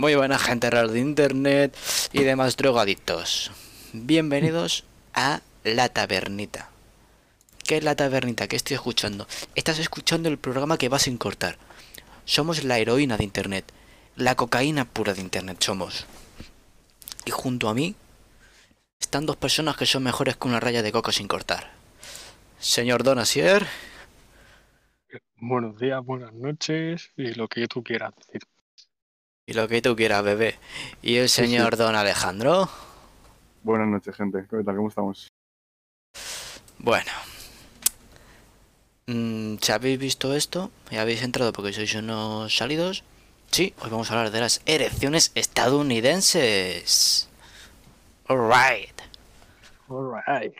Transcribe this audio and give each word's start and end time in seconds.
Muy 0.00 0.14
buena 0.14 0.38
gente 0.38 0.70
rara 0.70 0.88
de 0.88 0.98
internet 0.98 1.76
y 2.14 2.22
demás 2.22 2.56
drogadictos. 2.56 3.50
Bienvenidos 3.92 4.84
a 5.12 5.42
La 5.62 5.90
Tabernita. 5.90 6.70
¿Qué 7.66 7.76
es 7.76 7.84
La 7.84 7.94
Tabernita? 7.96 8.48
¿Qué 8.48 8.56
estoy 8.56 8.76
escuchando? 8.76 9.26
Estás 9.54 9.78
escuchando 9.78 10.30
el 10.30 10.38
programa 10.38 10.78
que 10.78 10.88
vas 10.88 11.02
sin 11.02 11.18
cortar. 11.18 11.58
Somos 12.24 12.64
la 12.64 12.78
heroína 12.78 13.18
de 13.18 13.24
internet. 13.24 13.70
La 14.16 14.36
cocaína 14.36 14.86
pura 14.86 15.12
de 15.12 15.20
internet 15.20 15.58
somos. 15.60 16.06
Y 17.26 17.30
junto 17.30 17.68
a 17.68 17.74
mí 17.74 17.94
están 19.00 19.26
dos 19.26 19.36
personas 19.36 19.76
que 19.76 19.84
son 19.84 20.02
mejores 20.02 20.38
que 20.38 20.48
una 20.48 20.60
raya 20.60 20.82
de 20.82 20.92
coca 20.92 21.12
sin 21.12 21.28
cortar. 21.28 21.72
Señor 22.58 23.02
Donasier 23.02 23.66
Buenos 25.36 25.78
días, 25.78 26.02
buenas 26.02 26.32
noches 26.32 27.10
y 27.18 27.34
lo 27.34 27.48
que 27.48 27.66
tú 27.66 27.82
quieras 27.82 28.14
decir. 28.16 28.40
Y 29.50 29.52
lo 29.52 29.66
que 29.66 29.82
tú 29.82 29.96
quieras, 29.96 30.22
bebé. 30.22 30.56
Y 31.02 31.16
el 31.16 31.28
Sí, 31.28 31.42
sí. 31.42 31.48
señor 31.48 31.76
Don 31.76 31.96
Alejandro. 31.96 32.70
Buenas 33.64 33.88
noches, 33.88 34.14
gente. 34.14 34.46
¿Qué 34.48 34.62
tal? 34.62 34.76
¿Cómo 34.76 34.88
estamos? 34.88 35.26
Bueno. 36.78 37.10
Mm, 39.06 39.56
si 39.60 39.72
habéis 39.72 39.98
visto 39.98 40.34
esto 40.36 40.70
y 40.88 40.96
habéis 40.98 41.22
entrado 41.24 41.52
porque 41.52 41.72
sois 41.72 41.92
unos 41.96 42.56
salidos, 42.56 43.02
sí, 43.50 43.74
hoy 43.80 43.90
vamos 43.90 44.08
a 44.10 44.14
hablar 44.14 44.30
de 44.30 44.38
las 44.38 44.62
elecciones 44.66 45.32
estadounidenses. 45.34 47.28
Alright. 48.28 49.00
Alright. 49.88 50.54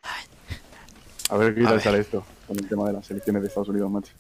A 1.29 1.37
ver 1.37 1.55
qué 1.55 1.63
tal 1.63 1.81
sale 1.81 2.01
esto 2.01 2.27
con 2.49 2.59
el 2.59 2.69
tema 2.69 2.89
de 2.89 2.95
las 2.95 3.09
elecciones 3.09 3.43
de 3.43 3.49
Estados 3.49 3.69
Unidos, 3.69 3.89
macho. 3.89 4.13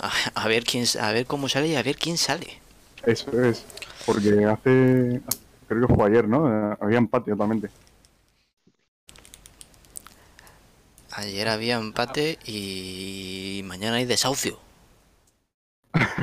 A, 0.00 0.10
a 0.34 0.48
ver 0.48 0.64
quién 0.64 0.86
a 0.98 1.12
ver 1.12 1.26
cómo 1.26 1.50
sale 1.50 1.68
y 1.68 1.76
a 1.76 1.82
ver 1.82 1.96
quién 1.96 2.16
sale. 2.16 2.62
Eso 3.06 3.42
es. 3.42 3.64
Porque 4.04 4.44
hace. 4.44 5.20
Creo 5.68 5.86
que 5.86 5.94
fue 5.94 6.08
ayer, 6.08 6.28
¿no? 6.28 6.76
Había 6.80 6.98
empate 6.98 7.30
totalmente. 7.30 7.70
Ayer 11.12 11.48
había 11.48 11.76
empate 11.76 12.38
y 12.44 13.62
mañana 13.64 13.96
hay 13.96 14.04
desahucio. 14.04 14.58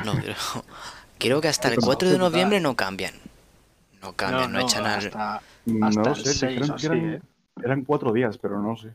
No, 0.04 0.14
creo, 0.22 0.36
creo 1.18 1.40
que 1.40 1.48
hasta 1.48 1.68
el 1.68 1.78
4 1.78 2.10
de 2.10 2.18
noviembre 2.18 2.60
no 2.60 2.76
cambian. 2.76 3.14
No 4.00 4.12
cambian, 4.12 4.52
no, 4.52 4.60
echan 4.60 4.86
al... 4.86 5.06
hasta, 5.06 5.42
No 5.64 5.86
hasta 5.86 6.14
sé, 6.14 6.34
6 6.34 6.40
dijeron 6.40 6.70
o 6.70 6.76
que 6.76 6.86
eran, 6.86 7.14
¿eh? 7.14 7.22
eran 7.64 7.84
cuatro 7.84 8.12
días, 8.12 8.38
pero 8.38 8.60
no 8.60 8.76
sé. 8.76 8.90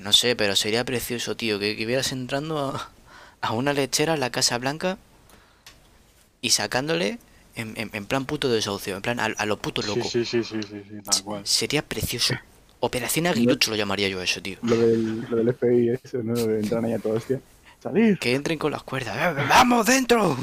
No 0.00 0.12
sé, 0.12 0.36
pero 0.36 0.54
sería 0.54 0.84
precioso, 0.84 1.36
tío, 1.36 1.58
que, 1.58 1.76
que 1.76 1.84
vieras 1.84 2.12
entrando 2.12 2.58
a, 2.58 2.90
a 3.40 3.52
una 3.52 3.72
lechera 3.72 4.14
en 4.14 4.20
la 4.20 4.30
Casa 4.30 4.56
Blanca 4.58 4.96
y 6.40 6.50
sacándole 6.50 7.18
en, 7.54 7.74
en- 7.76 7.90
en 7.92 8.06
plan 8.06 8.24
puto 8.24 8.48
desahucio, 8.48 8.96
en 8.96 9.02
plan 9.02 9.20
a, 9.20 9.24
a 9.26 9.46
lo 9.46 9.58
puto 9.58 9.82
loco. 9.82 10.02
Sí, 10.08 10.24
sí, 10.24 10.42
sí, 10.42 10.44
sí, 10.44 10.60
sí, 10.62 10.82
sí, 10.88 10.94
tal 11.04 11.22
cual. 11.24 11.46
Sería 11.46 11.82
precioso. 11.82 12.34
Operación 12.80 13.26
Aguilucho 13.26 13.70
lo 13.70 13.76
llamaría 13.76 14.08
yo 14.08 14.22
eso, 14.22 14.40
tío. 14.40 14.58
Lo 14.62 14.76
del, 14.76 15.22
lo 15.28 15.36
del 15.36 15.52
FBI, 15.54 15.98
eso, 16.02 16.22
¿no? 16.22 16.34
De 16.34 16.60
entrar 16.60 16.84
ahí 16.84 16.92
a 16.92 16.98
todo 17.00 17.14
hostia. 17.14 17.40
¡Salir! 17.82 18.18
Que 18.18 18.34
entren 18.34 18.58
con 18.58 18.70
las 18.70 18.82
cuerdas. 18.84 19.16
¡Eh, 19.36 19.44
¡Vamos 19.48 19.86
dentro! 19.86 20.36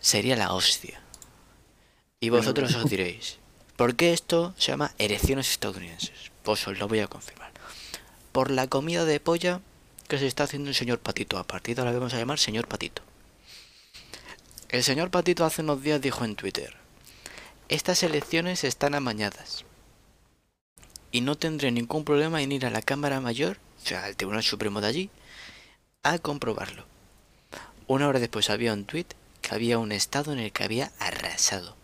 Sería 0.00 0.36
la 0.36 0.52
hostia. 0.52 1.00
Y 2.20 2.28
vosotros 2.30 2.74
os 2.74 2.88
diréis, 2.88 3.38
¿por 3.76 3.96
qué 3.96 4.12
esto 4.12 4.54
se 4.58 4.72
llama 4.72 4.92
elecciones 4.98 5.50
estadounidenses? 5.50 6.30
Pues 6.42 6.66
os 6.68 6.78
lo 6.78 6.86
voy 6.88 7.00
a 7.00 7.06
confirmar. 7.08 7.50
Por 8.32 8.50
la 8.50 8.66
comida 8.68 9.04
de 9.04 9.20
polla 9.20 9.60
que 10.08 10.18
se 10.18 10.26
está 10.26 10.44
haciendo 10.44 10.68
el 10.70 10.74
señor 10.74 10.98
Patito. 11.00 11.38
A 11.38 11.44
partir 11.44 11.74
de 11.76 11.82
ahora 11.82 11.92
vamos 11.92 12.14
a 12.14 12.18
llamar 12.18 12.38
señor 12.38 12.66
Patito. 12.68 13.02
El 14.70 14.84
señor 14.84 15.10
Patito 15.10 15.44
hace 15.44 15.62
unos 15.62 15.82
días 15.82 16.00
dijo 16.00 16.24
en 16.24 16.36
Twitter, 16.36 16.76
estas 17.68 18.04
elecciones 18.04 18.62
están 18.62 18.94
amañadas. 18.94 19.64
Y 21.10 21.22
no 21.22 21.36
tendré 21.36 21.72
ningún 21.72 22.04
problema 22.04 22.40
en 22.40 22.52
ir 22.52 22.64
a 22.64 22.70
la 22.70 22.80
Cámara 22.80 23.20
Mayor, 23.20 23.58
o 23.82 23.86
sea, 23.86 24.04
al 24.04 24.16
Tribunal 24.16 24.44
Supremo 24.44 24.80
de 24.80 24.86
allí, 24.86 25.10
a 26.04 26.20
comprobarlo. 26.20 26.84
Una 27.88 28.06
hora 28.06 28.20
después 28.20 28.48
había 28.48 28.72
un 28.72 28.84
tweet 28.84 29.06
que 29.42 29.56
había 29.56 29.78
un 29.78 29.90
estado 29.90 30.32
en 30.32 30.38
el 30.38 30.52
que 30.52 30.62
había 30.62 30.92
arrasado. 31.00 31.74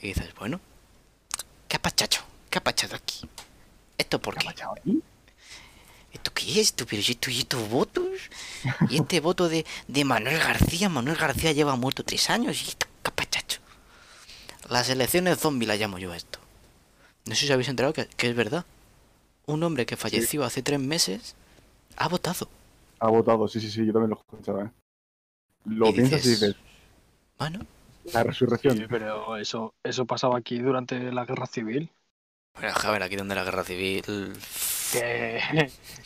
Y 0.00 0.08
dices, 0.08 0.32
bueno, 0.36 0.60
¿qué 1.66 1.78
ha 1.78 1.82
pachacho? 1.82 2.22
¿Qué 2.48 2.58
ha 2.58 2.64
pachado 2.64 2.94
aquí? 2.94 3.28
¿Esto 3.98 4.22
por 4.22 4.36
qué? 4.36 4.46
¿Esto 6.12 6.30
qué 6.34 6.44
es? 6.52 6.58
¿Esto, 6.68 6.86
pero 6.86 7.02
¿y 7.06 7.10
esto- 7.12 7.30
y 7.30 7.38
estos 7.40 7.68
votos? 7.68 8.06
¿Y 8.88 8.96
este 8.98 9.20
voto 9.20 9.48
de, 9.48 9.66
de 9.88 10.04
Manuel 10.04 10.38
García? 10.38 10.88
Manuel 10.88 11.16
García 11.16 11.52
lleva 11.52 11.76
muerto 11.76 12.04
tres 12.04 12.30
años. 12.30 12.62
¿Y 12.64 12.70
esto 12.70 12.86
qué 13.02 13.10
pachacho? 13.12 13.60
Las 14.68 14.88
elecciones 14.88 15.38
zombie 15.38 15.66
la 15.68 15.76
llamo 15.76 15.98
yo 15.98 16.12
a 16.12 16.16
esto. 16.16 16.38
No 17.26 17.34
sé 17.36 17.46
si 17.46 17.52
habéis 17.52 17.68
enterado 17.70 17.94
que, 17.94 18.06
que 18.08 18.28
es 18.30 18.36
verdad. 18.36 18.66
Un 19.46 19.62
hombre 19.64 19.86
que 19.86 19.96
falleció 19.96 20.44
hace 20.44 20.62
tres 20.62 20.80
meses 20.80 21.36
ha 21.96 22.08
votado. 22.08 22.48
Ha 23.00 23.08
votado, 23.10 23.46
sí, 23.48 23.60
sí, 23.60 23.70
sí, 23.70 23.84
yo 23.86 23.92
también 23.92 24.10
lo 24.10 24.16
escuchaba, 24.16 24.64
¿eh? 24.64 24.70
Lo 25.66 25.92
Y 25.92 25.92
piensas 25.94 26.24
y 26.24 26.28
dices, 26.30 26.56
Bueno, 27.38 27.66
la 28.04 28.22
resurrección. 28.22 28.76
Sí, 28.76 28.86
pero 28.88 29.36
eso, 29.36 29.74
eso 29.84 30.06
pasaba 30.06 30.38
aquí 30.38 30.58
durante 30.58 31.12
la 31.12 31.24
guerra 31.24 31.46
civil. 31.46 31.92
pero 32.54 32.72
a 32.74 32.90
ver, 32.92 33.02
aquí 33.02 33.16
donde 33.16 33.34
la 33.34 33.44
guerra 33.44 33.64
civil. 33.64 34.04
Que, 34.92 35.40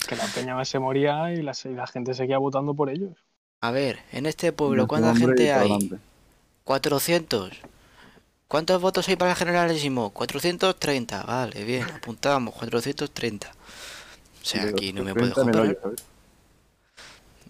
que 0.09 0.17
la 0.17 0.27
peña 0.27 0.65
se 0.65 0.79
moría 0.79 1.33
y 1.33 1.43
la, 1.43 1.53
y 1.65 1.69
la 1.69 1.87
gente 1.87 2.15
seguía 2.15 2.39
votando 2.39 2.75
por 2.75 2.89
ellos. 2.89 3.13
A 3.61 3.71
ver, 3.71 3.99
en 4.13 4.27
este 4.27 4.53
pueblo, 4.53 4.87
¿cuánta 4.87 5.15
gente 5.15 5.53
hay? 5.53 5.71
adelante. 5.71 5.99
400. 6.65 7.53
¿Cuántos 8.49 8.81
votos 8.81 9.09
hay 9.09 9.17
para 9.17 9.33
el 9.33 9.37
generalísimo? 9.37 10.11
430. 10.11 11.23
Vale, 11.25 11.65
bien, 11.65 11.83
apuntamos, 11.83 12.55
430. 12.55 13.51
O 13.51 14.45
sea, 14.45 14.63
aquí 14.63 14.93
no 14.93 15.03
me 15.03 15.13
230 15.13 15.35
puedo 15.35 15.35
comparar. 15.35 15.97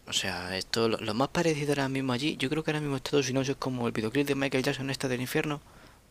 O 0.09 0.13
sea, 0.13 0.57
esto, 0.57 0.89
lo, 0.89 0.99
lo 0.99 1.15
más 1.15 1.29
parecido 1.29 1.73
ahora 1.73 1.89
mismo 1.89 2.13
allí, 2.13 2.37
yo 2.37 2.49
creo 2.49 2.63
que 2.63 2.71
ahora 2.71 2.81
mismo 2.81 2.97
Estados 2.97 3.29
Unidos 3.29 3.49
es 3.49 3.57
como 3.57 3.87
el 3.87 3.93
videoclip 3.93 4.27
de 4.27 4.35
Michael 4.37 4.63
Jackson 4.63 4.89
este 4.89 5.09
del 5.09 5.21
infierno, 5.21 5.61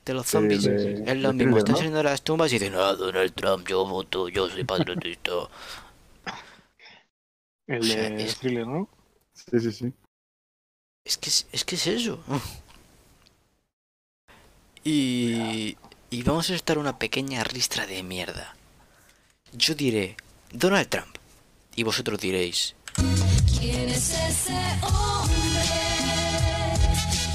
de 0.06 0.14
los 0.14 0.28
zombies. 0.28 0.62
Sí, 0.64 0.70
de- 0.70 1.04
es 1.12 1.18
lo 1.18 1.34
mismo, 1.34 1.56
Thriller, 1.56 1.58
están 1.58 1.72
¿no? 1.74 1.78
saliendo 1.78 1.98
de 1.98 2.04
las 2.04 2.22
tumbas 2.22 2.52
y 2.52 2.60
dicen, 2.60 2.74
ah, 2.76 2.94
Donald 2.94 3.34
Trump, 3.34 3.68
yo 3.68 3.86
voto, 3.86 4.30
yo 4.30 4.48
soy 4.50 4.64
patriotista. 4.64 5.32
El 7.68 7.80
O 7.80 7.84
sea, 7.84 8.10
de 8.10 8.24
es- 8.24 8.38
thriller, 8.38 8.68
¿no? 8.68 8.88
Sí, 9.34 9.60
sí, 9.60 9.72
sí. 9.72 9.94
Es 11.04 11.18
que 11.18 11.30
es, 11.30 11.48
es 11.52 11.66
que 11.66 11.76
es 11.76 11.88
eso. 11.88 12.20
Y, 14.88 15.78
y 16.12 16.22
vamos 16.24 16.50
a 16.52 16.56
estar 16.56 16.78
una 16.78 17.00
pequeña 17.00 17.44
ristra 17.44 17.88
de 17.88 18.04
mierda. 18.04 18.56
Yo 19.52 19.74
diré 19.74 20.16
Donald 20.52 20.88
Trump. 20.90 21.16
Y 21.76 21.82
vosotros 21.84 22.20
diréis, 22.20 22.76
¿Quién 23.60 23.90
es 23.90 24.12
ese 24.14 24.54
hombre 24.84 25.66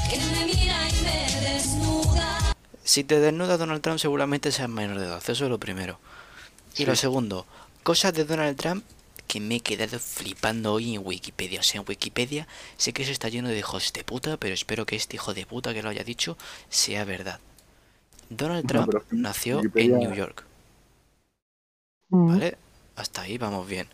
que 0.09 0.17
me 0.33 0.45
mira 0.47 0.89
y 0.89 0.93
me 1.03 1.41
desnuda? 1.51 2.39
Si 2.91 3.05
te 3.05 3.21
desnuda 3.21 3.57
Donald 3.57 3.83
Trump 3.83 4.01
seguramente 4.01 4.51
seas 4.51 4.69
menor 4.69 4.99
de 4.99 5.07
edad. 5.07 5.23
Eso 5.27 5.45
es 5.45 5.51
lo 5.51 5.59
primero. 5.59 5.99
Y 6.77 6.85
lo 6.87 6.97
segundo, 6.97 7.47
cosas 7.85 8.13
de 8.15 8.25
Donald 8.25 8.57
Trump 8.57 8.85
que 9.29 9.39
me 9.39 9.57
he 9.57 9.61
quedado 9.61 9.99
flipando 10.01 10.73
hoy 10.73 10.95
en 10.97 11.03
Wikipedia. 11.07 11.61
O 11.61 11.63
sea, 11.63 11.81
en 11.81 11.87
Wikipedia 11.89 12.49
sé 12.77 12.93
que 12.93 13.03
eso 13.05 13.13
está 13.13 13.29
lleno 13.29 13.49
de 13.49 13.59
hijos 13.59 13.93
de 13.93 14.03
puta, 14.03 14.37
pero 14.39 14.55
espero 14.55 14.87
que 14.87 14.97
este 14.97 15.15
hijo 15.17 15.35
de 15.35 15.47
puta 15.47 15.73
que 15.73 15.83
lo 15.85 15.89
haya 15.89 16.03
dicho 16.03 16.37
sea 16.69 17.05
verdad. 17.05 17.39
Donald 18.29 18.65
No, 18.65 18.69
Trump 18.87 19.05
nació 19.13 19.61
Wikipedia- 19.61 19.95
en 19.95 19.99
New 20.01 20.15
York. 20.15 20.45
¿Vale? 22.09 22.59
Hasta 22.97 23.23
ahí 23.23 23.39
vamos 23.39 23.69
bien. 23.69 23.87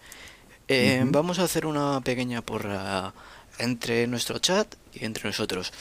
Eh. 0.69 1.03
Vamos 1.07 1.39
a 1.39 1.45
hacer 1.45 1.67
una 1.67 2.01
pequeña 2.01 2.41
porra 2.43 3.13
entre 3.59 4.07
nuestro 4.07 4.39
chat 4.39 4.75
y 4.95 5.05
entre 5.05 5.29
nosotros. 5.29 5.73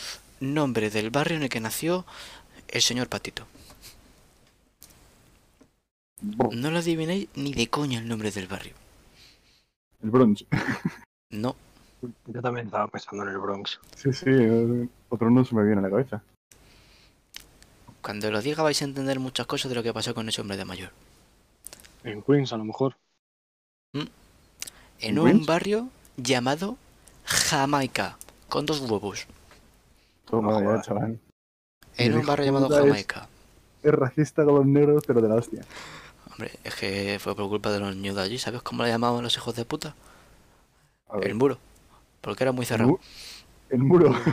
Nombre 0.42 0.90
del 0.90 1.12
barrio 1.12 1.38
en 1.38 1.44
el 1.44 1.50
que 1.50 1.62
nació 1.62 2.06
el 2.68 2.82
señor 2.82 3.08
Patito. 3.10 3.48
No 6.62 6.72
lo 6.72 6.80
adivinéis 6.80 7.30
ni 7.36 7.54
de 7.54 7.68
coña 7.70 8.00
el 8.00 8.08
nombre 8.08 8.32
del 8.32 8.48
barrio. 8.48 8.74
El 10.02 10.10
Bronx. 10.12 10.46
No. 11.32 11.56
Yo 12.28 12.42
también 12.42 12.68
estaba 12.68 12.88
pensando 12.88 13.24
en 13.24 13.30
el 13.30 13.38
Bronx. 13.40 13.80
Sí, 13.96 14.14
sí, 14.14 14.30
otro 15.10 15.30
no 15.30 15.44
se 15.44 15.56
me 15.56 15.64
viene 15.64 15.80
a 15.80 15.84
la 15.84 15.90
cabeza. 15.90 16.24
Cuando 18.02 18.32
lo 18.32 18.42
diga 18.42 18.64
vais 18.64 18.82
a 18.82 18.86
entender 18.86 19.20
muchas 19.20 19.48
cosas 19.48 19.70
de 19.70 19.76
lo 19.76 19.84
que 19.84 19.94
pasó 19.94 20.14
con 20.16 20.30
ese 20.30 20.40
hombre 20.42 20.58
de 20.58 20.66
mayor. 20.66 20.92
En 22.04 22.22
Queens, 22.22 22.54
a 22.54 22.58
lo 22.58 22.64
mejor. 22.64 22.96
En 23.94 24.10
¿En 25.00 25.20
un 25.20 25.26
Queens? 25.26 25.46
barrio 25.46 25.90
llamado 26.18 26.78
Jamaica, 27.26 28.18
con 28.50 28.66
dos 28.66 28.82
huevos. 28.82 29.28
Toma 30.26 30.60
No 30.62 30.62
ya, 30.62 30.82
chaval. 30.82 31.20
En 31.98 32.18
un 32.18 32.26
barrio 32.26 32.46
llamado 32.46 32.68
es- 32.78 32.84
Jamaica. 32.84 33.28
Es 33.84 33.92
racista 33.94 34.44
con 34.46 34.56
los 34.56 34.66
negros, 34.66 35.04
pero 35.06 35.22
de 35.22 35.30
la 35.30 35.36
hostia. 35.36 35.64
Hombre, 36.32 36.52
es 36.64 36.76
que 36.76 37.18
fue 37.22 37.36
por 37.36 37.48
culpa 37.48 37.72
de 37.72 37.80
los 37.80 37.96
niños 37.96 38.16
de 38.16 38.22
allí. 38.24 38.38
¿Sabes 38.40 38.62
cómo 38.62 38.84
le 38.84 38.90
llamaban 38.90 39.24
los 39.24 39.36
hijos 39.38 39.56
de 39.56 39.64
puta? 39.66 39.96
El 41.22 41.36
muro. 41.36 41.58
Porque 42.22 42.44
era 42.44 42.52
muy 42.52 42.66
cerrado. 42.66 42.90
Mu- 42.92 42.98
El 43.70 43.80
muro. 43.84 44.14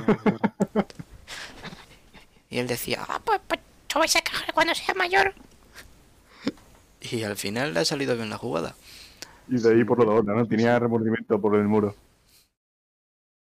Y 2.50 2.58
él 2.58 2.66
decía, 2.66 3.02
ah, 3.08 3.18
pues, 3.24 3.40
pues 3.48 3.60
yo 3.88 3.98
vais 3.98 4.14
a 4.16 4.20
cagar 4.20 4.52
cuando 4.52 4.74
sea 4.74 4.94
mayor. 4.94 5.32
Y 7.00 7.22
al 7.24 7.36
final 7.36 7.72
le 7.74 7.80
ha 7.80 7.84
salido 7.84 8.14
bien 8.16 8.30
la 8.30 8.38
jugada. 8.38 8.74
Y 9.48 9.58
de 9.58 9.70
ahí 9.74 9.84
por 9.84 10.04
lo 10.04 10.22
de 10.22 10.34
¿no? 10.34 10.46
Tenía 10.46 10.78
remordimiento 10.78 11.40
por 11.40 11.56
el 11.56 11.64
muro. 11.66 11.94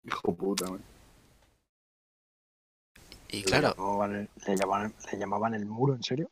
Hijo 0.06 0.34
puta, 0.36 0.70
man. 0.70 0.82
Y 3.30 3.44
claro, 3.44 3.70
Le 3.70 3.76
llamaban, 3.84 4.16
el- 4.16 4.30
le 4.48 4.56
llamaban- 4.56 4.94
le 5.12 5.18
llamaban 5.20 5.54
el 5.54 5.66
muro, 5.66 5.96
¿en 5.96 6.04
serio? 6.04 6.30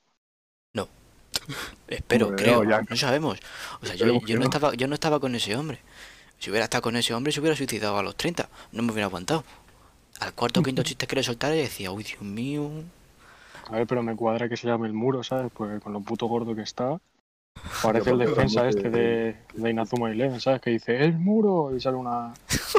espero, 1.88 2.27
Hombre, 2.27 2.44
creo, 2.44 2.63
no, 2.63 2.69
ya- 2.69 2.81
no 2.89 2.95
sabemos. 2.95 3.39
O 3.81 3.86
sea, 3.86 3.95
yo, 3.95 4.19
yo 4.21 4.36
no 4.36 4.39
no. 4.39 4.45
estaba, 4.45 4.74
yo 4.74 4.88
no 4.88 4.95
estaba 4.95 5.19
con 5.19 5.36
ese 5.36 5.56
hombre. 5.56 5.80
Si 6.39 6.50
hubiera 6.50 6.63
estado 6.65 6.81
con 6.81 6.95
ese 6.95 7.13
hombre, 7.13 7.31
se 7.31 7.39
hubiera 7.39 7.56
suicidado 7.56 7.97
a 7.97 8.03
los 8.03 8.15
30. 8.15 8.50
No 8.71 8.81
me 8.83 8.92
hubiera 8.92 9.06
aguantado. 9.07 9.44
Al 10.19 10.33
cuarto 10.33 10.62
o 10.62 10.63
quinto 10.63 10.81
chiste 10.83 11.06
que 11.07 11.15
le 11.15 11.24
soltara 11.24 11.56
y 11.56 11.59
decía, 11.59 11.92
uy, 11.92 12.03
Dios 12.03 12.21
mío. 12.21 12.69
A 13.68 13.71
ver, 13.77 13.88
pero 13.88 14.01
me 14.01 14.15
cuadra 14.15 14.50
que 14.50 14.57
se 14.57 14.68
llame 14.68 14.88
el 14.88 14.94
muro, 14.94 15.24
¿sabes? 15.24 15.51
Porque 15.53 15.80
con 15.80 15.94
lo 15.94 16.01
puto 16.01 16.25
gordo 16.25 16.56
que 16.56 16.62
está. 16.63 17.00
Parece 17.83 18.09
el 18.12 18.18
defensa 18.19 18.68
este 18.68 18.89
de, 18.89 19.38
de 19.53 19.69
Inazuma 19.69 20.09
Eleven, 20.12 20.42
¿sabes? 20.42 20.62
Que 20.62 20.71
dice, 20.71 20.97
el 21.03 21.18
muro, 21.19 21.75
y 21.75 21.80
sale 21.80 21.97
una, 21.97 22.33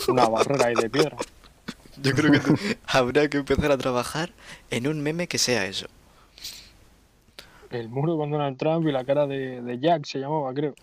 una 0.08 0.28
barrera 0.28 0.66
ahí 0.66 0.74
de 0.74 0.90
piedra. 0.90 1.16
Yo 2.02 2.12
creo 2.12 2.32
que 2.32 2.78
habrá 2.86 3.28
que 3.28 3.38
empezar 3.38 3.70
a 3.72 3.78
trabajar 3.78 4.32
en 4.70 4.86
un 4.86 5.02
meme 5.02 5.28
que 5.28 5.38
sea 5.38 5.66
eso. 5.66 5.86
El 7.70 7.88
muro 7.88 8.16
con 8.16 8.30
Donald 8.30 8.56
Trump 8.56 8.86
y 8.86 8.92
la 8.92 9.04
cara 9.04 9.26
de, 9.26 9.60
de 9.60 9.78
Jack 9.78 10.06
se 10.06 10.18
llamaba, 10.18 10.52
creo. 10.54 10.74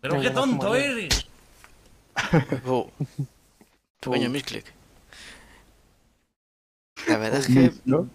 Pero 0.00 0.20
qué 0.20 0.30
tonto 0.30 0.74
eres. 0.74 1.26
Oh. 2.66 2.90
Pequeño 4.00 4.28
misclick. 4.28 4.66
La 7.08 7.16
verdad 7.16 7.40
es 7.40 7.46
que 7.46 7.72
¿No? 7.84 8.08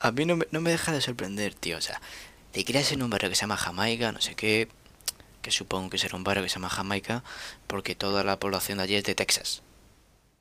a 0.00 0.10
mí 0.10 0.24
no 0.24 0.36
me, 0.36 0.46
no 0.50 0.60
me 0.60 0.70
deja 0.70 0.92
de 0.92 1.00
sorprender, 1.00 1.54
tío. 1.54 1.78
O 1.78 1.80
sea, 1.80 2.00
te 2.50 2.64
creas 2.64 2.90
en 2.92 3.02
un 3.02 3.10
barrio 3.10 3.30
que 3.30 3.36
se 3.36 3.42
llama 3.42 3.56
Jamaica, 3.56 4.10
no 4.10 4.20
sé 4.20 4.34
qué, 4.34 4.68
que 5.40 5.50
supongo 5.50 5.90
que 5.90 5.98
será 5.98 6.16
un 6.16 6.24
barrio 6.24 6.42
que 6.42 6.48
se 6.48 6.56
llama 6.56 6.68
Jamaica, 6.68 7.22
porque 7.66 7.94
toda 7.94 8.24
la 8.24 8.38
población 8.38 8.78
de 8.78 8.84
allí 8.84 8.94
es 8.96 9.04
de 9.04 9.14
Texas. 9.14 9.62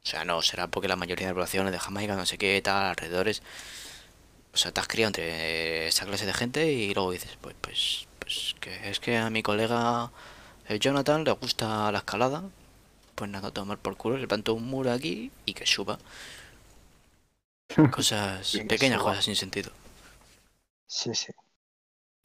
O 0.03 0.07
sea, 0.07 0.25
no, 0.25 0.41
será 0.41 0.67
porque 0.67 0.87
la 0.87 0.95
mayoría 0.95 1.27
de 1.27 1.31
la 1.31 1.35
población 1.35 1.67
es 1.67 1.71
de 1.73 1.79
Jamaica, 1.79 2.15
no 2.15 2.25
sé 2.25 2.37
qué, 2.37 2.61
tal, 2.61 2.83
alrededores. 2.85 3.41
O 4.53 4.57
sea, 4.57 4.71
te 4.71 4.81
has 4.81 4.87
criado 4.87 5.07
entre 5.09 5.87
esa 5.87 6.05
clase 6.05 6.25
de 6.25 6.33
gente 6.33 6.71
y 6.71 6.93
luego 6.93 7.11
dices, 7.11 7.37
pues, 7.41 7.55
pues, 7.61 8.07
pues, 8.19 8.55
que 8.59 8.89
es 8.89 8.99
que 8.99 9.17
a 9.17 9.29
mi 9.29 9.43
colega 9.43 10.11
el 10.67 10.79
Jonathan 10.79 11.23
le 11.23 11.31
gusta 11.31 11.91
la 11.91 11.99
escalada. 11.99 12.43
Pues 13.15 13.29
nada, 13.31 13.51
tomar 13.51 13.79
por 13.79 13.97
culo, 13.97 14.17
le 14.17 14.27
planto 14.27 14.53
un 14.55 14.65
muro 14.67 14.91
aquí 14.91 15.31
y 15.45 15.53
que 15.53 15.65
suba. 15.67 15.99
Cosas, 17.91 18.63
pequeñas 18.67 19.01
cosas 19.01 19.25
sin 19.25 19.35
sentido. 19.35 19.71
Sí, 20.87 21.15
sí. 21.15 21.31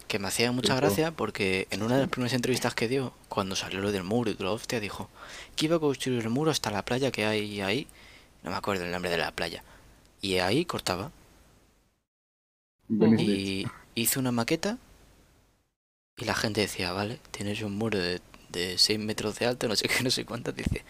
Que 0.09 0.19
me 0.19 0.29
hacía 0.29 0.53
mucha 0.53 0.77
gracia 0.77 1.11
porque 1.11 1.67
en 1.71 1.83
una 1.83 1.97
de 1.97 2.03
las 2.03 2.11
primeras 2.11 2.35
entrevistas 2.35 2.75
que 2.75 2.89
dio, 2.89 3.13
cuando 3.29 3.57
salió 3.57 3.81
lo 3.81 3.91
del 3.91 4.05
muro 4.05 4.31
y 4.31 4.35
toda 4.35 4.53
hostia, 4.53 4.79
dijo 4.79 5.09
que 5.57 5.67
iba 5.67 5.77
a 5.77 5.81
construir 5.81 6.21
el 6.21 6.31
muro 6.31 6.51
hasta 6.51 6.71
la 6.71 6.85
playa 6.85 7.11
que 7.11 7.27
hay 7.27 7.61
ahí. 7.61 7.87
No 8.43 8.51
me 8.51 8.57
acuerdo 8.57 8.85
el 8.85 8.93
nombre 8.93 9.11
de 9.11 9.19
la 9.19 9.33
playa. 9.33 9.65
Y 10.21 10.39
ahí 10.39 10.65
cortaba. 10.65 11.11
Y 12.89 13.67
hizo 13.95 14.21
una 14.21 14.31
maqueta. 14.31 14.79
Y 16.17 16.25
la 16.25 16.35
gente 16.35 16.61
decía, 16.61 16.93
vale, 16.93 17.19
tienes 17.31 17.61
un 17.63 17.77
muro 17.77 17.99
de, 17.99 18.21
de 18.51 18.79
6 18.79 18.99
metros 19.01 19.39
de 19.39 19.47
alto, 19.47 19.69
no 19.69 19.77
sé 19.77 19.89
qué, 19.89 20.03
no 20.03 20.11
sé 20.11 20.25
cuánto. 20.25 20.53
Dice, 20.53 20.85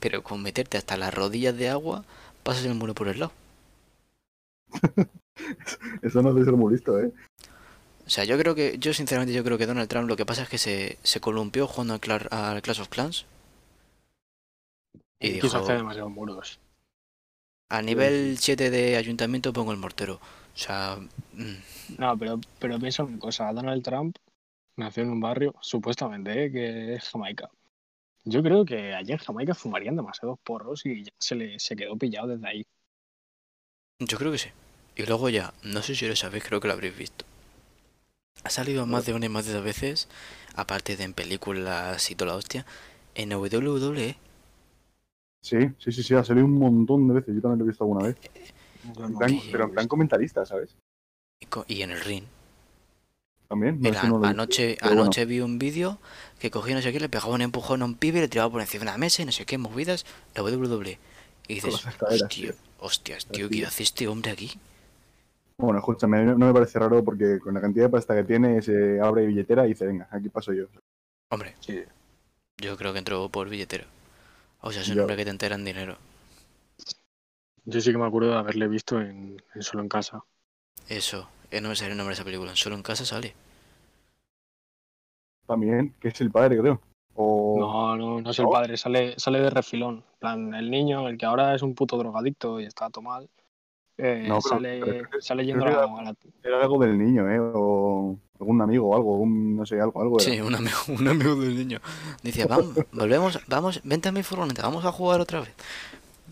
pero 0.00 0.22
con 0.22 0.42
meterte 0.42 0.76
hasta 0.76 0.96
las 0.96 1.14
rodillas 1.14 1.56
de 1.56 1.68
agua, 1.68 2.04
pasas 2.42 2.64
el 2.66 2.74
muro 2.74 2.94
por 2.94 3.08
el 3.08 3.20
lado. 3.20 3.32
Eso 6.02 6.22
no 6.22 6.32
debe 6.32 6.44
ser 6.44 6.54
muy 6.54 6.74
listo, 6.74 6.98
¿eh? 6.98 7.12
O 8.06 8.10
sea, 8.10 8.24
yo 8.24 8.38
creo 8.38 8.54
que, 8.54 8.78
yo 8.78 8.94
sinceramente 8.94 9.34
yo 9.34 9.42
creo 9.42 9.58
que 9.58 9.66
Donald 9.66 9.88
Trump 9.88 10.08
lo 10.08 10.16
que 10.16 10.24
pasa 10.24 10.44
es 10.44 10.48
que 10.48 10.58
se, 10.58 10.98
se 11.02 11.20
columpió 11.20 11.66
jugando 11.66 11.94
al, 11.94 12.62
Clash 12.62 12.80
of 12.80 12.88
Clans. 12.88 13.26
Y 15.18 15.34
Quiso 15.34 15.46
dijo, 15.46 15.56
hacer 15.58 15.78
demasiados 15.78 16.12
muros. 16.12 16.60
a 17.68 17.82
nivel 17.82 18.38
7 18.38 18.70
de 18.70 18.96
ayuntamiento 18.96 19.52
pongo 19.52 19.72
el 19.72 19.78
mortero. 19.78 20.20
O 20.54 20.58
sea, 20.58 20.98
mm, 21.32 21.98
No, 21.98 22.16
pero, 22.16 22.40
pero 22.60 22.78
piensa 22.78 23.02
una 23.02 23.18
cosa. 23.18 23.52
Donald 23.52 23.82
Trump 23.82 24.16
nació 24.76 25.02
en 25.02 25.10
un 25.10 25.20
barrio, 25.20 25.54
supuestamente, 25.60 26.44
¿eh? 26.44 26.52
que 26.52 26.94
es 26.94 27.08
Jamaica. 27.08 27.50
Yo 28.24 28.42
creo 28.42 28.64
que 28.64 28.94
allí 28.94 29.12
en 29.12 29.18
Jamaica 29.18 29.54
fumarían 29.54 29.96
demasiados 29.96 30.38
porros 30.44 30.86
y 30.86 31.04
ya 31.04 31.12
se, 31.18 31.34
le, 31.34 31.58
se 31.58 31.74
quedó 31.74 31.96
pillado 31.96 32.28
desde 32.28 32.48
ahí. 32.48 32.66
yo 33.98 34.18
creo 34.18 34.30
que 34.30 34.38
sí. 34.38 34.50
Y 34.94 35.04
luego 35.06 35.28
ya, 35.28 35.52
no 35.62 35.82
sé 35.82 35.94
si 35.94 36.06
lo 36.06 36.16
sabéis, 36.16 36.44
creo 36.44 36.60
que 36.60 36.68
lo 36.68 36.74
habréis 36.74 36.96
visto. 36.96 37.24
Ha 38.44 38.50
salido 38.50 38.86
más 38.86 39.06
de 39.06 39.14
una 39.14 39.26
y 39.26 39.28
más 39.28 39.46
de 39.46 39.52
dos 39.54 39.64
veces, 39.64 40.08
aparte 40.54 40.96
de 40.96 41.04
en 41.04 41.12
películas 41.14 42.10
y 42.10 42.14
toda 42.14 42.32
la 42.32 42.36
hostia, 42.36 42.64
en. 43.14 43.32
WWE. 43.32 44.16
Sí, 45.42 45.58
sí, 45.78 45.92
sí, 45.92 46.02
sí, 46.02 46.14
ha 46.14 46.24
salido 46.24 46.46
un 46.46 46.58
montón 46.58 47.06
de 47.08 47.14
veces. 47.14 47.34
Yo 47.34 47.40
también 47.40 47.58
lo 47.60 47.64
he 47.64 47.68
visto 47.68 47.84
alguna 47.84 48.06
vez. 48.06 48.16
No- 48.84 49.18
plan- 49.18 49.32
lo 49.32 49.38
he 49.42 49.52
pero 49.52 49.64
en 49.64 49.72
plan 49.72 49.88
comentarista, 49.88 50.44
¿sabes? 50.46 50.74
y 51.68 51.82
en 51.82 51.90
el 51.90 52.00
ring. 52.00 52.24
También. 53.48 53.76
No, 53.80 53.88
Mira, 53.90 54.02
no 54.04 54.24
anoche, 54.24 54.76
bueno. 54.82 55.02
anoche 55.02 55.24
vi 55.24 55.40
un 55.40 55.58
vídeo 55.58 55.98
que 56.40 56.50
cogía 56.50 56.74
no 56.74 56.82
sé 56.82 56.92
qué, 56.92 56.98
le 56.98 57.08
pegaba 57.08 57.34
un 57.34 57.42
empujón 57.42 57.82
a 57.82 57.84
un 57.84 57.94
pibe, 57.94 58.20
le 58.20 58.28
tiraba 58.28 58.50
por 58.50 58.60
encima 58.60 58.84
de 58.84 58.90
una 58.90 58.98
mesa 58.98 59.22
y 59.22 59.24
no 59.24 59.32
sé 59.32 59.44
qué, 59.46 59.56
movidas, 59.58 60.04
la 60.34 60.42
WWE. 60.42 60.98
Y 61.48 61.54
dices, 61.54 61.74
hostia, 62.00 62.28
tío. 62.28 62.54
hostias, 62.80 63.26
tío. 63.26 63.48
¿qué 63.48 63.66
hace 63.66 63.84
este 63.84 64.08
hombre 64.08 64.32
aquí? 64.32 64.58
Bueno, 65.58 65.78
escúchame, 65.78 66.22
no 66.24 66.36
me 66.36 66.52
parece 66.52 66.78
raro 66.78 67.02
porque 67.02 67.38
con 67.38 67.54
la 67.54 67.60
cantidad 67.60 67.86
de 67.86 67.90
pasta 67.90 68.14
que 68.14 68.24
tiene 68.24 68.60
se 68.60 69.00
abre 69.00 69.26
billetera 69.26 69.64
y 69.64 69.70
dice, 69.70 69.86
venga, 69.86 70.06
aquí 70.10 70.28
paso 70.28 70.52
yo. 70.52 70.66
Hombre, 71.30 71.54
Sí. 71.60 71.82
yo 72.58 72.76
creo 72.76 72.92
que 72.92 72.98
entró 72.98 73.28
por 73.30 73.48
billetero. 73.48 73.84
O 74.60 74.70
sea, 74.70 74.82
es 74.82 74.88
un 74.90 75.00
hombre 75.00 75.16
que 75.16 75.24
te 75.24 75.30
entera 75.30 75.54
en 75.54 75.64
dinero. 75.64 75.96
Yo 77.64 77.80
sí 77.80 77.90
que 77.90 77.98
me 77.98 78.06
acuerdo 78.06 78.30
de 78.30 78.36
haberle 78.36 78.68
visto 78.68 79.00
en, 79.00 79.42
en 79.54 79.62
Solo 79.62 79.82
en 79.82 79.88
Casa. 79.88 80.22
Eso, 80.88 81.28
eh, 81.50 81.60
no 81.60 81.70
me 81.70 81.76
sale 81.76 81.92
el 81.92 81.96
nombre 81.96 82.12
de 82.12 82.14
esa 82.14 82.24
película, 82.24 82.54
solo 82.54 82.76
en 82.76 82.82
casa 82.82 83.04
sale. 83.04 83.34
También, 85.46 85.94
que 86.00 86.08
es 86.08 86.20
el 86.20 86.30
padre, 86.30 86.58
creo. 86.58 86.80
O... 87.14 87.56
No, 87.58 87.96
no, 87.96 88.20
no 88.20 88.30
es 88.30 88.38
el 88.38 88.46
padre, 88.48 88.76
sale, 88.76 89.18
sale 89.18 89.40
de 89.40 89.50
refilón. 89.50 89.96
En 89.96 90.18
plan, 90.20 90.54
el 90.54 90.70
niño, 90.70 91.08
el 91.08 91.16
que 91.16 91.26
ahora 91.26 91.54
es 91.54 91.62
un 91.62 91.74
puto 91.74 91.96
drogadicto 91.96 92.60
y 92.60 92.66
está 92.66 92.90
todo 92.90 93.02
mal, 93.02 93.28
eh, 93.98 94.24
No, 94.28 94.40
sale, 94.40 94.80
pero 94.84 95.20
sale 95.20 95.44
yendo 95.46 95.64
creo 95.64 95.96
a 95.96 96.02
la, 96.02 96.14
Era 96.42 96.62
algo 96.62 96.78
del 96.78 96.98
niño, 96.98 97.30
¿eh? 97.30 97.38
O 97.40 98.18
algún 98.38 98.60
amigo 98.60 98.88
o 98.90 98.96
algo, 98.96 99.16
un, 99.18 99.56
no 99.56 99.64
sé, 99.66 99.80
algo, 99.80 100.00
algo 100.02 100.20
era. 100.20 100.30
Sí, 100.30 100.40
un 100.40 100.54
amigo, 100.54 100.76
un 100.88 101.08
amigo 101.08 101.34
del 101.36 101.56
niño. 101.56 101.80
Dice, 102.22 102.46
vamos, 102.46 102.74
volvemos, 102.92 103.40
vamos, 103.48 103.80
vente 103.84 104.08
a 104.08 104.12
mi 104.12 104.22
furgoneta, 104.22 104.62
vamos 104.62 104.84
a 104.84 104.92
jugar 104.92 105.20
otra 105.20 105.40
vez. 105.40 105.54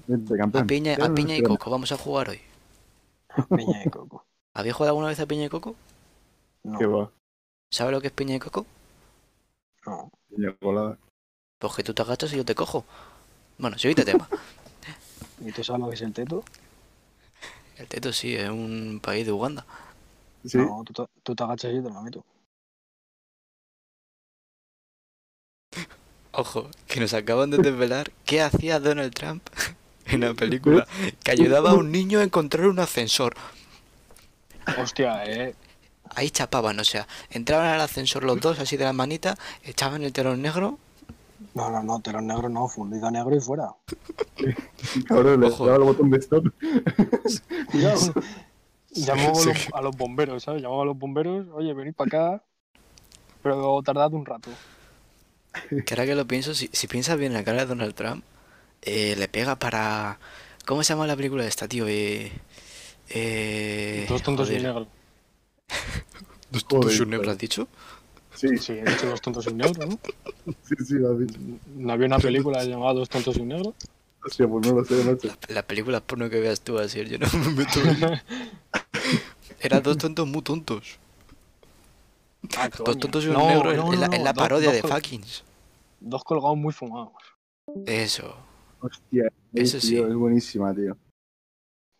Vente, 0.06 0.34
A 0.34 0.36
campeón. 0.36 0.66
piña, 0.66 0.96
a 1.00 1.08
piña 1.14 1.36
y 1.36 1.42
coco, 1.42 1.70
vamos 1.70 1.90
a 1.92 1.96
jugar 1.96 2.28
hoy. 2.30 2.40
piña 3.56 3.78
de 3.84 3.90
coco. 3.90 4.24
¿Habéis 4.54 4.74
jugado 4.74 4.90
alguna 4.90 5.08
vez 5.08 5.18
a 5.20 5.26
piña 5.26 5.46
y 5.46 5.48
coco? 5.48 5.74
No, 6.62 6.78
¿Qué 6.78 6.86
va? 6.86 7.10
¿Sabes 7.70 7.92
lo 7.92 8.00
que 8.00 8.08
es 8.08 8.12
piña 8.12 8.36
y 8.36 8.38
coco? 8.38 8.66
no. 9.86 10.10
Piña 10.28 10.54
colada. 10.60 10.98
Pues 11.58 11.74
que 11.74 11.82
tú 11.84 11.94
te 11.94 12.02
agachas 12.02 12.32
y 12.32 12.36
yo 12.36 12.44
te 12.44 12.54
cojo. 12.54 12.84
Bueno, 13.58 13.78
siguiente 13.78 14.04
tema. 14.04 14.28
¿Y 15.44 15.52
tú 15.52 15.62
sabes 15.64 15.80
lo 15.80 15.88
que 15.88 15.94
es 15.94 16.02
el 16.02 16.12
teto? 16.12 16.44
El 17.76 17.86
teto 17.88 18.12
sí, 18.12 18.34
es 18.36 18.48
un 18.48 19.00
país 19.02 19.26
de 19.26 19.32
Uganda. 19.32 19.66
Sí, 20.44 20.58
No, 20.58 20.82
tú, 20.84 20.92
te- 20.92 21.10
tú 21.22 21.34
te 21.34 21.42
agachas 21.44 21.72
y 21.72 21.76
yo 21.76 21.82
te 21.82 21.90
lo 21.90 22.02
meto. 22.02 22.24
Ojo, 26.32 26.70
que 26.86 27.00
nos 27.00 27.14
acaban 27.14 27.50
de 27.50 27.58
desvelar 27.58 28.10
qué 28.24 28.40
hacía 28.42 28.80
Donald 28.80 29.14
Trump 29.14 29.46
en 30.06 30.20
la 30.20 30.34
película. 30.34 30.86
Que 31.22 31.30
ayudaba 31.32 31.70
a 31.70 31.74
un 31.74 31.90
niño 31.92 32.20
a 32.20 32.24
encontrar 32.24 32.66
un 32.66 32.78
ascensor. 32.78 33.34
Hostia, 34.78 35.24
eh. 35.24 35.54
Ahí 36.16 36.30
chapaban, 36.30 36.78
o 36.78 36.84
sea, 36.84 37.08
entraban 37.30 37.66
al 37.66 37.80
ascensor 37.80 38.24
los 38.24 38.40
dos 38.40 38.58
así 38.60 38.76
de 38.76 38.84
la 38.84 38.92
manita, 38.92 39.36
echaban 39.64 40.02
el 40.02 40.12
telón 40.12 40.42
negro. 40.42 40.78
No, 41.54 41.70
no, 41.70 41.82
no, 41.82 42.00
telón 42.00 42.26
negro 42.26 42.48
no, 42.48 42.66
fundido 42.68 43.06
a 43.06 43.10
negro 43.10 43.36
y 43.36 43.40
fuera. 43.40 43.68
cabrón, 45.08 45.40
le 45.40 45.50
daba 45.50 45.76
el 45.76 45.82
botón 45.82 46.10
de 46.10 46.18
stop. 46.18 46.46
Cuidado. 47.70 48.14
Llamó 48.90 49.30
a 49.30 49.34
Sí. 49.34 49.48
los, 49.48 49.68
a 49.72 49.82
los 49.82 49.96
bomberos, 49.96 50.42
¿sabes? 50.44 50.62
Llamó 50.62 50.82
a 50.82 50.84
los 50.84 50.96
bomberos, 50.98 51.46
oye, 51.52 51.72
venid 51.74 51.94
para 51.94 52.08
acá, 52.36 52.44
pero 53.42 53.82
tardad 53.82 54.12
un 54.12 54.24
rato. 54.24 54.50
Que 55.68 55.94
ahora 55.94 56.06
que 56.06 56.14
lo 56.14 56.26
pienso, 56.26 56.54
si, 56.54 56.68
si 56.72 56.86
piensas 56.86 57.18
bien 57.18 57.32
en 57.32 57.38
la 57.38 57.44
cara 57.44 57.58
de 57.60 57.66
Donald 57.66 57.94
Trump, 57.94 58.24
eh, 58.82 59.14
le 59.16 59.28
pega 59.28 59.56
para... 59.56 60.18
¿Cómo 60.66 60.82
se 60.82 60.92
llama 60.92 61.06
la 61.06 61.16
película 61.16 61.42
de 61.42 61.48
esta, 61.48 61.66
tío? 61.68 61.86
Eh, 61.88 62.32
eh, 63.10 64.06
Dos 64.08 64.22
tontos 64.22 64.50
y 64.50 64.56
un 64.56 64.62
negro. 64.62 64.86
¿Dos 66.50 66.66
tontos 66.66 66.96
y 66.96 67.02
un 67.02 67.10
negro 67.10 67.30
has 67.30 67.38
dicho? 67.38 67.68
Sí, 68.34 68.58
Sí, 68.58 68.72
he 68.72 68.84
dicho 68.84 69.06
dos 69.08 69.20
tontos 69.20 69.46
y 69.46 69.50
un 69.50 69.58
negro, 69.58 69.86
¿no? 69.86 69.98
sí, 70.62 70.74
sí, 70.84 70.94
lo 70.94 71.12
has 71.12 71.18
dicho. 71.20 71.38
¿No 71.76 71.92
había 71.92 72.06
una 72.06 72.18
película 72.18 72.64
llamada 72.64 72.94
Dos 72.94 73.08
tontos 73.08 73.36
y 73.36 73.40
un 73.42 73.48
negro? 73.48 73.74
Hostia, 74.24 74.48
pues 74.48 74.66
no 74.66 74.72
lo 74.74 74.84
sé, 74.84 75.04
macho. 75.04 75.28
La, 75.28 75.54
la 75.56 75.62
película 75.62 76.00
porno 76.00 76.28
que 76.30 76.40
veas 76.40 76.60
tú, 76.60 76.78
así, 76.78 77.04
yo 77.04 77.18
no 77.18 77.26
me 77.32 77.50
meto 77.50 77.80
en... 77.80 78.20
Eran 79.60 79.82
dos 79.82 79.98
tontos 79.98 80.26
muy 80.26 80.42
tontos. 80.42 80.98
Ah, 82.58 82.68
Dos 82.84 82.98
tontos 82.98 83.24
y 83.24 83.28
un 83.28 83.34
No, 83.34 83.46
negro 83.46 83.70
en, 83.70 83.76
no, 83.78 83.92
en 83.92 84.00
la, 84.00 84.08
no, 84.08 84.14
en 84.14 84.24
la 84.24 84.32
dos- 84.32 84.42
parodia 84.42 84.72
dos 84.72 84.82
de 84.82 84.88
Fuckings. 84.88 85.44
Dos 86.00 86.24
colgados 86.24 86.56
muy 86.56 86.72
fumados. 86.72 87.12
Eso. 87.86 88.36
Hostia, 88.80 89.30
Eso 89.54 89.78
tío, 89.78 89.80
sí. 89.80 89.96
Es 89.98 90.14
buenísima, 90.14 90.74
tío. 90.74 90.96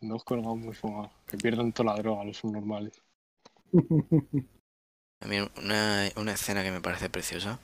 Dos 0.01 0.23
colgados 0.25 0.59
muy 0.59 0.75
fumados. 0.75 1.11
Que 1.27 1.39
pierden 1.39 1.73
toda 1.73 1.95
la 1.95 2.03
droga 2.03 2.25
los 2.25 2.37
subnormales. 2.37 3.01
A 5.25 5.27
mí 5.27 5.39
una, 5.57 6.09
una 6.17 6.33
escena 6.33 6.63
que 6.63 6.71
me 6.71 6.81
parece 6.81 7.09
preciosa, 7.11 7.59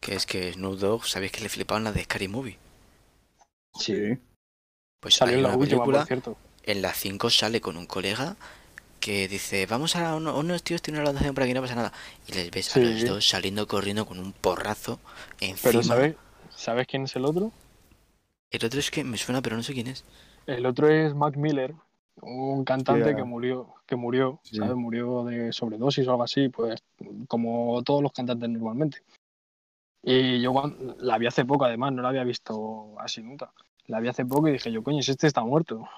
que 0.00 0.14
es 0.14 0.26
que 0.26 0.52
Snoop 0.52 0.78
Dogg, 0.78 1.06
¿sabéis 1.06 1.32
que 1.32 1.40
le 1.42 1.48
flipaban 1.48 1.84
las 1.84 1.94
de 1.94 2.04
Scary 2.04 2.28
Movie? 2.28 2.58
Sí. 3.78 4.18
Pues 5.00 5.14
Salió 5.14 5.36
en 5.36 5.42
la 5.42 5.50
última, 5.50 5.82
película, 5.82 5.98
por 5.98 6.06
cierto. 6.06 6.36
en 6.64 6.82
la 6.82 6.92
5 6.94 7.30
sale 7.30 7.60
con 7.60 7.76
un 7.76 7.86
colega 7.86 8.36
que 9.00 9.28
dice, 9.28 9.66
vamos 9.66 9.94
a 9.96 10.16
uno- 10.16 10.36
unos 10.36 10.62
tíos 10.64 10.82
tienen 10.82 11.02
una 11.02 11.10
relación 11.10 11.34
por 11.34 11.44
aquí, 11.44 11.54
no 11.54 11.60
pasa 11.62 11.74
nada. 11.76 11.92
Y 12.26 12.32
les 12.32 12.50
ves 12.50 12.74
a 12.76 12.80
los 12.80 13.04
dos 13.04 13.28
saliendo 13.28 13.66
corriendo 13.68 14.06
con 14.06 14.18
un 14.18 14.32
porrazo 14.32 14.98
encima. 15.40 15.70
Pero 15.70 15.82
¿sabes, 15.84 16.16
¿sabes 16.50 16.86
quién 16.88 17.04
es 17.04 17.14
el 17.16 17.24
otro? 17.24 17.52
El 18.50 18.64
otro 18.64 18.80
es 18.80 18.90
que 18.90 19.04
me 19.04 19.18
suena, 19.18 19.40
pero 19.42 19.56
no 19.56 19.62
sé 19.62 19.72
quién 19.74 19.86
es. 19.86 20.04
El 20.46 20.66
otro 20.66 20.88
es 20.88 21.14
Mac 21.14 21.36
Miller, 21.36 21.74
un 22.22 22.64
cantante 22.64 23.04
Yeah. 23.06 23.16
que 23.16 23.24
murió, 23.24 23.74
que 23.86 23.96
murió, 23.96 24.40
Sí. 24.42 24.56
¿sabes? 24.56 24.76
Murió 24.76 25.24
de 25.24 25.52
sobredosis 25.52 26.06
o 26.06 26.10
algo 26.12 26.22
así, 26.24 26.48
pues 26.48 26.80
como 27.28 27.82
todos 27.82 28.02
los 28.02 28.12
cantantes 28.12 28.48
normalmente. 28.48 29.02
Y 30.02 30.40
yo 30.40 30.52
cuando, 30.52 30.96
la 31.00 31.18
vi 31.18 31.26
hace 31.26 31.44
poco, 31.44 31.64
además, 31.64 31.92
no 31.92 32.02
la 32.02 32.08
había 32.10 32.24
visto 32.24 32.94
así 32.98 33.22
nunca. 33.22 33.52
La 33.86 34.00
vi 34.00 34.08
hace 34.08 34.24
poco 34.24 34.48
y 34.48 34.52
dije 34.52 34.70
yo, 34.70 34.82
coño, 34.82 35.02
si 35.02 35.10
este 35.10 35.26
está 35.26 35.42
muerto. 35.42 35.88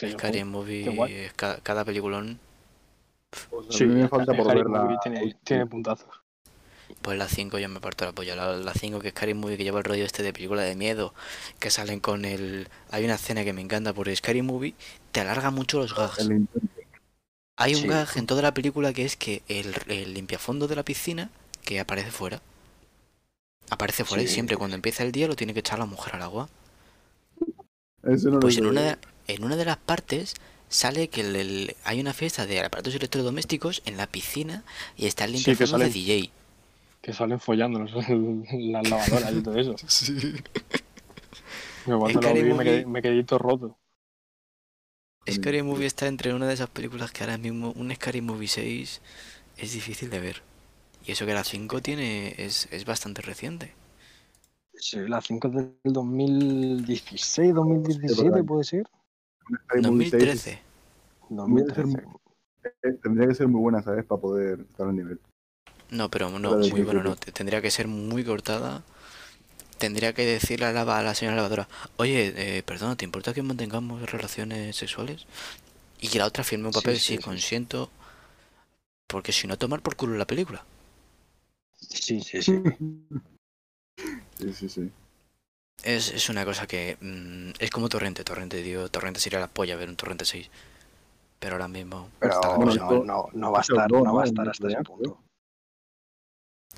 Dije 0.00 0.12
"Joder". 0.20 0.44
Movie, 0.46 0.84
qué 0.84 0.90
guay. 0.90 1.12
es 1.14 1.32
ca- 1.34 1.58
cada 1.62 1.84
peliculón, 1.84 2.38
Pues 3.48 3.66
Sí, 3.70 3.84
me 3.86 4.08
falta 4.08 4.32
por 4.34 4.46
verla. 4.48 4.82
Movie 4.82 4.98
tiene, 5.02 5.34
tiene 5.44 5.66
puntazos. 5.66 6.08
Pues 7.02 7.18
la 7.18 7.28
5 7.28 7.58
yo 7.58 7.68
me 7.68 7.80
parto 7.80 8.04
la 8.04 8.12
polla. 8.12 8.36
La, 8.36 8.52
la 8.56 8.72
5 8.74 9.00
que 9.00 9.08
es 9.08 9.14
Scary 9.14 9.34
Movie, 9.34 9.56
que 9.56 9.64
lleva 9.64 9.78
el 9.78 9.84
rollo 9.84 10.04
este 10.04 10.22
de 10.22 10.32
película 10.32 10.62
de 10.62 10.76
miedo, 10.76 11.14
que 11.58 11.70
salen 11.70 12.00
con 12.00 12.24
el... 12.24 12.68
Hay 12.90 13.04
una 13.04 13.14
escena 13.14 13.44
que 13.44 13.52
me 13.52 13.62
encanta 13.62 13.92
porque 13.92 14.14
Scary 14.16 14.42
Movie 14.42 14.74
te 15.12 15.20
alarga 15.20 15.50
mucho 15.50 15.78
los 15.78 15.94
gags. 15.94 16.28
Hay 17.56 17.74
un 17.74 17.82
Sí. 17.82 17.88
gag 17.88 18.08
en 18.16 18.26
toda 18.26 18.42
la 18.42 18.54
película 18.54 18.92
que 18.92 19.04
es 19.04 19.16
que 19.16 19.42
el, 19.48 19.74
el 19.88 20.14
limpiafondo 20.14 20.66
de 20.68 20.76
la 20.76 20.82
piscina 20.84 21.30
que 21.64 21.78
aparece 21.80 22.10
fuera. 22.10 22.40
Aparece 23.68 24.04
fuera 24.04 24.22
y 24.22 24.28
siempre 24.28 24.56
cuando 24.56 24.74
empieza 24.76 25.02
el 25.02 25.12
día 25.12 25.28
lo 25.28 25.36
tiene 25.36 25.52
que 25.54 25.60
echar 25.60 25.78
la 25.78 25.86
mujer 25.86 26.14
al 26.16 26.22
agua. 26.22 26.48
Eso 28.02 28.28
no 28.28 28.34
lo 28.36 28.40
Pues 28.40 28.56
en 28.56 28.66
una 28.66 28.80
de, 28.82 28.96
en 29.28 29.44
una 29.44 29.56
de 29.56 29.64
las 29.66 29.76
partes 29.76 30.34
sale 30.68 31.08
que 31.08 31.20
el- 31.20 31.36
el- 31.36 31.76
hay 31.84 32.00
una 32.00 32.14
fiesta 32.14 32.46
de 32.46 32.60
aparatos 32.64 32.94
electrodomésticos 32.94 33.82
en 33.84 33.96
la 33.96 34.06
piscina 34.06 34.64
y 34.96 35.06
está 35.06 35.24
el 35.24 35.36
Sí, 35.36 35.50
limpiafondo 35.50 35.84
de 35.84 35.90
DJ. 35.90 36.30
Que 37.02 37.12
salen 37.12 37.40
follándolos 37.40 37.92
en 38.08 38.44
las 38.72 38.88
lavadoras 38.88 39.32
y 39.32 39.42
todo 39.42 39.58
eso. 39.58 39.74
Sí. 39.88 40.34
Yo 41.86 41.98
cuando 41.98 42.20
lo 42.20 42.26
Scary 42.28 42.42
vi 42.42 42.48
me 42.50 42.54
Movie- 42.54 42.64
quedé, 42.64 42.86
me 42.86 43.02
quedé 43.02 43.24
todo 43.24 43.38
roto. 43.38 43.78
Scary 45.28 45.62
Movie 45.62 45.86
está 45.86 46.06
entre 46.08 46.34
una 46.34 46.46
de 46.46 46.54
esas 46.54 46.68
películas 46.68 47.10
que 47.12 47.24
ahora 47.24 47.38
mismo 47.38 47.72
un 47.72 47.94
Scary 47.94 48.20
Movie 48.20 48.48
6 48.48 49.00
es 49.56 49.72
difícil 49.72 50.10
de 50.10 50.20
ver. 50.20 50.42
Y 51.06 51.12
eso 51.12 51.24
que 51.24 51.32
la 51.34 51.44
5 51.44 51.80
tiene 51.80 52.34
es, 52.36 52.68
es 52.70 52.84
bastante 52.84 53.22
reciente. 53.22 53.72
Sí, 54.74 54.98
la 55.08 55.20
5 55.22 55.48
del 55.48 55.74
2016, 55.84 57.54
2017 57.54 58.30
verdad. 58.30 58.44
puede 58.46 58.64
ser. 58.64 58.86
Scary 59.64 59.82
Movie 59.82 60.10
6 60.10 60.12
2013. 60.12 60.62
2013. 61.30 61.98
eh, 62.82 62.92
Tendría 63.02 63.28
que 63.28 63.34
ser 63.34 63.48
muy 63.48 63.60
buena, 63.62 63.82
¿sabes? 63.82 64.04
Para 64.04 64.20
poder 64.20 64.60
estar 64.68 64.86
al 64.86 64.96
nivel. 64.96 65.18
No, 65.90 66.10
pero 66.10 66.30
no, 66.38 66.56
muy 66.56 66.82
sí, 66.82 66.84
bueno 66.84 67.02
sí, 67.02 67.02
no. 67.02 67.16
Te- 67.16 67.32
Tendría 67.32 67.60
que 67.62 67.70
ser 67.70 67.88
muy 67.88 68.24
cortada. 68.24 68.82
Tendría 69.78 70.12
que 70.14 70.24
decirle 70.26 70.66
a 70.66 70.72
la, 70.72 70.82
a 70.98 71.02
la 71.02 71.14
señora 71.14 71.36
lavadora, 71.38 71.68
oye, 71.98 72.34
eh, 72.58 72.62
perdona, 72.64 72.96
¿te 72.96 73.04
importa 73.06 73.34
que 73.34 73.42
mantengamos 73.42 74.10
relaciones 74.10 74.76
sexuales? 74.76 75.26
Y 76.00 76.08
que 76.08 76.18
la 76.20 76.26
otra 76.26 76.44
firme 76.44 76.68
un 76.68 76.74
papel, 76.74 77.00
sí, 77.00 77.16
sí, 77.16 77.18
sí. 77.18 77.20
consiento. 77.22 77.90
Porque 79.10 79.32
si 79.36 79.44
no, 79.46 79.58
tomar 79.58 79.82
por 79.82 79.94
culo 79.94 80.16
la 80.16 80.26
película. 80.26 80.64
Sí, 81.78 82.20
sí, 82.20 82.40
sí. 82.42 82.62
Sí, 84.38 84.52
sí, 84.54 84.68
sí. 84.68 84.90
Es, 85.82 86.10
es 86.12 86.28
una 86.30 86.44
cosa 86.46 86.66
que 86.66 86.96
mm, 87.00 87.50
es 87.58 87.70
como 87.70 87.88
Torrente. 87.90 88.24
Torrente, 88.24 88.62
digo, 88.62 88.88
Torrente 88.88 89.20
sería 89.20 89.40
la 89.40 89.48
polla 89.48 89.76
ver 89.76 89.88
un 89.90 89.96
Torrente 89.96 90.24
6. 90.24 90.48
Pero 91.40 91.54
ahora 91.56 91.68
mismo 91.68 92.10
Pero 92.18 92.32
está 92.34 92.48
la 92.48 92.56
bueno, 92.56 92.74
cosa 92.74 92.84
no, 92.90 93.04
no, 93.04 93.28
no 93.32 93.52
va 93.52 93.58
a 93.58 93.62
estar, 93.62 93.90
no, 93.90 94.14
va 94.14 94.22
a 94.22 94.24
estar 94.26 94.48
hasta 94.48 94.68
ese 94.68 94.82
punto. 94.84 95.18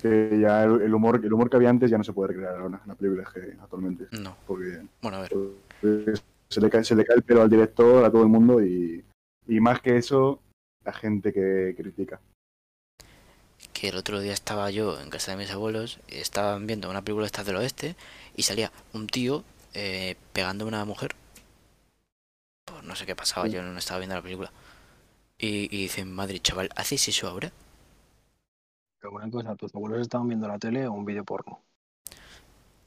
Que 0.03 0.37
ya 0.41 0.65
el, 0.65 0.81
el 0.81 0.93
humor, 0.93 1.21
el 1.23 1.31
humor 1.31 1.49
que 1.49 1.55
había 1.55 1.69
antes 1.69 1.89
ya 1.89 1.97
no 1.97 2.03
se 2.03 2.11
puede 2.11 2.33
recrear 2.33 2.55
ahora 2.59 2.81
en 2.83 2.87
las 2.89 2.97
películas 2.97 3.31
que 3.33 3.39
actualmente. 3.61 4.05
No. 4.11 4.35
Porque 4.45 4.81
Bueno, 5.01 5.17
a 5.17 5.21
ver. 5.21 5.31
pues, 5.79 6.21
se, 6.49 6.59
le 6.59 6.69
cae, 6.69 6.83
se 6.83 6.93
le 6.93 7.05
cae 7.05 7.15
el 7.15 7.23
pelo 7.23 7.41
al 7.41 7.49
director, 7.49 8.03
a 8.03 8.11
todo 8.11 8.21
el 8.23 8.27
mundo 8.27 8.61
y, 8.61 9.01
y 9.47 9.59
más 9.61 9.79
que 9.79 9.95
eso, 9.95 10.41
la 10.83 10.91
gente 10.91 11.31
que 11.31 11.73
critica. 11.77 12.19
que 13.71 13.87
el 13.89 13.95
otro 13.95 14.19
día 14.19 14.33
estaba 14.33 14.69
yo 14.71 14.99
en 14.99 15.09
casa 15.09 15.31
de 15.31 15.37
mis 15.37 15.51
abuelos, 15.51 15.99
y 16.09 16.17
estaban 16.17 16.67
viendo 16.67 16.89
una 16.89 17.01
película 17.01 17.25
esta 17.25 17.45
del 17.45 17.55
oeste 17.55 17.95
y 18.35 18.43
salía 18.43 18.71
un 18.93 19.07
tío 19.07 19.43
eh, 19.73 20.15
pegando 20.33 20.65
a 20.65 20.67
una 20.67 20.83
mujer. 20.85 21.15
Pues 22.65 22.83
no 22.83 22.95
sé 22.95 23.05
qué 23.05 23.15
pasaba, 23.15 23.47
yo 23.47 23.63
no 23.63 23.77
estaba 23.77 23.99
viendo 23.99 24.15
la 24.15 24.21
película. 24.21 24.51
Y, 25.39 25.65
y 25.75 25.83
dicen, 25.83 26.11
madre 26.11 26.39
chaval, 26.41 26.69
¿haces 26.75 27.07
eso 27.07 27.27
ahora? 27.27 27.51
Pero 29.03 29.15
una 29.15 29.29
cosa, 29.29 29.53
tus 29.57 29.75
abuelos 29.75 29.99
estaban 29.99 30.29
viendo 30.29 30.47
la 30.47 30.57
tele 30.57 30.87
o 30.87 30.93
un 30.93 31.03
vídeo 31.03 31.25
porno. 31.25 31.59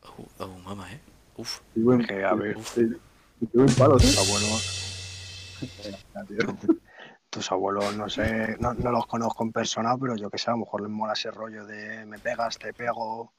Oh, 0.02 0.24
oh, 0.38 0.58
mamá, 0.64 0.90
eh. 0.90 0.98
Uf, 1.36 1.60
Y 1.74 2.06
Que, 2.06 2.24
a 2.24 2.32
ver. 2.32 2.56
eh, 2.56 2.62
eh, 2.78 3.46
doy 3.52 3.68
palos, 3.72 4.00
Tus 4.00 4.16
abuelos, 4.18 5.60
tus 7.28 7.52
abuelos, 7.52 7.94
no 7.96 8.08
sé, 8.08 8.56
no, 8.60 8.72
no 8.72 8.92
los 8.92 9.06
conozco 9.06 9.44
en 9.44 9.52
persona, 9.52 9.94
pero 9.98 10.16
yo 10.16 10.30
que 10.30 10.38
sé, 10.38 10.48
a 10.48 10.54
lo 10.54 10.60
mejor 10.60 10.80
les 10.80 10.90
mola 10.90 11.12
ese 11.12 11.30
rollo 11.30 11.66
de 11.66 12.06
me 12.06 12.18
pegas, 12.18 12.56
te 12.56 12.72
pego, 12.72 13.34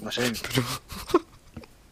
no 0.00 0.12
sé. 0.12 0.32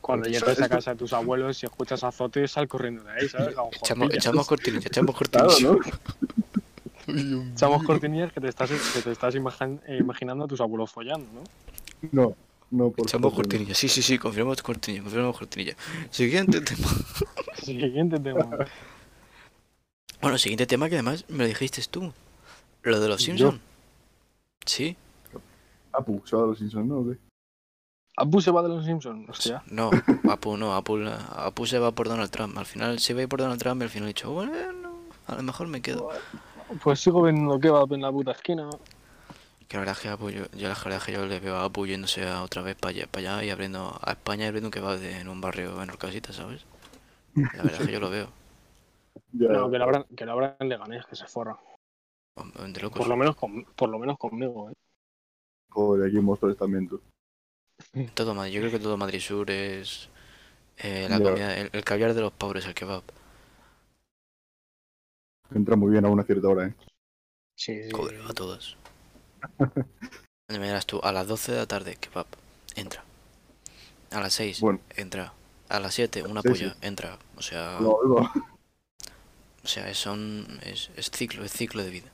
Cuando 0.00 0.28
llegues 0.28 0.62
a 0.62 0.68
casa 0.68 0.92
de 0.92 0.96
tus 0.96 1.12
abuelos 1.12 1.60
y 1.60 1.66
escuchas 1.66 2.04
azotes, 2.04 2.52
sal 2.52 2.68
corriendo 2.68 3.02
de 3.02 3.10
ahí, 3.10 3.28
¿sabes? 3.28 3.56
Echamos, 3.72 4.14
echamos 4.14 4.46
cortinilla, 4.46 4.86
echamos 4.86 5.16
Claro, 5.16 5.48
cortinilla. 5.48 5.72
¿no? 5.72 6.43
Echamos 7.52 7.82
cortinillas 7.84 8.32
que 8.32 8.40
te 8.40 8.48
estás, 8.48 8.70
que 8.70 9.02
te 9.02 9.12
estás 9.12 9.34
imajan- 9.34 9.80
eh, 9.86 9.98
imaginando 10.00 10.44
a 10.44 10.48
tus 10.48 10.60
abuelos 10.60 10.90
follando, 10.90 11.26
¿no? 11.32 11.42
No, 12.12 12.36
no, 12.70 12.90
por 12.90 13.06
Echamos 13.06 13.30
favor, 13.32 13.44
cortinilla, 13.46 13.74
sí, 13.74 13.88
sí, 13.88 14.02
sí, 14.02 14.18
confirmamos 14.18 14.62
cortinilla, 14.62 15.02
confirmamos 15.02 15.38
cortinilla. 15.38 15.74
Siguiente 16.10 16.60
tema. 16.62 16.88
Siguiente 17.62 18.18
tema. 18.20 18.48
Bueno, 20.20 20.38
siguiente 20.38 20.66
tema 20.66 20.88
que 20.88 20.94
además 20.94 21.26
me 21.28 21.38
lo 21.38 21.46
dijiste 21.48 21.82
tú. 21.90 22.10
Lo 22.82 22.98
de 22.98 23.08
los. 23.08 23.20
Simpsons. 23.22 23.60
Sí, 24.64 24.96
Apu, 25.92 26.22
se 26.24 26.34
va 26.34 26.42
de 26.42 26.48
los 26.48 26.58
Simpsons, 26.58 26.86
¿no? 26.86 27.14
Apu 28.16 28.40
se 28.40 28.50
va 28.50 28.62
de 28.62 28.68
los 28.70 28.86
Simpsons, 28.86 29.28
hostia. 29.28 29.62
No, 29.66 29.90
Apu 30.30 30.56
no, 30.56 30.74
Apu, 30.74 30.98
Apu 31.36 31.66
se 31.66 31.78
va 31.78 31.92
por 31.92 32.08
Donald 32.08 32.30
Trump. 32.30 32.56
Al 32.56 32.64
final 32.64 32.98
se 33.00 33.12
va 33.12 33.26
por 33.26 33.40
Donald 33.40 33.60
Trump 33.60 33.82
y 33.82 33.84
al 33.84 33.90
final 33.90 34.06
he 34.08 34.14
dicho, 34.14 34.30
bueno, 34.32 34.52
a 35.26 35.34
lo 35.34 35.42
mejor 35.42 35.66
me 35.66 35.82
quedo. 35.82 36.08
Pues 36.82 37.00
sigo 37.00 37.22
vendiendo 37.22 37.58
kebab 37.58 37.92
en 37.92 38.02
la 38.02 38.10
puta 38.12 38.32
esquina. 38.32 38.68
Que 39.68 39.76
la 39.76 39.80
verdad 39.80 39.96
es 39.96 40.02
que 40.02 40.08
Apu, 40.08 40.30
yo, 40.30 40.44
yo 40.52 40.68
la 40.68 40.74
verdad 40.74 40.96
es 40.98 41.04
que 41.04 41.12
yo 41.12 41.26
le 41.26 41.40
veo 41.40 41.56
a 41.56 41.64
Apu 41.64 41.86
yéndose 41.86 42.26
a 42.28 42.42
otra 42.42 42.62
vez 42.62 42.76
para 42.76 42.90
allá, 42.90 43.06
para 43.06 43.36
allá 43.36 43.44
y 43.44 43.50
abriendo 43.50 43.98
a 44.02 44.12
España 44.12 44.44
y 44.44 44.48
abriendo 44.48 44.68
un 44.68 44.72
kebab 44.72 44.98
de- 44.98 45.20
en 45.20 45.28
un 45.28 45.40
barrio 45.40 45.82
en 45.82 45.90
Orcasita, 45.90 46.32
¿sabes? 46.32 46.64
La 47.34 47.62
verdad 47.64 47.80
es 47.80 47.86
que 47.86 47.92
yo 47.92 48.00
lo 48.00 48.10
veo. 48.10 48.28
No, 49.32 49.70
que 49.70 49.78
lo 49.78 49.84
abran, 49.84 50.04
que 50.16 50.24
lo 50.24 50.32
abran 50.32 50.56
Leganés, 50.60 51.06
que 51.06 51.16
se 51.16 51.26
forra. 51.26 51.58
Locos. 52.80 52.98
Por 52.98 53.08
lo 53.08 53.16
menos, 53.16 53.36
con, 53.36 53.64
por 53.76 53.88
lo 53.88 53.98
menos 53.98 54.18
conmigo, 54.18 54.70
¿eh? 54.70 54.74
Joder, 55.70 56.08
aquí 56.08 56.20
Móstoles 56.20 56.56
también, 56.56 56.88
tú. 56.88 57.00
Todo 58.14 58.34
Madrid, 58.34 58.52
yo 58.52 58.60
creo 58.60 58.72
que 58.72 58.78
todo 58.78 58.96
Madrid 58.96 59.20
Sur 59.20 59.50
es 59.50 60.08
eh, 60.78 61.06
la 61.08 61.20
comida, 61.20 61.56
el, 61.56 61.70
el 61.72 61.84
caviar 61.84 62.14
de 62.14 62.20
los 62.20 62.32
pobres, 62.32 62.66
el 62.66 62.74
kebab. 62.74 63.02
Entra 65.54 65.76
muy 65.76 65.92
bien 65.92 66.04
a 66.04 66.08
una 66.08 66.24
cierta 66.24 66.48
hora, 66.48 66.66
¿eh? 66.66 66.74
Sí, 67.56 67.82
sí. 67.84 67.90
Joder, 67.92 68.20
a 68.28 68.32
todos. 68.34 68.76
Me 70.48 70.58
dirás 70.58 70.86
tú, 70.86 71.00
a 71.02 71.12
las 71.12 71.26
12 71.26 71.52
de 71.52 71.58
la 71.58 71.66
tarde, 71.66 71.96
kebab, 71.96 72.26
entra. 72.76 73.02
A 74.10 74.20
las 74.20 74.34
6, 74.34 74.60
Bueno, 74.60 74.80
entra. 74.96 75.32
A 75.68 75.80
las 75.80 75.94
7, 75.94 76.22
una 76.22 76.42
Sí, 76.42 76.48
polla, 76.48 76.70
sí. 76.72 76.78
entra. 76.82 77.18
O 77.36 77.42
sea, 77.42 77.80
lo 77.80 77.92
oigo. 77.96 78.30
o 79.64 79.66
sea, 79.66 79.88
es, 79.88 79.98
son, 79.98 80.60
es, 80.62 80.90
es 80.96 81.10
ciclo, 81.10 81.44
es 81.44 81.52
ciclo 81.52 81.82
de 81.82 81.90
vida. 81.90 82.08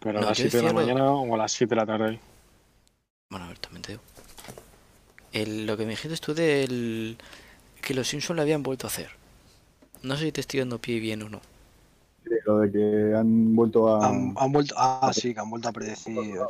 Pero 0.00 0.18
a 0.18 0.22
No, 0.22 0.28
las 0.28 0.38
yo 0.38 0.42
7 0.44 0.58
de 0.58 0.62
la 0.62 0.68
lo- 0.70 0.74
mañana 0.74 1.10
o 1.12 1.34
a 1.34 1.38
las 1.38 1.52
7 1.52 1.74
de 1.74 1.80
la 1.80 1.86
tarde. 1.86 2.20
Bueno, 3.30 3.46
a 3.46 3.48
ver, 3.48 3.58
también 3.58 3.82
te 3.82 3.92
digo. 3.92 4.02
El- 5.32 5.66
lo 5.66 5.76
que 5.76 5.84
me 5.84 5.90
dijiste 5.90 6.16
tú 6.18 6.32
del 6.34 7.16
que 7.82 7.94
los 7.94 8.06
Simpsons 8.08 8.36
lo 8.36 8.42
habían 8.42 8.62
vuelto 8.62 8.86
a 8.86 8.90
hacer. 8.90 9.10
No 10.02 10.16
sé 10.16 10.26
si 10.26 10.32
te 10.32 10.40
estoy 10.40 10.60
dando 10.60 10.78
pie 10.80 11.00
bien 11.00 11.22
o 11.22 11.28
no. 11.28 11.40
Sí, 12.24 12.30
Lo 12.46 12.58
de 12.58 12.72
que 12.72 13.14
han 13.14 13.54
vuelto 13.54 13.88
a. 13.88 14.08
Han, 14.08 14.34
han 14.36 14.52
vuelto. 14.52 14.74
Ah, 14.78 15.12
sí, 15.12 15.34
que 15.34 15.40
han 15.40 15.50
vuelto 15.50 15.68
a 15.68 15.72
predecir. 15.72 16.40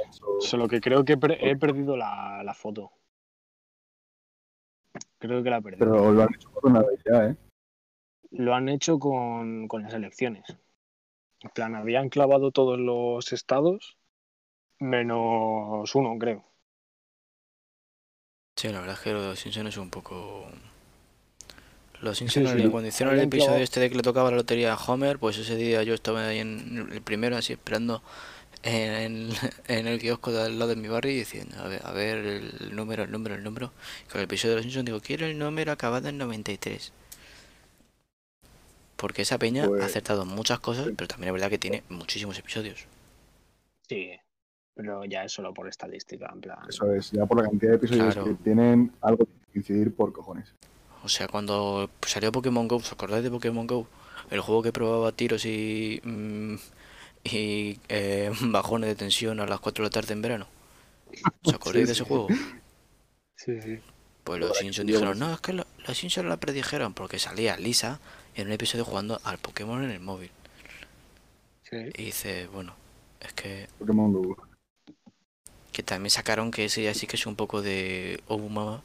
Solo 0.40 0.69
que 0.69 0.81
creo 0.81 1.04
que 1.04 1.14
he 1.14 1.16
per- 1.16 1.38
he 1.40 1.57
perdido 1.57 1.97
la, 1.97 2.43
la 2.45 2.54
foto. 2.54 2.93
Creo 5.19 5.43
que 5.43 5.50
la 5.50 5.59
he 5.59 5.62
perdido. 5.62 5.90
Pero 5.90 6.12
lo 6.12 6.23
han 6.23 6.35
hecho 6.35 6.50
por 6.50 6.66
una 6.66 6.83
vez 6.83 7.00
ya, 7.04 7.26
¿eh? 7.26 7.37
Lo 8.31 8.54
han 8.54 8.69
hecho 8.69 8.99
con, 8.99 9.69
con 9.69 9.83
las 9.83 9.95
elecciones. 9.95 10.45
En 11.40 11.50
plan, 11.50 11.75
habían 11.75 12.09
clavado 12.09 12.50
todos 12.52 12.78
los 12.78 13.33
estados 13.33 13.97
menos 14.78 15.95
uno, 15.95 16.19
creo. 16.19 16.45
Sí, 18.57 18.69
la 18.69 18.81
verdad 18.81 18.97
es 18.97 19.00
que 19.02 19.12
los 19.12 19.38
Simpsons 19.38 19.69
es 19.71 19.76
un 19.76 19.90
poco... 19.90 20.47
Los 22.05 22.19
Simpsons, 22.19 22.51
sí. 22.51 22.69
cuando 22.69 22.89
hicieron 22.89 23.15
el 23.15 23.21
episodio 23.23 23.63
este 23.63 23.81
de 23.81 23.91
que 23.91 23.97
le 23.97 24.03
tocaba 24.03 24.31
la 24.31 24.37
lotería 24.37 24.73
a 24.75 24.77
Homer, 24.77 25.19
pues 25.19 25.39
ese 25.39 25.57
día 25.57 25.83
yo 25.83 25.95
estaba 25.95 26.27
ahí 26.29 26.39
en 26.39 26.89
el 26.93 27.03
primero, 27.03 27.37
así 27.37 27.53
esperando 27.55 28.03
en, 28.63 29.31
en 29.69 29.87
el 29.87 29.99
kiosco 30.01 30.33
de 30.33 30.43
al 30.43 30.59
lado 30.59 30.71
de 30.71 30.77
mi 30.77 30.89
barrio 30.89 31.13
y 31.13 31.17
diciendo, 31.17 31.57
a 31.59 31.69
ver, 31.69 31.81
a 31.85 31.93
ver 31.93 32.19
el 32.19 32.75
número, 32.77 33.03
el 33.05 33.11
número, 33.11 33.35
el 33.35 33.43
número. 33.43 33.73
Y 34.07 34.11
con 34.11 34.21
el 34.21 34.25
episodio 34.25 34.53
de 34.53 34.57
los 34.57 34.63
Simpsons 34.65 34.85
digo, 34.87 35.01
quiero 35.01 35.27
el 35.27 35.39
número 35.39 35.73
acabado 35.73 36.09
en 36.09 36.19
93. 36.19 36.93
Porque 38.97 39.23
esa 39.23 39.39
peña 39.39 39.67
Pues- 39.67 39.83
ha 39.83 39.87
acertado 39.87 40.25
muchas 40.25 40.61
cosas, 40.61 40.89
pero 40.97 41.09
también 41.09 41.29
es 41.29 41.33
verdad 41.35 41.51
que 41.51 41.59
tiene 41.59 41.83
muchísimos 41.89 42.39
episodios. 42.39 42.87
Sí, 43.89 44.11
pero 44.75 45.05
ya 45.05 45.25
es 45.25 45.33
solo 45.33 45.53
por 45.53 45.69
estadística, 45.69 46.31
en 46.33 46.41
plan. 46.41 46.59
Eso 46.69 46.93
es, 46.95 47.11
ya 47.11 47.27
por 47.27 47.43
la 47.43 47.49
cantidad 47.49 47.73
de 47.73 47.77
episodios 47.77 48.15
Claro. 48.15 48.29
que 48.29 48.35
tienen, 48.43 48.93
algo 49.03 49.27
que 49.53 49.59
incidir 49.59 49.95
por 49.95 50.13
cojones. 50.13 50.53
O 51.05 51.09
sea, 51.09 51.29
cuando 51.29 51.91
salió 52.07 52.33
Pokémon 52.33 52.67
Go, 52.69 52.77
¿os 52.77 52.93
acordáis 52.93 53.23
de 53.25 53.31
Pokémon 53.31 53.67
Go? 53.67 53.87
El 54.31 54.41
juego 54.41 54.63
que 54.63 54.73
probaba 54.73 55.13
tiros 55.13 55.45
y, 55.45 56.01
mm, 56.05 56.55
y 57.25 57.79
eh, 57.89 58.31
bajones 58.43 58.89
de 58.89 58.97
tensión 58.97 59.41
a 59.41 59.47
las 59.47 59.61
4 59.61 59.85
de 59.85 59.89
la 59.89 59.93
tarde 59.93 60.15
en 60.15 60.23
verano. 60.23 60.47
¿Os 61.45 61.55
acordáis 61.55 61.87
Sí, 61.87 61.87
de 61.87 61.93
ese 61.93 62.05
sí. 62.05 62.09
juego? 62.09 62.35
Sí, 63.37 63.61
sí. 63.63 63.79
Pues 64.25 64.41
los 64.41 64.57
Simpsons 64.59 64.87
dijeron, 64.87 65.19
no, 65.19 65.33
es 65.35 65.41
que 65.41 65.53
lo- 65.53 65.67
los 65.87 65.97
Simpsons 65.99 66.29
la 66.29 66.39
predijeron 66.39 66.95
porque 66.95 67.19
salía 67.19 67.57
Lisa 67.59 68.01
en 68.35 68.47
un 68.49 68.53
episodio 68.55 68.85
jugando 68.85 69.21
al 69.25 69.39
Pokémon 69.39 69.85
en 69.85 69.91
el 69.91 70.01
móvil. 70.01 70.31
sí. 71.63 71.77
Y 71.95 72.05
dice, 72.07 72.47
bueno, 72.49 72.75
es 73.21 73.33
que, 73.33 73.69
Pokémon 73.79 74.13
Go. 74.13 74.37
que 75.73 75.83
también 75.83 76.11
sacaron 76.11 76.51
que 76.51 76.67
ese 76.67 76.83
ya 76.83 76.95
sí 76.95 77.07
que 77.07 77.17
es 77.17 77.27
un 77.27 77.37
poco 77.37 77.63
de 77.63 78.21
Obama. 78.29 78.83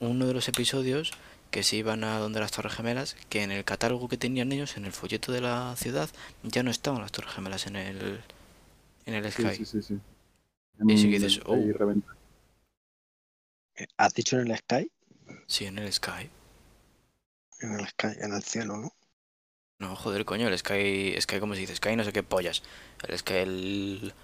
Uno 0.00 0.26
de 0.26 0.34
los 0.34 0.48
episodios 0.48 1.12
que 1.50 1.62
se 1.62 1.76
iban 1.76 2.04
a 2.04 2.18
donde 2.18 2.40
las 2.40 2.52
Torres 2.52 2.74
Gemelas, 2.74 3.16
que 3.28 3.42
en 3.42 3.50
el 3.52 3.64
catálogo 3.64 4.08
que 4.08 4.16
tenían 4.18 4.52
ellos, 4.52 4.76
en 4.76 4.84
el 4.86 4.92
folleto 4.92 5.32
de 5.32 5.40
la 5.42 5.74
ciudad, 5.76 6.10
ya 6.42 6.62
no 6.62 6.70
estaban 6.70 7.02
las 7.02 7.12
Torres 7.12 7.32
Gemelas 7.34 7.66
en 7.66 7.76
el, 7.76 8.20
en 9.06 9.14
el 9.14 9.32
Sky. 9.32 9.48
sí, 9.48 9.64
sí, 9.64 9.82
sí. 9.82 10.00
Y 10.86 11.02
que 11.10 11.18
dices, 11.18 11.40
oh. 11.46 11.56
reventa. 11.56 12.16
¿Has 13.98 14.14
dicho 14.14 14.38
en 14.38 14.50
el 14.50 14.56
Sky? 14.58 14.90
Sí, 15.46 15.66
en 15.66 15.78
el 15.78 15.92
Sky. 15.92 16.30
En 17.60 17.72
el 17.78 17.86
Sky, 17.88 18.14
en 18.22 18.32
el 18.32 18.42
cielo, 18.42 18.78
¿no? 18.78 18.88
No, 19.78 19.94
joder, 19.96 20.24
coño, 20.24 20.48
el 20.48 20.58
Sky, 20.58 21.14
Sky, 21.20 21.38
¿cómo 21.40 21.54
se 21.54 21.60
dice? 21.60 21.76
Sky 21.76 21.96
no 21.96 22.04
sé 22.04 22.12
qué 22.12 22.22
pollas. 22.22 22.62
El 23.06 23.18
Sky, 23.18 23.34
el, 23.34 24.14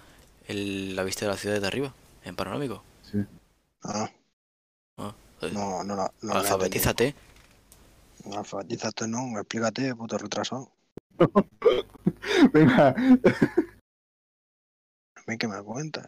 el- 0.47 0.95
la 0.95 1.03
vista 1.03 1.25
de 1.25 1.31
la 1.31 1.37
ciudad 1.37 1.61
de 1.61 1.67
arriba, 1.67 1.93
en 2.25 2.35
panorámico. 2.35 2.83
Sí. 3.01 3.19
Ah, 3.83 4.09
No, 5.51 5.83
no, 5.83 5.95
no. 5.95 6.11
he 6.21 6.31
Alfabetízate. 6.31 7.15
entendido. 8.25 8.39
Alfabetízate, 8.39 9.07
no, 9.07 9.39
explícate, 9.39 9.95
puto 9.95 10.17
retrasado. 10.17 10.71
Venga, 12.53 12.89
A 15.15 15.21
mí 15.27 15.37
que 15.37 15.47
me 15.47 15.61
cuentas. 15.63 16.07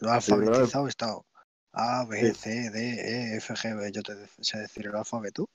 Lo 0.00 0.10
alfabetizado 0.10 0.86
he 0.86 0.90
estado. 0.90 1.26
A, 1.72 2.04
B. 2.06 2.34
C, 2.34 2.70
D, 2.70 3.34
E, 3.34 3.36
F, 3.36 3.54
G, 3.54 3.76
B. 3.76 3.92
Yo 3.92 4.02
te 4.02 4.14
sé 4.40 4.58
decir 4.58 4.86
el 4.86 4.96
alfabeto. 4.96 5.48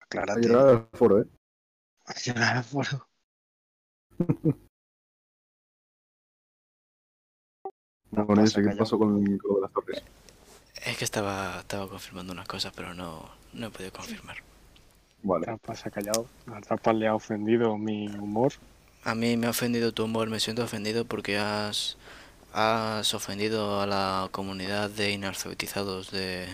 ha 0.00 0.04
Aclárate. 0.04 0.40
llegado 0.40 0.68
al 0.70 0.88
foro, 0.92 1.20
¿eh? 1.22 1.26
Llegar 2.24 2.56
al 2.58 2.64
foro. 2.64 3.08
No, 4.18 4.26
No 8.10 8.26
con 8.26 8.40
eso, 8.40 8.60
¿qué 8.62 8.74
pasó 8.76 8.98
con, 8.98 9.38
con 9.38 9.60
las 9.60 9.72
torres? 9.72 10.02
Es 10.84 10.96
que 10.96 11.04
estaba, 11.04 11.60
estaba 11.60 11.88
confirmando 11.88 12.32
unas 12.32 12.46
cosas, 12.46 12.72
pero 12.74 12.94
no, 12.94 13.28
no 13.52 13.66
he 13.66 13.70
podido 13.70 13.92
confirmar. 13.92 14.36
Vale. 15.22 15.44
Trampas 15.44 15.86
ha 15.86 15.90
callado. 15.90 16.26
A 16.46 16.60
Trampas 16.60 16.94
le 16.94 17.06
ha 17.08 17.14
ofendido 17.14 17.76
mi 17.76 18.08
humor. 18.08 18.52
A 19.04 19.14
mí 19.14 19.36
me 19.36 19.46
ha 19.46 19.50
ofendido 19.50 19.92
tu 19.92 20.04
humor, 20.04 20.28
me 20.28 20.40
siento 20.40 20.62
ofendido 20.62 21.04
porque 21.04 21.38
has, 21.38 21.96
has 22.52 23.14
ofendido 23.14 23.80
a 23.80 23.86
la 23.86 24.28
comunidad 24.30 24.90
de 24.90 25.12
inalfabetizados 25.12 26.10
de 26.10 26.46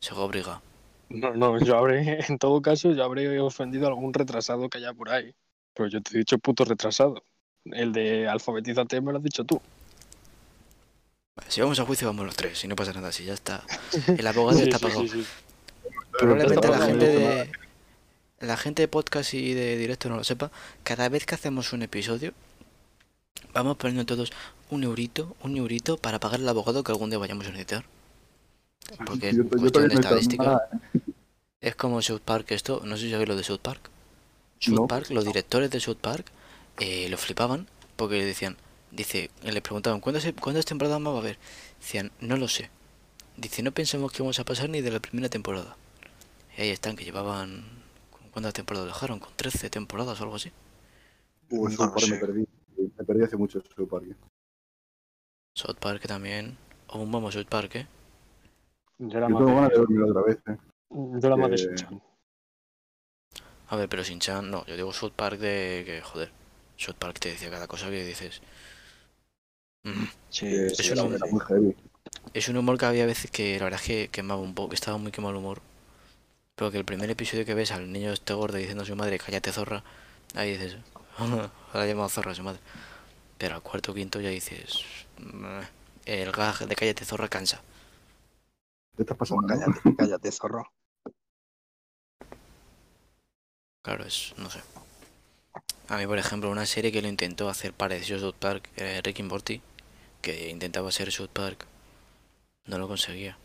Segobriga. 0.00 0.60
No, 1.08 1.34
no, 1.34 1.58
yo 1.58 1.76
habré, 1.76 2.24
en 2.28 2.38
todo 2.38 2.62
caso, 2.62 2.92
yo 2.92 3.04
habré 3.04 3.40
ofendido 3.40 3.86
a 3.86 3.88
algún 3.88 4.14
retrasado 4.14 4.68
que 4.68 4.78
haya 4.78 4.94
por 4.94 5.10
ahí. 5.10 5.34
Pero 5.74 5.88
yo 5.88 6.00
te 6.00 6.14
he 6.14 6.18
dicho 6.18 6.38
puto 6.38 6.64
retrasado. 6.64 7.22
El 7.64 7.92
de 7.92 8.28
alfabetízate 8.28 9.00
me 9.00 9.12
lo 9.12 9.18
has 9.18 9.24
dicho 9.24 9.44
tú. 9.44 9.60
Vale, 11.40 11.50
si 11.50 11.60
vamos 11.60 11.78
a 11.80 11.84
juicio, 11.84 12.06
vamos 12.06 12.26
los 12.26 12.36
tres, 12.36 12.58
si 12.58 12.68
no 12.68 12.76
pasa 12.76 12.92
nada, 12.92 13.10
si 13.12 13.24
ya 13.24 13.34
está. 13.34 13.64
El 14.16 14.26
abogado 14.26 14.58
Sí, 14.58 14.64
está 14.64 14.78
sí, 14.78 14.84
pagado. 14.84 15.02
sí, 15.02 15.08
sí. 15.08 15.26
Probablemente 16.18 16.68
la 16.68 16.86
gente 16.86 17.06
de 17.06 17.52
la 18.40 18.56
gente 18.56 18.82
de 18.82 18.88
podcast 18.88 19.34
y 19.34 19.52
de 19.54 19.76
directo 19.76 20.08
no 20.08 20.16
lo 20.16 20.24
sepa. 20.24 20.50
Cada 20.82 21.08
vez 21.08 21.26
que 21.26 21.34
hacemos 21.34 21.72
un 21.72 21.82
episodio, 21.82 22.32
vamos 23.52 23.76
poniendo 23.76 24.06
todos 24.06 24.32
un 24.70 24.82
eurito, 24.84 25.36
un 25.42 25.56
eurito 25.56 25.96
para 25.98 26.18
pagar 26.20 26.40
al 26.40 26.48
abogado 26.48 26.82
que 26.82 26.92
algún 26.92 27.10
día 27.10 27.18
vayamos 27.18 27.46
a 27.46 27.50
necesitar. 27.50 27.84
Porque 29.04 29.30
es 29.30 29.36
Yo- 29.36 29.42
yo 29.44 29.50
cuestión 29.58 29.88
de 29.88 29.94
estadística. 29.94 30.62
¿eh? 30.94 31.00
Es 31.60 31.74
como 31.76 32.00
South 32.00 32.22
Park 32.24 32.50
esto, 32.52 32.80
no 32.84 32.96
sé 32.96 33.04
si 33.04 33.10
sabéis 33.10 33.28
lo 33.28 33.36
de 33.36 33.44
South 33.44 33.60
Park. 33.60 33.90
South 34.58 34.74
No. 34.74 34.86
Park, 34.86 35.10
los 35.10 35.24
directores 35.24 35.70
de 35.70 35.80
South 35.80 35.98
Park 36.00 36.26
eh, 36.78 37.08
lo 37.10 37.18
flipaban 37.18 37.66
porque 37.96 38.16
le 38.16 38.24
decían, 38.24 38.56
dice, 38.90 39.30
le 39.42 39.60
preguntaban, 39.62 40.00
¿cuántas, 40.00 40.26
¿cuántas 40.40 40.64
temporadas 40.64 41.00
más 41.00 41.12
va 41.12 41.18
a 41.18 41.20
haber? 41.20 41.38
Decían, 41.80 42.10
no 42.20 42.36
lo 42.36 42.48
sé. 42.48 42.70
Dice, 43.36 43.62
no 43.62 43.72
pensamos 43.72 44.12
que 44.12 44.22
vamos 44.22 44.38
a 44.38 44.44
pasar 44.44 44.68
ni 44.68 44.80
de 44.80 44.90
la 44.90 45.00
primera 45.00 45.28
temporada. 45.28 45.76
Y 46.56 46.62
ahí 46.62 46.70
están, 46.70 46.96
que 46.96 47.04
llevaban, 47.04 47.64
¿cuántas 48.32 48.54
temporadas 48.54 48.88
dejaron? 48.88 49.18
¿Con 49.18 49.32
13 49.36 49.70
temporadas 49.70 50.20
o 50.20 50.24
algo 50.24 50.36
así? 50.36 50.52
No 51.50 51.70
South 51.70 51.86
lo 51.86 51.94
Park 51.94 52.08
me 52.10 52.18
perdí. 52.18 52.48
Me 52.76 53.04
perdí 53.04 53.24
hace 53.24 53.36
mucho 53.36 53.60
South 53.60 53.88
Park. 53.88 54.04
South 55.54 55.78
Park 55.80 56.06
también. 56.06 56.56
Aún 56.88 57.10
vamos 57.10 57.34
South 57.34 57.46
Park, 57.48 57.76
¿eh? 57.76 57.86
Yo 58.98 59.18
era 59.18 59.28
Yo 59.28 59.38
tengo 59.38 59.54
ganas 59.54 59.70
de 59.70 59.74
de, 59.74 59.80
dormir 59.80 60.02
otra 60.02 60.22
vez, 60.22 60.38
¿eh? 60.46 60.56
yo 60.90 61.26
era 61.26 61.36
más 61.36 61.50
de 61.50 61.56
Eh, 61.56 61.58
Shin-chan. 61.58 62.02
A 63.68 63.76
ver, 63.76 63.88
pero 63.88 64.02
sin 64.02 64.18
chan, 64.18 64.50
no, 64.50 64.66
yo 64.66 64.74
digo 64.76 64.92
South 64.92 65.12
Park 65.14 65.38
de 65.38 65.84
que, 65.86 66.00
joder, 66.02 66.32
South 66.76 66.96
Park 66.98 67.20
te 67.20 67.30
decía 67.30 67.50
cada 67.50 67.68
cosa 67.68 67.88
que 67.88 68.04
dices. 68.04 68.42
"Mm". 69.82 70.04
Sí, 70.30 70.46
que 70.46 70.70
sí, 70.70 70.92
eso 70.92 70.94
era, 70.94 71.02
no- 71.04 71.14
era 71.16 71.26
muy 71.26 71.40
heavy. 71.40 71.76
Es 72.34 72.48
un 72.48 72.56
humor 72.56 72.78
que 72.78 72.86
había 72.86 73.06
veces 73.06 73.30
que 73.30 73.58
la 73.58 73.64
verdad 73.64 73.80
es 73.80 73.86
que 73.86 74.08
quemaba 74.08 74.40
un 74.40 74.54
poco, 74.54 74.70
que 74.70 74.74
estaba 74.76 74.98
muy 74.98 75.12
quemado 75.12 75.32
el 75.32 75.38
humor. 75.38 75.60
Pero 76.56 76.70
que 76.70 76.78
el 76.78 76.84
primer 76.84 77.10
episodio 77.10 77.44
que 77.46 77.54
ves 77.54 77.72
al 77.72 77.92
niño 77.92 78.12
este 78.12 78.34
gordo 78.34 78.58
diciendo 78.58 78.82
a 78.84 78.86
su 78.86 78.96
madre, 78.96 79.18
cállate 79.18 79.52
zorra, 79.52 79.82
ahí 80.34 80.52
dices, 80.52 80.76
ahora 81.18 81.86
llamado 81.86 82.08
zorra 82.08 82.32
a 82.32 82.34
su 82.34 82.42
madre. 82.42 82.60
Pero 83.38 83.56
al 83.56 83.62
cuarto 83.62 83.92
o 83.92 83.94
quinto 83.94 84.20
ya 84.20 84.30
dices, 84.30 84.84
"Meh". 85.18 85.66
el 86.06 86.32
gag 86.32 86.58
de 86.68 86.76
cállate 86.76 87.04
zorra 87.04 87.28
cansa. 87.28 87.62
¿Qué 88.96 89.02
estás 89.02 89.16
pasando? 89.16 89.46
Cállate, 89.46 89.80
cállate, 89.98 90.32
zorro. 90.32 90.64
Claro, 93.82 94.04
es, 94.04 94.34
no 94.38 94.50
sé. 94.50 94.60
A 95.88 95.96
mí, 95.96 96.06
por 96.06 96.18
ejemplo, 96.18 96.50
una 96.50 96.64
serie 96.66 96.92
que 96.92 97.02
lo 97.02 97.08
intentó 97.08 97.48
hacer 97.48 97.72
parecido 97.72 98.16
a 98.18 98.20
South 98.20 98.36
Park, 98.38 98.68
eh, 98.76 99.00
Rick 99.02 99.20
and 99.20 99.28
Morty, 99.30 99.60
que 100.20 100.50
intentaba 100.50 100.90
ser 100.92 101.10
South 101.12 101.30
Park, 101.32 101.66
no 102.66 102.78
lo 102.78 102.88
conseguía. 102.88 103.38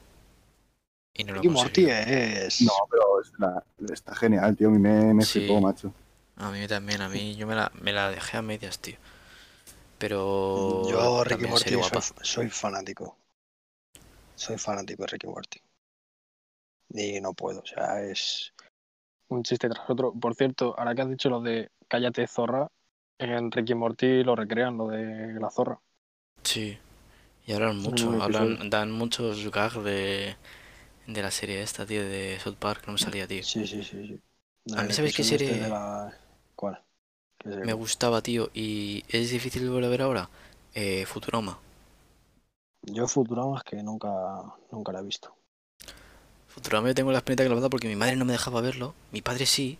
Y 1.13 1.23
no 1.23 1.33
lo 1.33 1.41
Ricky 1.41 1.49
Morty 1.53 1.85
es. 1.89 2.61
No, 2.61 2.73
pero 2.89 3.21
es 3.21 3.31
la- 3.39 3.63
está 3.93 4.13
genial, 4.15 4.55
tío. 4.57 4.67
A 4.67 4.71
mí 4.71 4.79
me, 4.79 5.13
me 5.13 5.23
Sí. 5.23 5.39
flipó, 5.39 5.61
macho. 5.61 5.93
A 6.37 6.51
mí 6.51 6.67
también, 6.67 7.01
a 7.01 7.07
mí 7.09 7.35
yo 7.35 7.47
me 7.47 7.55
la, 7.55 7.71
me 7.81 7.93
la 7.93 8.11
dejé 8.11 8.37
a 8.37 8.41
medias, 8.41 8.79
tío. 8.79 8.97
Pero 9.97 10.83
Yo, 10.89 11.23
Ricky 11.23 11.45
Morty, 11.45 11.69
soy, 11.69 11.77
guapa. 11.77 12.01
soy 12.01 12.49
fanático. 12.49 13.17
Soy 14.35 14.57
fanático 14.57 15.03
de 15.03 15.07
Ricky 15.07 15.27
Morty. 15.27 15.61
Y 16.89 17.21
no 17.21 17.33
puedo, 17.33 17.61
o 17.61 17.65
sea, 17.65 18.01
es 18.03 18.53
un 19.29 19.43
chiste 19.43 19.69
tras 19.69 19.89
otro. 19.89 20.13
Por 20.13 20.35
cierto, 20.35 20.75
ahora 20.77 20.93
que 20.93 21.01
has 21.01 21.09
dicho 21.09 21.29
lo 21.29 21.41
de 21.41 21.71
cállate 21.87 22.27
zorra, 22.27 22.67
en 23.17 23.51
Ricky 23.51 23.73
Morty 23.73 24.23
lo 24.23 24.35
recrean, 24.35 24.77
lo 24.77 24.87
de 24.89 25.33
la 25.39 25.49
zorra. 25.49 25.79
Sí. 26.45 26.77
Y 27.47 27.53
hablan 27.53 27.77
mucho, 27.79 28.21
hablan, 28.21 28.69
dan 28.69 28.91
muchos 28.91 29.51
gags 29.51 29.83
de 29.83 30.37
de 31.07 31.21
la 31.23 31.31
serie 31.31 31.61
esta, 31.63 31.85
tío, 31.85 32.03
de 32.03 32.39
South 32.43 32.57
Park, 32.59 32.83
no 32.87 32.93
me 32.93 32.99
salía, 32.99 33.27
tío. 33.27 33.45
Sí, 33.49 33.65
sí, 33.67 33.81
sí. 33.83 34.07
sí. 34.07 34.21
A 34.75 34.83
mí, 34.83 34.93
¿sabes 34.93 35.13
qué 35.13 35.23
este 35.23 35.23
serie- 35.23 35.59
de 35.59 35.69
la- 35.69 36.13
¿Cuál? 36.55 36.83
¿Qué 37.37 37.49
serie? 37.51 37.65
Me 37.65 37.73
gustaba, 37.73 38.21
tío, 38.21 38.49
y 38.53 39.03
es 39.09 39.29
difícil 39.31 39.69
volver 39.69 39.83
a 39.85 39.89
ver 39.89 40.01
ahora. 40.03 40.29
Eh, 40.73 41.05
Futurama. 41.05 41.59
Yo 42.83 43.05
Futurama 43.09 43.57
es 43.57 43.63
que 43.63 43.83
nunca, 43.83 44.09
nunca 44.71 44.93
la 44.93 44.99
he 45.01 45.03
visto. 45.03 45.35
Futurama 46.47 46.87
yo 46.87 46.95
tengo 46.95 47.11
la 47.11 47.19
espinita 47.19 47.45
clavada 47.45 47.69
porque 47.69 47.87
mi 47.87 47.95
madre 47.95 48.15
no 48.15 48.25
me 48.25 48.31
dejaba 48.31 48.59
verlo, 48.61 48.95
mi 49.11 49.21
padre 49.21 49.45
sí. 49.45 49.77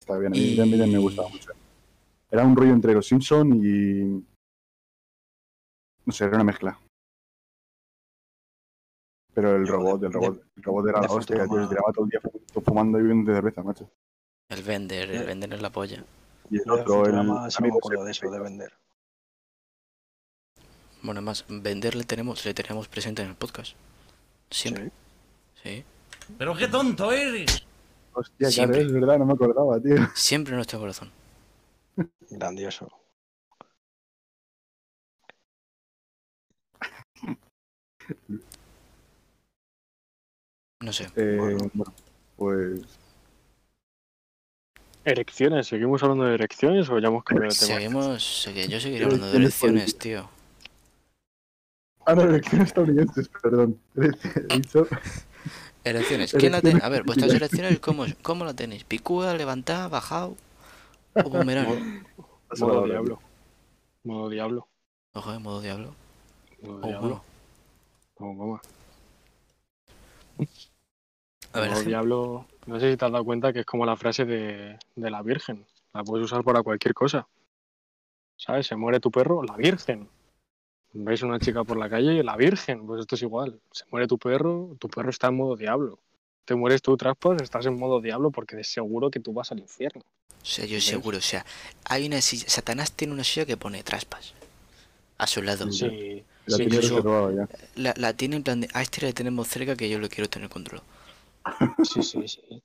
Está 0.00 0.18
bien, 0.18 0.32
a 0.32 0.36
mí 0.36 0.54
Y- 0.54 0.56
también 0.56 0.90
me 0.90 0.98
gustaba 0.98 1.28
mucho. 1.28 1.50
Era 2.30 2.44
un 2.44 2.56
rollo 2.56 2.72
entre 2.72 2.94
los 2.94 3.06
Simpson 3.06 3.60
y. 3.64 4.24
No 6.08 6.12
sé, 6.14 6.24
era 6.24 6.36
una 6.36 6.44
mezcla. 6.44 6.80
Pero 9.34 9.56
el 9.56 9.68
robot, 9.68 10.02
el 10.04 10.12
robot, 10.14 10.42
el 10.56 10.62
robot 10.62 10.88
era 10.88 11.02
la 11.02 11.06
hostia, 11.08 11.46
tío. 11.46 11.62
Se 11.64 11.68
tiraba 11.68 11.92
todo 11.92 12.04
el 12.06 12.10
día 12.10 12.20
fu- 12.22 12.60
fumando 12.62 12.98
y 12.98 13.02
bebiendo 13.02 13.30
cerveza, 13.34 13.62
macho. 13.62 13.90
El 14.48 14.62
vender, 14.62 15.10
el 15.10 15.24
vender 15.26 15.52
es 15.52 15.60
la 15.60 15.68
polla. 15.70 16.02
Y 16.50 16.62
el 16.62 16.70
otro, 16.70 17.04
el. 17.04 17.12
Solo 17.12 17.24
me 17.34 17.48
amigo 17.58 17.76
acuerdo 17.76 18.04
de 18.04 18.10
eso, 18.10 18.30
de 18.30 18.40
vender. 18.40 18.72
Bueno, 21.02 21.18
además, 21.18 21.44
vender 21.46 21.94
le 21.94 22.04
tenemos, 22.04 22.42
le 22.46 22.54
tenemos 22.54 22.88
presente 22.88 23.20
en 23.20 23.28
el 23.28 23.36
podcast. 23.36 23.76
Siempre, 24.50 24.90
Sí. 25.62 25.62
sí. 25.62 25.84
Pero 26.38 26.56
qué 26.56 26.68
tonto 26.68 27.12
eres. 27.12 27.66
Hostia, 28.14 28.34
claro, 28.38 28.50
Siempre. 28.52 28.80
es 28.80 28.92
verdad, 28.94 29.18
no 29.18 29.26
me 29.26 29.34
acordaba, 29.34 29.78
tío. 29.78 29.96
Siempre 30.14 30.52
en 30.54 30.56
nuestro 30.56 30.78
corazón. 30.80 31.12
Grandioso. 32.30 32.88
No 40.80 40.92
sé. 40.92 41.08
Eh, 41.16 41.36
Bueno. 41.38 41.70
bueno, 41.74 41.94
pues. 42.36 42.80
Erecciones, 45.04 45.66
¿seguimos 45.66 46.02
hablando 46.02 46.24
de 46.24 46.34
erecciones 46.34 46.88
o 46.90 46.98
ya 46.98 47.08
hemos 47.08 47.24
cambiado 47.24 47.52
de 47.52 47.58
tema? 47.58 47.74
Seguimos, 47.74 48.46
segui- 48.46 48.68
yo 48.68 48.78
seguiría 48.80 49.06
hablando 49.06 49.30
de 49.30 49.36
Elecciones 49.38 49.82
elecciones, 49.94 49.98
tío. 49.98 50.30
Ah, 52.04 52.14
no, 52.14 52.22
elecciones 52.22 52.68
estadounidenses, 52.68 53.28
perdón. 53.28 53.78
Dicho. 53.94 54.86
Elecciones. 55.84 56.32
¿Quién 56.32 56.52
la 56.52 56.60
tiene? 56.60 56.78
Elecciones 56.78 56.84
A 56.84 56.88
ver, 56.90 57.02
vuestras 57.04 57.32
elecciones, 57.32 57.80
¿cómo, 57.80 58.04
¿cómo 58.22 58.44
la 58.44 58.54
tenéis? 58.54 58.84
¿Picúa, 58.84 59.34
levantada, 59.34 59.88
bajado? 59.88 60.36
¿O 61.14 61.22
boomerang? 61.30 62.04
Modo 62.58 62.84
diablo. 62.86 63.20
Modo 64.04 64.28
diablo. 64.28 64.68
Ojo, 65.14 65.32
de 65.32 65.38
modo 65.38 65.60
diablo. 65.60 65.94
Modo 66.62 66.86
diablo. 66.86 67.24
Como. 68.18 68.60
A 71.52 71.60
ver, 71.60 71.84
diablo. 71.86 72.46
No 72.66 72.78
sé 72.78 72.90
si 72.90 72.96
te 72.96 73.04
has 73.04 73.12
dado 73.12 73.24
cuenta 73.24 73.52
que 73.52 73.60
es 73.60 73.66
como 73.66 73.86
la 73.86 73.96
frase 73.96 74.24
de, 74.24 74.78
de 74.96 75.10
la 75.10 75.22
Virgen. 75.22 75.64
La 75.94 76.04
puedes 76.04 76.26
usar 76.26 76.44
para 76.44 76.62
cualquier 76.62 76.92
cosa. 76.94 77.26
¿Sabes? 78.36 78.66
Se 78.66 78.76
muere 78.76 79.00
tu 79.00 79.10
perro, 79.10 79.42
la 79.42 79.56
Virgen. 79.56 80.08
Veis 80.92 81.22
una 81.22 81.38
chica 81.38 81.64
por 81.64 81.76
la 81.78 81.88
calle, 81.88 82.22
la 82.22 82.36
Virgen. 82.36 82.86
Pues 82.86 83.00
esto 83.00 83.14
es 83.14 83.22
igual. 83.22 83.60
Se 83.70 83.84
muere 83.90 84.06
tu 84.06 84.18
perro, 84.18 84.76
tu 84.78 84.88
perro 84.88 85.10
está 85.10 85.28
en 85.28 85.36
modo 85.36 85.56
diablo. 85.56 85.98
Te 86.44 86.54
mueres 86.54 86.82
tú, 86.82 86.96
traspas, 86.96 87.40
estás 87.42 87.66
en 87.66 87.78
modo 87.78 88.00
diablo 88.00 88.30
porque 88.30 88.56
de 88.56 88.64
seguro 88.64 89.10
que 89.10 89.20
tú 89.20 89.32
vas 89.32 89.52
al 89.52 89.58
infierno. 89.60 90.02
o 90.42 90.44
sea, 90.44 90.64
yo 90.64 90.76
¿Ves? 90.76 90.84
seguro, 90.84 91.18
o 91.18 91.22
sea, 91.22 91.44
hay 91.84 92.06
una 92.06 92.20
silla, 92.22 92.48
Satanás 92.48 92.92
tiene 92.92 93.12
una 93.12 93.24
silla 93.24 93.44
que 93.44 93.56
pone 93.58 93.82
traspas. 93.82 94.34
A 95.18 95.26
su 95.26 95.42
lado. 95.42 95.70
Sí, 95.72 96.24
La 96.46 96.56
sí, 96.56 96.64
tenía 96.64 96.80
incluso- 96.80 97.32
ya. 97.32 97.48
La, 97.76 97.94
la 97.96 98.12
tiene 98.14 98.36
en 98.36 98.42
plan 98.44 98.60
de, 98.60 98.68
a 98.72 98.82
este 98.82 99.00
le 99.04 99.12
tenemos 99.12 99.48
cerca 99.48 99.76
que 99.76 99.88
yo 99.90 99.98
lo 99.98 100.08
quiero 100.08 100.28
tener 100.30 100.48
controlado. 100.48 100.86
sí, 101.84 102.02
sí, 102.02 102.26
sí. 102.28 102.62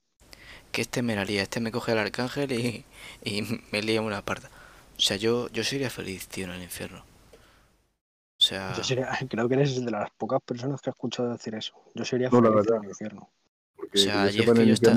Que 0.71 0.81
este 0.81 1.01
me 1.01 1.15
la 1.15 1.25
lía, 1.25 1.43
este 1.43 1.59
me 1.59 1.71
coge 1.71 1.91
al 1.91 1.99
arcángel 1.99 2.51
y, 2.51 2.85
y 3.23 3.43
me 3.71 3.81
lía 3.81 4.01
una 4.01 4.23
parda. 4.23 4.49
O 4.97 5.01
sea, 5.01 5.17
yo, 5.17 5.49
yo 5.49 5.63
sería 5.63 5.89
feliz, 5.89 6.27
tío, 6.27 6.45
en 6.45 6.51
el 6.51 6.63
infierno. 6.63 6.99
O 6.99 8.45
sea, 8.45 8.73
Yo 8.75 8.83
sería, 8.83 9.09
creo 9.29 9.47
que 9.47 9.55
eres 9.55 9.83
de 9.83 9.91
las 9.91 10.09
pocas 10.11 10.39
personas 10.43 10.81
que 10.81 10.89
ha 10.89 10.91
escuchado 10.91 11.29
decir 11.31 11.55
eso. 11.55 11.73
Yo 11.95 12.03
sería 12.05 12.29
No, 12.29 12.41
la 12.41 12.49
feliz 12.49 12.65
verdad. 12.65 12.77
en 12.77 12.83
el 12.83 12.89
infierno. 12.89 13.29
Porque 13.75 13.97
O 13.99 14.01
sea, 14.01 14.29
yo 14.29 14.43
es 14.43 14.51
que 14.51 14.61
el 14.61 14.67
yo 14.67 14.73
está- 14.73 14.95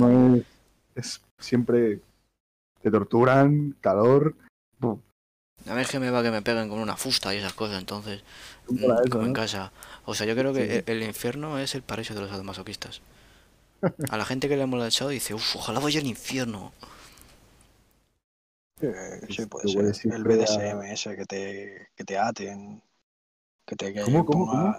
es 0.94 1.20
siempre. 1.38 2.00
Te 2.82 2.90
torturan, 2.90 3.74
calor. 3.80 4.34
A 5.68 5.74
ver 5.74 5.87
que 5.88 5.98
me 6.00 6.11
va 6.11 6.22
que 6.22 6.31
me 6.31 6.42
peguen 6.42 6.68
con 6.70 6.79
una 6.81 6.96
fusta 6.96 7.35
y 7.35 7.38
esas 7.38 7.52
cosas, 7.55 7.79
entonces, 7.79 8.22
es 8.68 8.74
para 8.85 9.02
mm, 9.02 9.09
eso, 9.09 9.11
como 9.11 9.26
en 9.26 9.33
¿no? 9.33 9.40
casa. 9.40 9.72
O 10.05 10.14
sea, 10.14 10.26
yo 10.26 10.35
creo 10.37 10.52
que 10.55 10.64
Sí. 10.64 10.79
el, 10.79 10.85
el 10.87 11.02
infierno 11.02 11.59
es 11.59 11.74
el 11.74 11.83
paraíso 11.83 12.14
de 12.14 12.20
los 12.22 12.44
masoquistas. 12.44 13.00
A 14.09 14.16
la 14.16 14.24
gente 14.24 14.48
que 14.48 14.57
le 14.57 14.64
el 14.64 14.90
show 14.90 15.09
dice, 15.09 15.33
uff, 15.35 15.55
ojalá 15.55 15.79
vaya 15.79 16.00
al 16.00 16.07
infierno. 16.09 16.72
Eh, 18.81 19.20
sí, 19.31 19.46
puede 19.46 19.68
ser. 19.68 19.87
El 20.09 20.24
BDSM 20.24 20.92
ese 20.92 21.16
que 21.16 21.24
te, 21.24 21.88
que 21.94 22.05
te 22.05 22.18
aten. 22.18 22.83
Que 23.66 23.76
te 23.76 23.92
que 23.94 24.00
¿Cómo, 24.02 24.74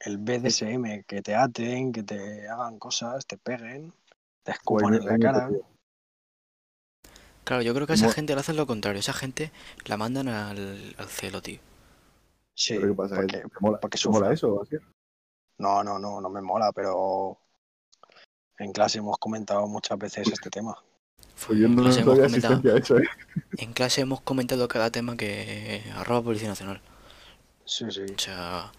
El 0.00 0.18
BDSM, 0.18 1.04
que 1.04 1.22
te 1.22 1.34
aten, 1.36 1.92
que 1.92 2.02
te 2.04 2.48
hagan 2.48 2.78
cosas, 2.78 3.26
te 3.26 3.38
peguen, 3.38 3.92
te 4.44 4.52
escupan 4.52 4.94
Joder, 4.94 5.02
en 5.02 5.06
la 5.06 5.18
cara. 5.18 5.54
Claro, 7.44 7.62
yo 7.62 7.74
creo 7.74 7.86
que 7.86 7.94
esa 7.94 8.06
Mo- 8.06 8.12
gente 8.12 8.34
le 8.34 8.40
hacen 8.40 8.56
lo 8.56 8.66
contrario. 8.66 9.00
Esa 9.00 9.12
gente 9.12 9.50
la 9.86 9.96
mandan 9.96 10.28
al, 10.28 10.94
al 10.96 11.08
cielo, 11.08 11.42
tío. 11.42 11.58
Sí, 12.54 12.74
¿Pero 12.76 12.88
qué 12.88 12.94
pasa? 12.94 13.16
porque- 13.16 13.38
¿Te 13.38 13.44
mola, 13.60 13.80
porque 13.80 13.98
te 13.98 14.08
mola 14.08 14.18
sufre. 14.26 14.34
eso? 14.34 14.62
Asier? 14.62 14.82
No, 15.58 15.82
no, 15.82 15.98
no, 15.98 16.20
no 16.20 16.28
me 16.28 16.40
mola, 16.40 16.70
pero 16.72 17.38
en 18.58 18.72
clase 18.72 18.98
hemos 18.98 19.18
comentado 19.18 19.66
muchas 19.66 19.98
veces 19.98 20.28
este 20.28 20.50
tema. 20.50 20.76
Pues 21.46 21.58
yo 21.58 21.68
no, 21.68 21.72
en, 21.72 21.76
no 21.76 21.82
clase 21.84 22.00
hemos 22.00 22.18
comentado, 22.18 22.56
de 22.60 22.78
eso, 22.78 22.98
¿eh? 22.98 23.08
en 23.58 23.72
clase 23.72 24.00
hemos 24.02 24.20
comentado 24.20 24.68
cada 24.68 24.90
tema 24.90 25.16
que 25.16 25.82
arroba 25.96 26.22
Policía 26.22 26.48
Nacional. 26.48 26.80
Sí, 27.64 27.86
sí. 27.90 28.02
O 28.14 28.18
sea, 28.18 28.70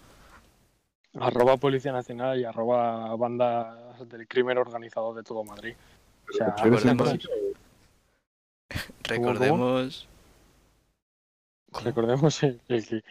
Arroba 1.20 1.56
Policía 1.58 1.92
Nacional 1.92 2.40
y 2.40 2.44
arroba 2.44 3.14
bandas 3.16 3.76
del 4.08 4.26
crimen 4.26 4.58
organizado 4.58 5.14
de 5.14 5.22
todo 5.22 5.44
Madrid. 5.44 5.74
O 6.28 6.32
sea, 6.32 6.54
Pero 6.56 6.68
eres 6.68 6.82
recordemos- 6.84 7.12
entonces- 7.12 7.30
recordemos... 9.02 10.08
¿Cómo? 11.70 11.84
recordemos 11.84 12.42
el, 12.44 12.60
el 12.68 12.86
que 12.86 13.02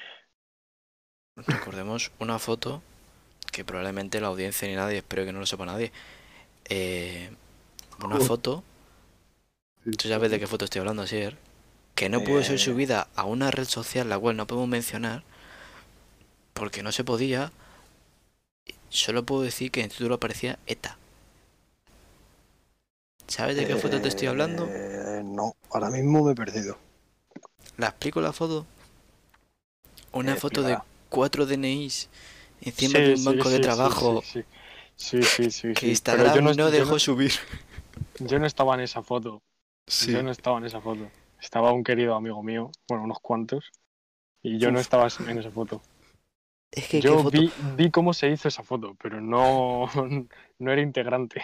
Recordemos 1.36 2.12
una 2.19 2.38
foto 2.39 2.82
que 3.52 3.65
probablemente 3.65 4.21
la 4.21 4.28
audiencia 4.28 4.67
ni 4.67 4.76
nadie, 4.76 4.97
espero 4.99 5.26
que 5.26 5.34
no 5.34 5.39
lo 5.39 5.45
sepa 5.45 5.65
nadie. 5.65 5.91
Eh, 6.65 7.30
una 8.04 8.19
foto, 8.19 8.63
tú 9.97 10.08
sabes 10.08 10.32
de 10.32 10.39
qué 10.39 10.47
foto 10.47 10.65
estoy 10.65 10.80
hablando, 10.80 11.04
Asier, 11.04 11.38
que 11.95 12.10
no 12.10 12.23
pudo 12.23 12.43
ser 12.43 12.60
subida 12.60 13.08
a 13.15 13.26
una 13.26 13.52
red 13.52 13.65
social 13.65 14.10
la 14.10 14.19
cual 14.19 14.38
no 14.38 14.47
podemos 14.47 14.69
mencionar 14.69 15.23
porque 16.54 16.84
no 16.84 16.91
se 16.91 17.04
podía. 17.04 17.52
Solo 18.89 19.23
puedo 19.23 19.41
decir 19.41 19.71
que 19.71 19.80
en 19.80 19.86
el 19.86 19.91
título 19.91 20.15
aparecía 20.15 20.60
ETA. 20.67 20.97
¿Sabes 23.28 23.56
de 23.58 23.66
qué 23.66 23.76
foto 23.76 24.02
te 24.02 24.08
estoy 24.08 24.28
hablando? 24.30 24.66
Eh, 24.70 25.22
no, 25.24 25.56
ahora 25.72 25.90
mismo 25.90 26.24
me 26.24 26.32
he 26.32 26.36
perdido. 26.36 26.78
¿La 27.78 27.88
explico 27.90 28.20
la 28.20 28.34
foto? 28.34 28.66
Una 30.14 30.34
Eh, 30.34 30.40
foto 30.40 30.64
de 30.64 30.80
cuatro 31.10 31.46
DNIs 31.46 32.10
encima 32.62 33.00
Sí, 33.00 33.04
de 33.04 33.16
un 33.16 33.18
sí, 33.18 33.24
banco 33.26 33.50
sí, 33.50 33.56
de 33.56 33.60
trabajo 33.60 34.22
Sí, 34.22 34.44
sí, 34.96 35.26
sí, 35.26 35.52
sí, 35.52 35.52
sí, 35.52 35.74
que. 35.76 35.90
Instagram 35.90 36.26
Pero 36.28 36.36
yo 36.36 36.42
no, 36.42 36.54
yo 36.54 36.72
dejó 36.72 37.00
subir. 37.00 37.34
yo 38.20 38.40
no 38.40 38.46
estaba 38.46 38.76
en 38.76 38.82
esa 38.82 39.04
foto. 39.04 39.44
Sí. 39.88 40.12
Yo 40.12 40.24
no 40.24 40.32
estaba 40.32 40.58
en 40.58 40.66
esa 40.66 40.82
foto. 40.82 41.10
Estaba 41.40 41.74
un 41.74 41.84
querido 41.84 42.16
amigo 42.16 42.42
mío, 42.44 42.72
bueno, 42.88 43.04
unos 43.04 43.20
cuantos, 43.20 43.72
y 44.44 44.60
yo 44.60 44.72
no 44.72 44.80
estaba 44.80 45.08
en 45.28 45.38
esa 45.40 45.52
foto. 45.52 45.82
Es 46.72 46.88
que 46.88 47.02
qué 47.02 47.08
Yo 47.08 47.18
foto. 47.18 47.32
vi, 47.32 47.54
vi 47.58 47.92
cómo 47.92 48.14
se 48.14 48.30
hizo 48.30 48.48
esa 48.48 48.64
foto, 48.64 48.96
pero 49.02 49.22
no, 49.22 49.88
no 50.60 50.72
era 50.72 50.82
integrante. 50.82 51.42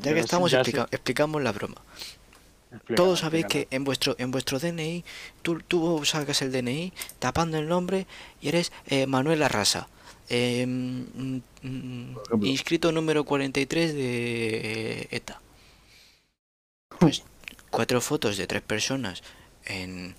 Ya 0.00 0.14
que 0.14 0.20
estamos, 0.20 0.50
ya 0.50 0.60
explica- 0.60 0.88
explicamos 0.90 1.42
la 1.42 1.52
broma. 1.52 1.76
Explícala, 2.72 2.96
Todos 2.96 3.20
sabéis 3.20 3.44
explícala. 3.44 3.68
que 3.70 3.76
en 3.76 3.84
vuestro 3.84 4.16
en 4.18 4.30
vuestro 4.30 4.58
DNI, 4.58 5.04
tú, 5.42 5.60
tú 5.60 6.04
sacas 6.04 6.42
el 6.42 6.50
DNI 6.52 6.92
tapando 7.20 7.56
el 7.58 7.68
nombre 7.68 8.06
y 8.40 8.48
eres 8.48 8.72
eh, 8.86 9.06
Manuel 9.06 9.42
Arrasa. 9.42 9.88
eh, 10.30 10.64
mm, 10.66 11.40
mm, 11.62 12.16
inscrito 12.46 12.90
número 12.90 13.24
43 13.24 13.92
de 13.94 15.00
eh, 15.02 15.08
ETA. 15.10 15.40
Pues 16.98 17.22
cuatro 17.70 18.00
fotos 18.00 18.36
de 18.36 18.46
tres 18.46 18.62
personas 18.62 19.22
en 19.66 20.14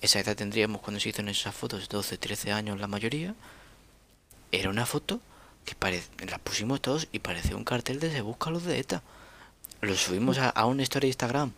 esa 0.00 0.20
edad 0.20 0.36
tendríamos 0.36 0.80
cuando 0.82 1.00
se 1.00 1.08
hicieron 1.08 1.28
esas 1.30 1.54
fotos, 1.54 1.88
12, 1.88 2.18
13 2.18 2.52
años 2.52 2.78
la 2.78 2.86
mayoría. 2.86 3.34
Era 4.52 4.70
una 4.70 4.86
foto 4.86 5.20
que 5.66 5.74
parece, 5.74 6.08
la 6.26 6.38
pusimos 6.38 6.80
todos 6.80 7.08
y 7.12 7.18
parecía 7.18 7.56
un 7.56 7.64
cartel 7.64 8.00
de 8.00 8.10
se 8.10 8.22
busca 8.22 8.50
los 8.50 8.64
de 8.64 8.78
ETA. 8.78 9.02
Lo 9.82 9.94
subimos 9.94 10.38
a, 10.38 10.48
a 10.48 10.64
una 10.64 10.82
historia 10.82 11.06
de 11.06 11.10
Instagram 11.10 11.52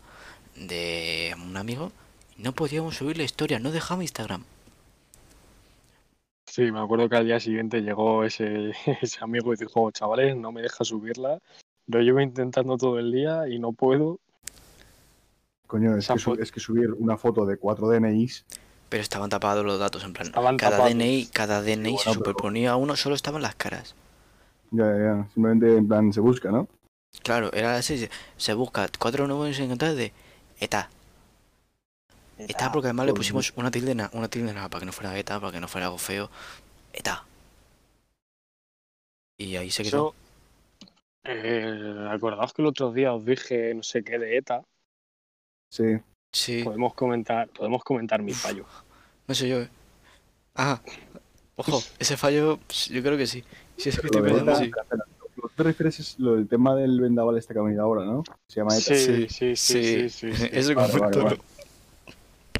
de 0.55 1.33
un 1.41 1.55
amigo 1.55 1.93
y 2.37 2.41
no 2.41 2.51
podíamos 2.51 2.97
subir 2.97 3.17
la 3.17 3.23
historia, 3.23 3.59
no 3.59 3.71
dejaba 3.71 4.01
Instagram. 4.01 4.43
Sí, 6.47 6.71
me 6.71 6.79
acuerdo 6.79 7.07
que 7.07 7.15
al 7.15 7.25
día 7.25 7.39
siguiente 7.39 7.81
llegó 7.81 8.23
ese, 8.23 8.73
ese 9.01 9.19
amigo 9.21 9.53
y 9.53 9.57
dijo, 9.57 9.91
chavales, 9.91 10.35
no 10.35 10.51
me 10.51 10.63
deja 10.63 10.83
subirla. 10.83 11.39
Lo 11.85 12.01
llevo 12.01 12.19
intentando 12.19 12.75
todo 12.77 12.97
el 12.99 13.11
día 13.11 13.47
y 13.47 13.59
no 13.59 13.71
puedo. 13.71 14.19
Coño, 15.67 15.95
es 15.95 16.07
que, 16.07 16.41
es 16.41 16.51
que 16.51 16.59
subir 16.59 16.91
una 16.93 17.17
foto 17.17 17.45
de 17.45 17.57
cuatro 17.57 17.87
DNIs. 17.87 18.45
Pero 18.89 19.03
estaban 19.03 19.29
tapados 19.29 19.63
los 19.65 19.79
datos, 19.79 20.03
en 20.03 20.13
plan. 20.13 20.27
Estaban 20.27 20.57
cada 20.57 20.77
tapados. 20.77 20.93
DNI, 20.95 21.27
cada 21.27 21.61
DNI 21.61 21.89
se 21.97 22.05
bueno, 22.05 22.13
superponía 22.13 22.71
a 22.71 22.75
uno, 22.75 22.95
solo 22.95 23.15
estaban 23.15 23.41
las 23.41 23.55
caras. 23.55 23.95
Ya, 24.71 24.85
ya, 24.85 24.97
ya. 24.97 25.27
Simplemente 25.33 25.77
en 25.77 25.87
plan 25.87 26.11
se 26.11 26.19
busca, 26.19 26.51
¿no? 26.51 26.67
Claro, 27.23 27.51
era 27.53 27.75
así, 27.75 27.97
se- 27.97 28.09
se 28.37 28.53
busca 28.53 28.87
cuatro 28.99 29.27
nuevos 29.27 29.57
encantados 29.59 29.95
de 29.95 30.11
ETA. 30.59 30.89
ETA 32.37 32.71
porque 32.71 32.87
además 32.87 33.05
le 33.07 33.13
pusimos 33.13 33.53
una 33.57 33.69
tilde, 33.71 33.93
na- 33.95 34.09
una 34.13 34.27
tilde 34.27 34.53
nada, 34.53 34.69
para 34.69 34.79
que 34.79 34.85
no 34.85 34.91
fuera 34.91 35.17
ETA, 35.17 35.39
para 35.39 35.51
que 35.51 35.59
no 35.59 35.67
fuera 35.67 35.87
algo 35.87 35.97
feo. 35.97 36.29
ETA. 36.93 37.25
Y 39.37 39.55
ahí 39.55 39.69
se 39.71 39.83
quedó. 39.83 40.13
Eso, 41.23 41.35
eh, 41.35 42.07
acordaos 42.11 42.53
que 42.53 42.61
el 42.61 42.67
otro 42.67 42.91
día 42.91 43.13
os 43.13 43.25
dije 43.25 43.73
no 43.73 43.83
sé 43.83 44.03
qué 44.03 44.17
de 44.19 44.37
ETA. 44.37 44.63
Sí. 45.69 45.97
Sí, 46.31 46.63
Podemos 46.63 46.93
comentar, 46.93 47.49
podemos 47.49 47.83
comentar 47.83 48.21
mi 48.21 48.33
fallo. 48.33 48.65
no 49.27 49.33
sé 49.35 49.49
yo, 49.49 49.61
eh. 49.61 49.69
Ah, 50.55 50.79
ojo, 51.55 51.79
ese 51.97 52.17
fallo, 52.17 52.57
pues, 52.67 52.87
yo 52.87 53.01
creo 53.01 53.17
que 53.17 53.25
sí. 53.27 53.43
Si 53.77 53.89
es 53.89 53.99
que 53.99 54.07
estoy 54.07 54.21
pensando, 54.21 54.55
sí. 54.55 54.65
espera, 54.65 55.03
Lo 55.37 55.47
que 55.49 55.55
te 55.55 55.63
refieres 55.63 55.99
es 55.99 56.19
lo 56.19 56.35
del 56.35 56.47
tema 56.47 56.75
del 56.75 56.99
vendaval 57.01 57.37
este 57.37 57.53
que 57.53 57.59
ha 57.59 57.63
venido 57.63 57.83
ahora, 57.83 58.03
¿no? 58.05 58.23
Se 58.47 58.59
llama 58.59 58.73
ETA. 58.75 58.83
Sí, 58.95 59.27
sí, 59.29 59.55
sí, 59.55 59.55
sí, 59.55 60.09
sí, 60.09 60.33
sí. 60.33 60.49
Eso 60.51 60.75
Vale, 60.75 60.99
vale, 60.99 61.17
vale. 61.23 61.39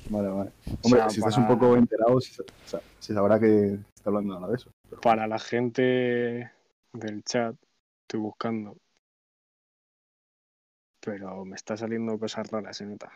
Vale, 0.10 0.28
vale. 0.30 0.52
Hombre, 0.82 1.00
sea, 1.02 1.10
si 1.12 1.20
estás 1.20 1.38
un 1.38 1.48
poco 1.48 1.76
enterado, 1.78 2.20
se, 2.22 2.44
sa- 2.66 2.82
se 3.00 3.14
sabrá 3.14 3.40
que 3.40 3.78
está 3.94 4.10
hablando 4.10 4.34
ahora 4.34 4.48
de 4.48 4.56
eso. 4.56 4.72
Pero- 4.90 5.02
Para 5.02 5.28
la 5.28 5.38
gente 5.38 6.52
del 6.94 7.24
chat, 7.24 7.56
estoy 8.08 8.20
buscando. 8.20 8.76
Pero 11.02 11.46
me 11.46 11.56
está 11.56 11.78
saliendo 11.78 12.18
cosas 12.18 12.50
raras 12.50 12.82
en 12.82 12.94
ETA. 12.94 13.12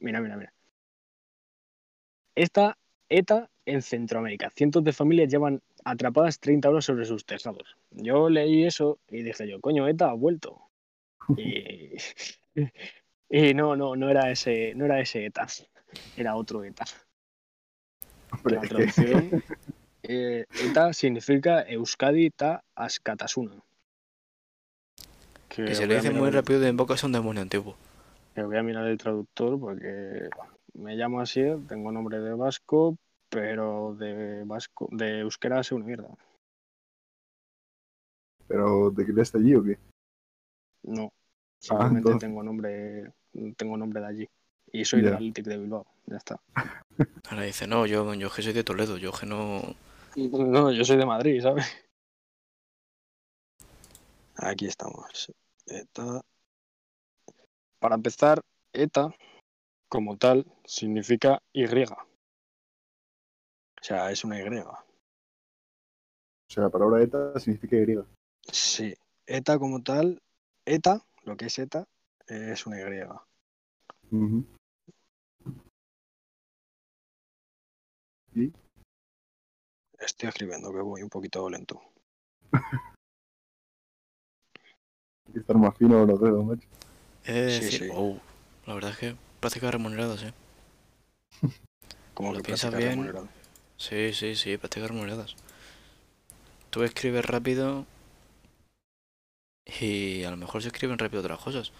Mira, 0.00 0.20
mira, 0.20 0.36
mira. 0.36 0.52
Esta 2.34 2.76
ETA 3.08 3.50
en 3.66 3.82
Centroamérica. 3.82 4.50
Cientos 4.50 4.82
de 4.82 4.92
familias 4.92 5.28
llevan 5.28 5.60
atrapadas 5.84 6.40
30 6.40 6.70
horas 6.70 6.84
sobre 6.84 7.04
sus 7.04 7.24
tejados. 7.24 7.76
Yo 7.90 8.28
leí 8.28 8.64
eso 8.64 8.98
y 9.08 9.22
dije 9.22 9.48
yo, 9.48 9.60
coño, 9.60 9.86
ETA 9.88 10.10
ha 10.10 10.14
vuelto. 10.14 10.60
Y, 11.36 11.92
y 13.28 13.54
no, 13.54 13.76
no, 13.76 13.96
no 13.96 14.08
era 14.08 14.30
ese, 14.30 14.74
no 14.74 14.86
era 14.86 15.00
ese 15.00 15.26
ETA. 15.26 15.46
Era 16.16 16.36
otro 16.36 16.64
ETA. 16.64 16.84
Hombre, 18.32 18.54
La 18.56 18.60
traducción 18.62 19.42
eh, 20.04 20.46
ETA 20.64 20.92
significa 20.92 21.62
Euskadi 21.62 22.30
ta 22.30 22.64
Askatasuna. 22.74 23.56
Que, 25.48 25.64
Que 25.64 25.74
se 25.74 25.86
lo 25.86 25.94
a 25.94 25.96
dice 25.96 26.10
muy 26.10 26.30
rápido 26.30 26.60
de 26.60 26.68
en 26.68 26.76
boca 26.76 26.94
es 26.94 27.02
un 27.02 27.12
demonio 27.12 27.42
antiguo. 27.42 27.76
Que 28.34 28.42
voy 28.42 28.56
a 28.56 28.62
mirar 28.62 28.86
el 28.86 28.98
traductor 28.98 29.58
porque 29.58 30.28
me 30.74 30.96
llamo 30.96 31.20
así, 31.20 31.42
tengo 31.68 31.90
nombre 31.92 32.20
de 32.20 32.34
vasco, 32.34 32.96
pero 33.28 33.94
de 33.98 34.44
vasco, 34.44 34.88
de 34.92 35.20
euskera 35.20 35.62
sé 35.62 35.74
una 35.74 35.86
mierda. 35.86 36.08
Pero 38.46 38.92
¿te 38.92 39.04
crees 39.06 39.34
allí 39.34 39.54
o 39.54 39.62
qué? 39.62 39.78
No, 40.82 41.12
simplemente 41.60 41.98
entonces- 41.98 42.20
tengo 42.20 42.42
nombre, 42.42 43.12
tengo 43.56 43.76
nombre 43.76 44.00
de 44.00 44.06
allí. 44.06 44.28
Y 44.72 44.84
soy 44.84 45.02
del. 45.02 45.14
Athletic 45.14 45.46
de 45.46 45.58
Bilbao, 45.58 45.86
ya 46.06 46.16
está. 46.16 46.40
Ahora 47.30 47.42
dice, 47.42 47.66
no, 47.66 47.86
yo, 47.86 48.14
yo 48.14 48.30
que 48.30 48.42
soy 48.42 48.52
de 48.52 48.64
Toledo, 48.64 48.96
yo 48.96 49.12
que 49.12 49.26
no... 49.26 49.62
No, 50.16 50.70
yo 50.72 50.84
soy 50.84 50.96
de 50.96 51.06
Madrid, 51.06 51.40
¿sabes? 51.40 51.66
Aquí 54.36 54.66
estamos. 54.66 55.32
ETA. 55.66 56.22
Para 57.80 57.94
empezar, 57.94 58.42
ETA, 58.74 59.12
como 59.88 60.18
tal, 60.18 60.46
significa 60.64 61.42
Y. 61.54 61.64
O 61.64 61.96
sea, 63.80 64.10
es 64.10 64.22
una 64.22 64.38
Y. 64.38 64.58
O 64.58 64.76
sea, 66.46 66.64
la 66.64 66.70
palabra 66.70 67.02
ETA 67.02 67.40
significa 67.40 67.76
griega. 67.76 68.04
Sí, 68.42 68.94
ETA 69.26 69.58
como 69.58 69.82
tal, 69.82 70.20
ETA, 70.66 71.02
lo 71.24 71.38
que 71.38 71.46
es 71.46 71.58
ETA, 71.58 71.88
es 72.26 72.66
una 72.66 72.78
Y. 72.78 72.84
Ujú. 74.14 74.44
Estoy 79.98 80.28
escribiendo, 80.28 80.70
que 80.70 80.80
voy 80.80 81.02
un 81.02 81.08
poquito 81.08 81.48
lento. 81.48 81.80
Hay 85.26 85.32
que 85.32 85.38
estar 85.40 85.56
más 85.56 85.76
fino 85.78 86.04
los 86.04 86.20
dedos, 86.20 86.44
macho. 86.44 86.68
He 87.30 87.32
de 87.32 87.50
Sí, 87.58 87.64
decir, 87.64 87.80
sí. 87.84 87.88
oh, 87.94 88.18
la 88.66 88.74
verdad 88.74 88.90
es 88.92 88.98
que 88.98 89.16
prácticas 89.40 89.72
remuneradas, 89.72 90.22
eh. 90.22 90.34
Como 92.14 92.32
Lo 92.32 92.38
que 92.38 92.44
piensas 92.44 92.74
bien. 92.74 92.90
remunerado. 92.90 93.28
Sí, 93.76 94.12
sí, 94.12 94.36
sí, 94.36 94.56
prácticas 94.58 94.90
remuneradas. 94.90 95.36
Tú 96.70 96.82
escribes 96.82 97.24
rápido 97.24 97.86
y 99.80 100.24
a 100.24 100.30
lo 100.30 100.36
mejor 100.36 100.60
se 100.62 100.68
escriben 100.68 100.98
rápido 100.98 101.22
otras 101.22 101.38
cosas. 101.40 101.72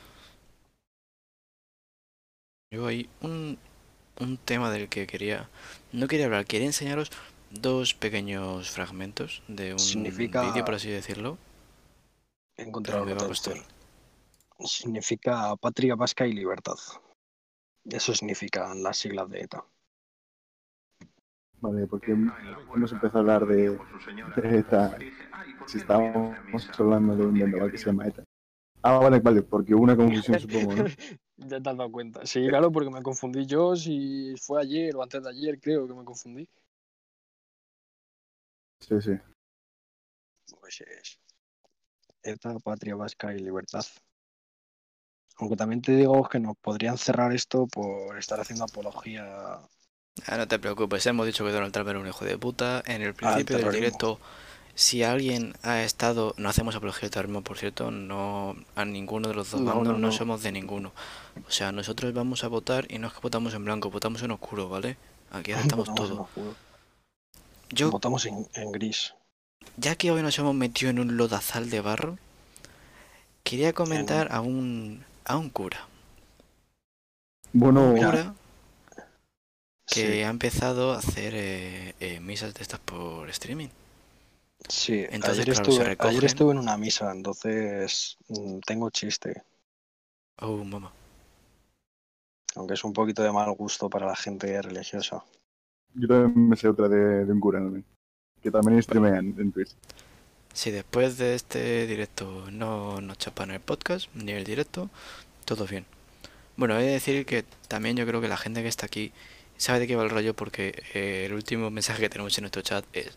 Yo 2.73 2.87
hay 2.87 3.09
un, 3.21 3.59
un 4.21 4.37
tema 4.39 4.71
del 4.71 4.89
que 4.89 5.07
quería, 5.07 5.49
no 5.93 6.09
quería 6.09 6.27
hablar, 6.27 6.47
quería 6.47 6.67
enseñaros 6.69 7.11
dos 7.51 7.95
pequeños 7.95 8.71
fragmentos 8.71 9.43
de 9.49 9.75
un 9.75 10.05
vídeo, 10.41 10.65
por 10.65 10.75
así 10.77 10.89
decirlo. 10.91 11.39
Me 13.05 13.15
la 13.15 13.15
va 13.15 13.23
a 13.23 13.27
costar. 13.27 13.57
Significa 14.65 15.57
patria 15.57 15.95
vasca 15.95 16.27
y 16.27 16.33
libertad. 16.33 16.77
Eso 17.85 18.15
significan 18.15 18.83
las 18.83 18.99
siglas 18.99 19.29
de 19.31 19.41
ETA. 19.41 19.65
Vale, 21.61 21.87
porque 21.87 22.13
hemos 22.13 22.93
empezado 22.93 23.19
a 23.19 23.21
hablar 23.21 23.47
de, 23.47 23.79
de 24.37 24.59
ETA. 24.59 24.97
Si 25.67 25.79
estábamos 25.79 26.71
hablando 26.79 27.17
de 27.17 27.23
un 27.25 27.39
vendaval 27.39 27.71
que 27.71 27.79
se 27.79 27.87
llama 27.87 28.07
ETA. 28.07 28.25
Ah, 28.83 28.99
vale, 28.99 29.21
vale, 29.21 29.43
porque 29.43 29.75
hubo 29.75 29.83
una 29.83 29.97
confusión, 29.97 30.41
supongo, 30.41 30.77
¿no? 30.77 30.85
Ya 31.37 31.59
te 31.61 31.71
has 31.71 31.77
dado 31.77 31.91
cuenta. 31.91 32.27
Sí, 32.27 32.47
claro, 32.49 32.71
porque 32.71 32.91
me 32.91 33.03
confundí 33.03 33.47
yo 33.47 33.75
si 33.75 34.35
fue 34.37 34.61
ayer 34.61 34.95
o 34.95 35.03
antes 35.03 35.23
de 35.23 35.31
ayer, 35.31 35.59
creo 35.59 35.87
que 35.87 35.95
me 35.95 36.05
confundí. 36.05 36.47
Sí, 38.81 39.01
sí. 39.01 39.13
Pues 40.61 40.83
es 40.83 41.19
ETA, 42.23 42.59
patria 42.59 42.95
vasca 42.95 43.35
y 43.35 43.39
libertad. 43.39 43.85
Aunque 45.41 45.57
también 45.57 45.83
te 45.83 45.97
digo 45.97 46.29
que 46.29 46.39
nos 46.39 46.57
podrían 46.59 46.99
cerrar 46.99 47.33
esto 47.33 47.67
por 47.67 48.19
estar 48.19 48.41
haciendo 48.41 48.65
apología. 48.65 49.59
Ah, 50.27 50.37
no 50.37 50.47
te 50.49 50.59
preocupes, 50.59 51.07
hemos 51.07 51.27
dicho 51.27 51.45
que 51.45 51.53
Donald 51.53 51.73
Trump 51.73 51.89
era 51.89 51.99
un 51.99 52.07
hijo 52.07 52.25
de 52.25 52.37
puta. 52.39 52.83
En 52.87 53.03
el 53.03 53.15
principio 53.15 53.57
del 53.59 53.71
directo, 53.73 54.21
si 54.75 55.03
alguien 55.03 55.55
ha 55.63 55.83
estado, 55.83 56.35
no 56.37 56.49
hacemos 56.49 56.75
apología 56.77 57.03
del 57.03 57.11
terrorismo, 57.13 57.43
por 57.43 57.59
cierto, 57.59 57.91
no 57.91 58.57
a 58.75 58.85
ninguno 58.85 59.29
de 59.29 59.35
los 59.35 59.51
dos 59.51 59.65
bandos, 59.65 59.89
no, 59.89 59.99
no, 59.99 59.99
no. 59.99 60.13
somos 60.13 60.43
de 60.43 60.53
ninguno. 60.53 60.93
O 61.49 61.51
sea, 61.51 61.73
nosotros 61.73 62.13
vamos 62.15 62.45
a 62.45 62.49
votar 62.49 62.87
y 62.91 62.99
no 62.99 63.09
es 63.09 63.15
que 63.15 63.21
votamos 63.21 63.55
en 63.55 63.65
blanco, 63.65 63.91
votamos 63.91 64.23
en 64.23 64.33
oscuro, 64.33 64.69
¿vale? 64.69 64.99
Aquí 65.31 65.53
aceptamos 65.53 65.95
todo. 65.95 66.23
Yo, 67.71 67.91
Votamos 67.91 68.27
en, 68.27 68.49
en 68.55 68.73
gris. 68.73 69.15
ya 69.77 69.97
que 69.97 70.11
hoy 70.11 70.23
nos 70.23 70.39
hemos 70.39 70.55
metido 70.55 70.91
en 70.91 70.99
un 71.01 71.17
lodazal 71.17 71.71
de 71.71 71.81
barro, 71.81 72.19
quería 73.43 73.73
comentar 73.73 74.29
a 74.33 74.41
un 74.41 75.05
a 75.25 75.39
un 75.39 75.51
cura. 75.51 75.89
Bueno, 77.53 77.83
Un 77.83 77.93
cura 77.93 78.35
que 79.91 80.25
Sí, 80.25 80.25
ha 80.25 80.31
empezado 80.31 80.93
a 80.93 80.99
hacer 80.99 81.35
eh, 81.37 81.95
eh, 82.01 82.21
misas 82.21 82.55
de 82.55 82.63
estas 82.63 82.81
por 82.81 83.29
streaming. 83.31 83.69
sí. 84.69 85.05
Entonces, 85.11 85.41
ayer, 85.41 85.51
claro, 85.51 85.53
estuve, 85.53 85.85
recogen. 85.85 86.11
ayer 86.11 86.25
estuve 86.25 86.53
en 86.53 86.59
una 86.59 86.77
misa, 86.79 87.13
entonces 87.13 88.17
mm, 88.29 88.61
tengo 88.61 88.91
chiste. 88.91 89.43
Oh, 90.43 90.65
mamá. 90.65 90.93
Aunque 92.55 92.75
es 92.75 92.85
un 92.85 92.93
poquito 92.93 93.25
de 93.25 93.33
mal 93.33 93.51
gusto 93.57 93.91
para 93.91 94.07
la 94.07 94.15
gente 94.15 94.63
religiosa. 94.63 95.25
yo 95.95 96.09
también 96.09 96.49
me 96.49 96.57
sé 96.57 96.69
otra 96.69 96.89
de, 96.89 97.25
de 97.25 97.33
un 97.33 97.41
cura 97.41 97.61
también. 97.61 97.85
Que 98.43 98.51
también 98.51 98.83
streamea 98.83 99.19
en, 99.19 99.39
en 99.41 99.53
Twitch. 99.53 99.77
Si 100.53 100.71
después 100.71 101.17
de 101.17 101.35
este 101.35 101.87
directo 101.87 102.51
no 102.51 103.01
nos 103.01 103.19
chapan 103.19 103.51
el 103.51 103.61
podcast 103.61 104.09
ni 104.15 104.33
el 104.33 104.45
directo, 104.45 104.91
todo 105.45 105.67
bien. 105.67 105.87
Bueno, 106.57 106.79
he 106.79 106.83
de 106.85 106.91
decir 106.93 107.25
que 107.25 107.45
también 107.69 107.97
yo 107.97 108.07
creo 108.07 108.21
que 108.21 108.29
la 108.29 108.37
gente 108.37 108.63
que 108.63 108.69
está 108.69 108.87
aquí 108.87 109.13
sabe 109.57 109.81
de 109.81 109.87
qué 109.87 109.97
va 109.97 110.03
el 110.03 110.11
rollo 110.11 110.35
porque 110.35 110.83
eh, 110.95 111.25
el 111.27 111.35
último 111.35 111.71
mensaje 111.71 112.01
que 112.03 112.09
tenemos 112.11 112.37
en 112.37 112.43
nuestro 112.43 112.63
chat 112.63 112.85
es 112.93 113.17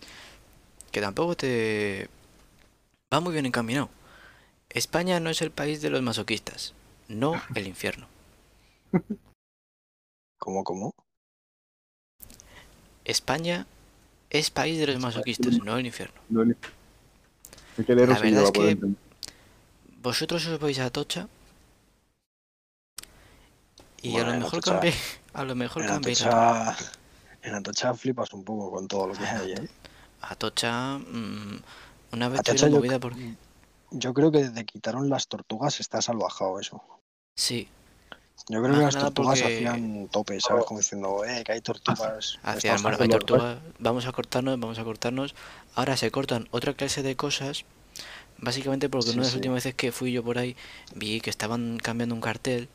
que 0.91 1.01
tampoco 1.01 1.35
te 1.35 2.07
va 3.13 3.19
muy 3.19 3.33
bien 3.33 3.45
encaminado. 3.45 3.89
España 4.69 5.19
no 5.19 5.29
es 5.29 5.41
el 5.41 5.51
país 5.51 5.81
de 5.81 5.89
los 5.89 6.01
masoquistas, 6.01 6.73
no 7.07 7.41
el 7.55 7.67
infierno. 7.67 8.07
¿Cómo, 10.37 10.63
cómo? 10.63 10.93
España 13.05 13.65
Es 14.29 14.49
país 14.49 14.79
de 14.79 14.87
los 14.87 14.99
masoquistas, 14.99 15.57
no 15.63 15.77
el 15.77 15.85
infierno. 15.85 16.19
No, 16.29 16.43
el- 16.43 16.55
Es 17.77 17.85
que 17.85 17.95
leerlo 17.95 18.13
La 18.15 18.19
verdad 18.21 18.43
es 18.43 18.51
que- 18.51 18.69
entender. 18.69 19.01
Vosotros 20.01 20.45
os 20.47 20.59
vais 20.59 20.79
a 20.79 20.85
Atocha. 20.85 21.27
Y 24.01 24.11
Bueno, 24.11 24.31
a 24.31 24.33
lo 24.35 24.39
mejor 24.41 24.61
cambié. 24.63 24.93
A 25.33 25.43
lo 25.43 25.55
mejor 25.55 25.81
En 25.83 25.87
cambié. 25.87 26.13
en 27.43 27.55
Atocha 27.55 27.93
flipas 27.93 28.31
un 28.33 28.43
poco 28.43 28.69
con 28.71 28.87
todo 28.87 29.07
lo 29.07 29.13
que 29.13 29.25
hay, 29.25 29.53
¿eh? 29.53 29.69
Atocha. 30.21 30.97
mm, 30.99 31.59
una 32.11 32.29
vez 32.29 32.39
Atocha 32.41 32.67
tuvieron 32.67 32.71
yo- 32.71 32.77
movida 32.79 32.99
porque. 32.99 33.35
Yo 33.91 34.13
creo 34.13 34.31
que 34.31 34.39
desde 34.39 34.65
que 34.65 34.73
quitaron 34.73 35.09
las 35.09 35.27
tortugas 35.27 35.79
está 35.79 36.01
salvajado 36.01 36.59
eso. 36.59 36.81
Sí, 37.35 37.67
Yo 38.49 38.61
creo 38.61 38.75
Más 38.75 38.77
que 38.79 38.83
las 38.83 38.95
tortugas 39.13 39.39
porque- 39.41 39.55
hacían 39.55 40.07
tope, 40.11 40.39
¿sabes? 40.41 40.65
Como 40.65 40.79
diciendo, 40.79 41.23
eh, 41.25 41.43
que 41.45 41.51
hay 41.53 41.61
tortugas. 41.61 42.39
hacían. 42.43 42.81
Bueno, 42.81 42.97
hay 42.99 43.07
tortugas. 43.09 43.57
Vamos 43.79 44.05
a 44.05 44.11
cortarnos, 44.11 44.59
vamos 44.59 44.79
a 44.79 44.83
cortarnos. 44.83 45.33
Ahora 45.75 45.95
se 45.97 46.11
cortan 46.11 46.47
otra 46.51 46.73
clase 46.73 47.03
de 47.03 47.15
cosas. 47.15 47.63
Básicamente 48.39 48.89
porque 48.89 49.11
Sí, 49.11 49.11
una 49.11 49.21
de 49.21 49.25
las 49.25 49.31
sí. 49.31 49.37
últimas 49.37 49.55
veces 49.55 49.75
que 49.75 49.91
fui 49.93 50.11
yo 50.11 50.23
por 50.23 50.37
ahí 50.37 50.57
vi 50.95 51.21
que 51.21 51.29
estaban 51.29 51.77
cambiando 51.81 52.15
un 52.15 52.21
cartel. 52.21 52.67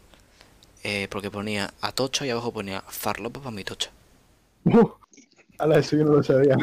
eh, 0.84 1.08
porque 1.10 1.28
ponía 1.28 1.74
Atocha 1.80 2.24
y 2.24 2.30
abajo 2.30 2.52
ponía 2.52 2.82
Farlopa 2.86 3.40
para 3.40 3.50
mi 3.50 3.64
tocha. 3.64 3.90
¡Uh! 4.64 4.88
Ala, 5.58 5.80
eso 5.80 5.96
yo 5.96 6.04
no 6.04 6.12
lo 6.12 6.22
sabía. 6.22 6.56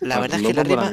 La 0.00 0.18
verdad 0.18 0.40
es 0.40 0.46
que 0.48 0.52
la 0.54 0.64
rima, 0.64 0.92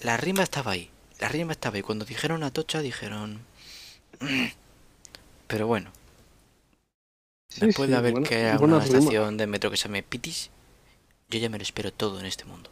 la 0.00 0.16
rima 0.18 0.42
estaba 0.42 0.72
ahí. 0.72 0.90
La 1.20 1.28
rima 1.28 1.52
estaba 1.52 1.76
ahí. 1.76 1.82
Cuando 1.82 2.04
dijeron 2.04 2.42
Atocha 2.44 2.80
dijeron. 2.82 3.40
"Mm". 4.20 4.48
Pero 5.46 5.66
bueno, 5.66 5.90
Sí, 7.50 7.66
después 7.66 7.86
sí, 7.88 7.90
de 7.92 7.96
haber 7.98 8.12
buena- 8.12 8.28
creado 8.28 8.58
buena 8.60 8.76
una 8.76 8.84
estación 8.84 9.36
de 9.36 9.46
metro 9.46 9.70
que 9.70 9.76
se 9.76 9.84
llame 9.88 10.02
Pitis, 10.02 10.50
yo 11.28 11.38
ya 11.38 11.50
me 11.50 11.58
lo 11.58 11.62
espero 11.62 11.92
todo 11.92 12.18
en 12.20 12.26
este 12.26 12.44
mundo. 12.44 12.70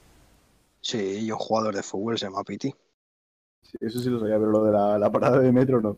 Sí, 0.81 1.27
yo 1.27 1.37
jugador 1.37 1.75
de 1.75 1.83
fútbol 1.83 2.19
se 2.19 2.27
llama 2.27 2.45
Piti. 2.45 2.73
Sí, 3.63 3.77
eso 3.81 4.01
sí 4.01 4.09
lo 4.09 4.21
sabía, 4.21 4.37
pero 4.39 4.51
lo 4.51 4.65
de 4.65 4.73
la, 4.73 4.99
la 4.99 5.11
parada 5.13 5.39
de 5.41 5.53
metro 5.53 5.81
no. 5.83 5.97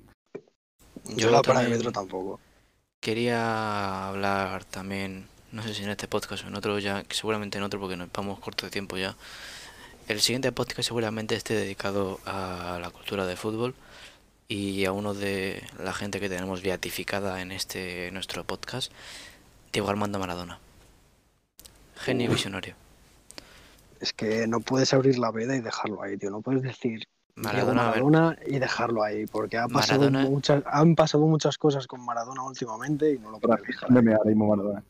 Yo, 1.05 1.16
Yo 1.16 1.31
la 1.31 1.43
parada 1.43 1.64
de 1.66 1.71
metro 1.71 1.93
tampoco. 1.93 2.40
Quería 3.01 4.09
hablar 4.09 4.64
también, 4.64 5.29
no 5.53 5.62
sé 5.62 5.73
si 5.75 5.83
en 5.85 5.90
este 5.90 6.09
podcast 6.09 6.45
o 6.45 6.49
en 6.49 6.57
otro 6.57 6.79
ya, 6.79 7.03
que 7.05 7.14
seguramente 7.14 7.59
en 7.59 7.64
otro 7.64 7.79
porque 7.81 7.97
nos 7.97 8.11
vamos 8.12 8.40
corto 8.40 8.66
de 8.66 8.71
tiempo 8.73 8.97
ya. 8.97 9.16
El 10.09 10.21
siguiente 10.21 10.51
podcast 10.53 10.88
seguramente 10.88 11.37
esté 11.37 11.55
dedicado 11.55 12.19
a 12.27 12.79
la 12.81 12.90
cultura 12.90 13.27
del 13.27 13.37
fútbol 13.37 13.75
y 14.51 14.85
a 14.85 14.91
uno 14.91 15.15
de 15.15 15.63
la 15.79 15.93
gente 15.95 16.19
que 16.19 16.29
tenemos 16.29 16.61
beatificada 16.61 17.41
en 17.41 17.53
este 17.53 18.11
nuestro 18.11 18.43
podcast, 18.43 18.91
Diego 19.73 19.89
Armando 19.89 20.19
Maradona. 20.19 20.59
Genio 21.97 22.29
visionario. 22.31 22.75
Es 24.01 24.13
que 24.13 24.49
no 24.49 24.59
puedes 24.61 24.93
abrir 24.93 25.19
la 25.19 25.31
veda 25.31 25.55
y 25.55 25.61
dejarlo 25.61 26.03
ahí, 26.03 26.17
tío. 26.17 26.31
No 26.31 26.41
puedes 26.41 26.63
decir 26.63 27.07
Diego 27.37 27.49
Maradona, 27.49 27.83
Maradona 27.85 28.39
y 28.45 28.59
dejarlo 28.59 29.05
ahí, 29.05 29.27
porque 29.27 29.57
ha 29.57 29.69
pasado 29.69 30.11
Maradona- 30.11 30.29
muchas, 30.29 30.63
han 30.67 30.97
pasado 30.97 31.27
muchas 31.27 31.57
cosas 31.57 31.87
con 31.87 32.05
Maradona 32.05 32.43
últimamente 32.43 33.13
y 33.13 33.19
no 33.19 33.31
lo 33.31 33.39
puedes 33.39 33.63
dejar. 33.63 33.89
Maradona. 33.93 34.83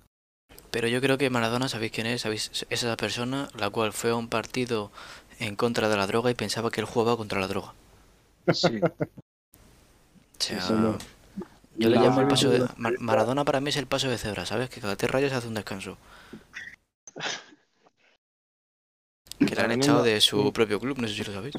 pero 0.71 0.89
yo 0.89 1.03
creo 1.03 1.19
que 1.19 1.29
Maradona, 1.29 1.69
¿sabéis 1.69 1.93
quién 1.93 2.07
es? 2.07 2.23
¿Sabéis? 2.23 2.51
Es 2.53 2.67
esa 2.71 2.97
persona 2.97 3.51
la 3.59 3.69
cual 3.69 3.93
fue 3.93 4.11
a 4.11 4.15
un 4.15 4.29
partido 4.29 4.91
en 5.39 5.55
contra 5.57 5.91
de 5.91 5.97
la 5.99 6.07
droga 6.07 6.31
y 6.31 6.35
pensaba 6.35 6.71
que 6.71 6.81
él 6.81 6.87
jugaba 6.87 7.19
contra 7.19 7.41
la 7.41 7.47
droga. 7.49 7.75
Sí. 8.55 8.81
O 10.41 10.43
sea, 10.43 10.61
Sí, 10.61 10.75
no. 10.75 10.99
yo 11.79 11.89
le 11.89 11.97
La- 11.97 12.03
llamo 12.03 12.21
el 12.21 12.29
paso 12.29 12.51
de... 12.51 12.65
Mar- 12.77 12.95
Maradona 12.99 13.45
para 13.45 13.61
mí 13.61 13.69
es 13.71 13.77
el 13.77 13.87
paso 13.87 14.09
de 14.09 14.19
cebra, 14.19 14.47
¿sabes? 14.47 14.71
Que 14.71 14.81
cada 14.81 14.97
tres 14.97 15.11
rayas 15.11 15.33
hace 15.33 15.49
un 15.49 15.55
descanso. 15.55 15.99
Que 19.39 19.55
le 19.55 19.63
han 19.63 19.73
echado 19.73 20.03
de 20.03 20.21
su 20.21 20.53
propio 20.53 20.79
club, 20.81 20.99
no 20.99 21.09
sé 21.09 21.15
si 21.15 21.25
lo 21.25 21.33
sabéis. 21.33 21.57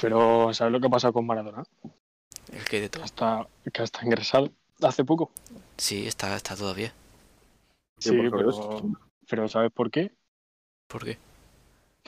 Pero, 0.00 0.52
¿sabes 0.54 0.72
lo 0.72 0.80
que 0.80 0.86
ha 0.86 0.90
pasado 0.90 1.12
con 1.12 1.26
Maradona? 1.26 1.62
El 2.52 2.64
que 2.64 2.80
de 2.80 2.88
todo. 2.88 3.04
Hasta, 3.04 3.46
que 3.72 3.82
hasta 3.82 4.04
ingresado 4.04 4.50
hace 4.82 5.04
poco. 5.04 5.30
Sí, 5.76 6.06
está, 6.06 6.34
está 6.36 6.56
todavía. 6.56 6.92
Sí, 7.98 8.10
pero, 8.12 8.82
pero 9.28 9.48
¿sabes 9.48 9.70
por 9.72 9.90
qué? 9.90 10.12
¿Por 10.88 11.04
qué? 11.04 11.18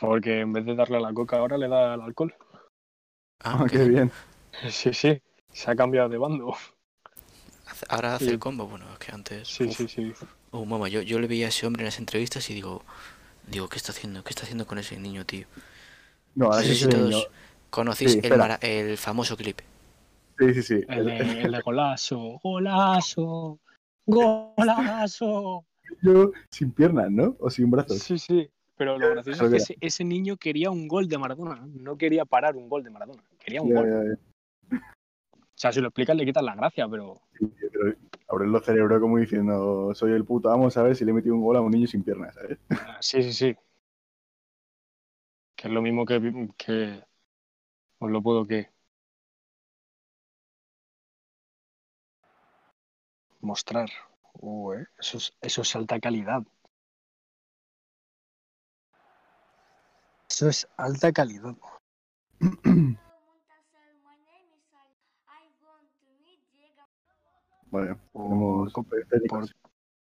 Porque 0.01 0.41
en 0.41 0.53
vez 0.53 0.65
de 0.67 0.75
darle 0.75 0.97
a 0.97 1.01
la 1.01 1.13
coca 1.15 1.39
ahora 1.39 1.57
le 1.59 1.69
da 1.69 1.95
al 1.95 2.01
alcohol. 2.03 2.35
Ah, 3.41 3.59
Ah, 3.61 3.67
qué 3.71 3.85
bien. 3.85 4.11
Sí, 4.71 4.93
sí, 4.93 5.23
se 5.53 5.71
ha 5.71 5.77
cambiado 5.77 6.09
de 6.09 6.19
bando. 6.19 6.55
ahora 7.89 8.15
hace 8.17 8.27
Sí. 8.27 8.31
el 8.33 8.39
combo. 8.39 8.67
Bueno, 8.67 8.87
es 8.93 8.99
que 8.99 9.13
antes... 9.13 9.49
Sí, 9.49 9.65
uf. 9.65 9.77
sí, 9.77 9.89
sí. 9.89 10.13
Oh, 10.51 10.65
mamá, 10.65 10.89
yo, 10.89 11.03
yo 11.03 11.19
le 11.21 11.27
veía 11.29 11.47
a 11.47 11.49
ese 11.51 11.67
hombre 11.67 11.83
en 11.83 11.87
las 11.87 11.99
entrevistas 11.99 12.49
y 12.51 12.55
digo... 12.55 12.83
Digo, 13.47 13.69
¿qué 13.69 13.79
está 13.79 13.91
haciendo? 13.93 14.23
¿Qué 14.23 14.31
está 14.31 14.43
haciendo 14.43 14.67
con 14.67 14.79
ese 14.79 14.99
niño, 14.99 15.25
tío? 15.25 15.47
No, 16.37 16.47
ahora 16.47 16.59
No 16.59 16.63
sé 16.63 16.69
sí 16.69 16.75
si 16.77 16.85
ese 16.89 16.97
todos 16.97 17.29
conocéis 17.71 18.13
Sí, 18.13 18.21
el, 18.23 18.41
el 18.63 18.97
famoso 18.99 19.37
clip. 19.37 19.61
Sí, 20.39 20.55
sí, 20.55 20.63
sí. 20.63 20.81
El 20.89 21.07
de, 21.07 21.17
el 21.43 21.53
de 21.53 21.61
golazo, 21.61 22.39
golazo, 22.43 23.59
golazo. 24.07 25.65
Yo 26.03 26.31
sin 26.51 26.71
piernas, 26.71 27.11
¿no? 27.11 27.37
O 27.41 27.51
sin 27.51 27.71
brazos. 27.71 27.99
Sí, 27.99 28.19
sí. 28.19 28.49
Pero 28.77 28.99
lo 28.99 29.11
gracioso 29.11 29.45
es 29.47 29.51
que 29.51 29.57
que 29.57 29.63
ese, 29.63 29.77
ese 29.81 30.05
niño 30.05 30.37
quería 30.37 30.71
un 30.71 30.87
gol 30.89 31.09
de 31.09 31.19
Maradona. 31.19 31.67
No 31.67 31.97
quería 31.99 32.25
parar 32.25 32.57
un 32.57 32.69
gol 32.69 32.83
de 32.85 32.91
Maradona. 32.91 33.23
Quería 33.39 33.63
un 33.63 33.69
Ya, 33.71 33.75
gol. 33.75 33.89
ya, 34.71 34.79
ya. 34.79 34.95
O 35.61 35.63
sea, 35.63 35.73
si 35.73 35.81
lo 35.83 35.89
explicas 35.89 36.17
le 36.17 36.25
quitas 36.25 36.43
la 36.43 36.55
gracia, 36.55 36.89
pero 36.89 37.21
Sí, 37.39 37.53
pero 37.71 37.95
abrir 38.29 38.49
los 38.49 38.65
cerebros 38.65 38.99
como 38.99 39.19
diciendo, 39.19 39.95
soy 39.95 40.13
el 40.13 40.25
puto, 40.25 40.49
vamos 40.49 40.75
a 40.79 40.83
ver 40.83 40.97
si 40.97 41.05
le 41.05 41.11
he 41.11 41.15
metido 41.15 41.35
un 41.35 41.43
gol 41.43 41.55
a 41.59 41.61
un 41.61 41.71
niño 41.71 41.87
sin 41.87 42.03
piernas, 42.03 42.35
¿sabes? 42.35 42.59
ah, 42.71 42.97
sí, 43.03 43.23
sí, 43.23 43.35
sí. 43.35 43.57
Que 45.55 45.69
es 45.69 45.75
lo 45.75 45.83
mismo 45.83 46.07
que, 46.07 46.49
que 46.57 47.05
os 47.99 48.11
lo 48.11 48.23
puedo 48.23 48.47
que 48.47 48.71
Mostrar. 53.43 53.91
Uh, 54.33 54.73
eh, 54.73 54.87
Eso, 54.99 55.19
es, 55.19 55.35
eso 55.43 55.61
es 55.61 55.77
alta 55.77 56.01
calidad. 56.01 56.43
Eso 60.27 60.49
es 60.49 60.67
alta 60.79 61.13
calidad. 61.13 61.55
Vale, 67.71 67.97
por, 68.13 69.47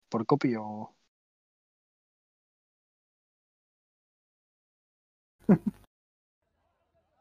por 0.09 0.25
copy 0.25 0.55
o. 0.55 0.91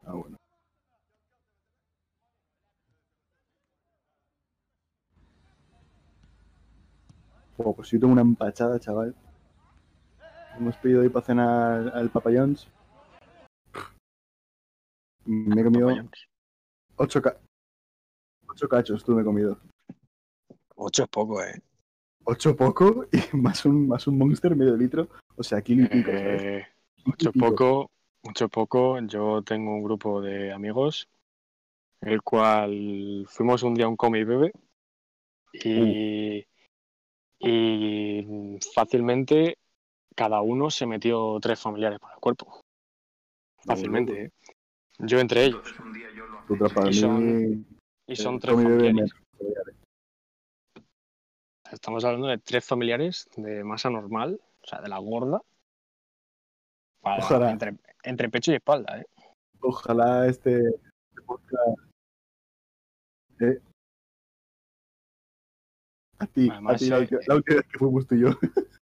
Ah, 0.05 0.13
bueno. 0.13 0.37
Oh, 7.57 7.75
pues 7.75 7.91
yo 7.91 7.99
tengo 7.99 8.13
una 8.13 8.21
empachada, 8.21 8.79
chaval. 8.79 9.13
Hemos 10.57 10.75
pedido 10.77 11.01
hoy 11.01 11.09
para 11.09 11.25
cenar 11.25 11.91
al 11.93 12.09
Papa 12.09 12.31
John's. 12.33 12.67
Me 15.25 15.61
he 15.61 15.63
comido 15.63 15.87
Papayons. 15.87 16.27
ocho, 16.95 17.21
ca- 17.21 17.37
ocho 18.47 18.67
cachos, 18.67 19.03
tú 19.03 19.13
me 19.13 19.21
he 19.21 19.25
comido. 19.25 19.59
Ocho 20.81 21.03
es 21.03 21.09
poco, 21.09 21.43
eh. 21.43 21.61
Ocho 22.23 22.55
poco 22.55 23.05
y 23.11 23.17
más 23.37 23.65
un, 23.65 23.87
más 23.87 24.07
un 24.07 24.17
monster 24.17 24.55
medio 24.55 24.77
litro. 24.77 25.09
O 25.35 25.43
sea, 25.43 25.61
pico, 25.61 25.83
¿sabes? 26.11 26.43
Eh, 26.43 26.67
y 27.05 27.11
pico. 27.11 27.31
poco, 27.37 27.91
mucho 28.23 28.47
poco. 28.47 28.99
Yo 29.01 29.41
tengo 29.41 29.75
un 29.75 29.83
grupo 29.83 30.21
de 30.21 30.53
amigos, 30.53 31.09
el 31.99 32.21
cual 32.21 33.25
fuimos 33.27 33.63
un 33.63 33.75
día 33.75 33.85
a 33.85 33.89
un 33.89 33.97
come 33.97 34.19
y 34.19 34.23
bebe 34.23 34.51
y, 35.51 36.45
y 37.39 38.59
fácilmente 38.73 39.57
cada 40.15 40.41
uno 40.41 40.69
se 40.69 40.85
metió 40.85 41.39
tres 41.41 41.59
familiares 41.59 41.99
para 41.99 42.13
el 42.13 42.21
cuerpo. 42.21 42.61
Fácilmente, 43.65 44.23
¿eh? 44.23 44.31
Yo 44.99 45.19
entre 45.19 45.45
ellos. 45.45 45.75
Y 46.89 46.93
son 46.93 47.65
Y 48.07 48.15
son 48.15 48.39
tres 48.39 48.55
familiares. 48.55 49.11
Estamos 51.71 52.03
hablando 52.03 52.27
de 52.27 52.37
tres 52.39 52.65
familiares 52.65 53.29
de 53.35 53.63
masa 53.63 53.89
normal, 53.89 54.39
o 54.63 54.67
sea, 54.67 54.81
de 54.81 54.89
la 54.89 54.97
gorda. 54.97 55.41
para- 57.01 57.23
Ojalá. 57.23 57.51
entre, 57.51 57.77
entre 58.03 58.29
pecho 58.29 58.51
y 58.51 58.55
espalda, 58.55 58.99
¿eh? 58.99 59.05
Ojalá 59.61 60.27
este 60.27 60.67
eh, 63.39 63.61
a 66.19 66.25
ti, 66.27 66.49
a 66.49 66.53
Además, 66.53 66.79
ti 66.79 66.89
la, 66.89 66.99
eh, 66.99 67.09
la 67.27 67.35
última 67.35 67.55
vez 67.57 67.67
que 67.67 67.79
fuimos 67.79 68.05
tú 68.07 68.15
y 68.15 68.21
yo. 68.21 68.27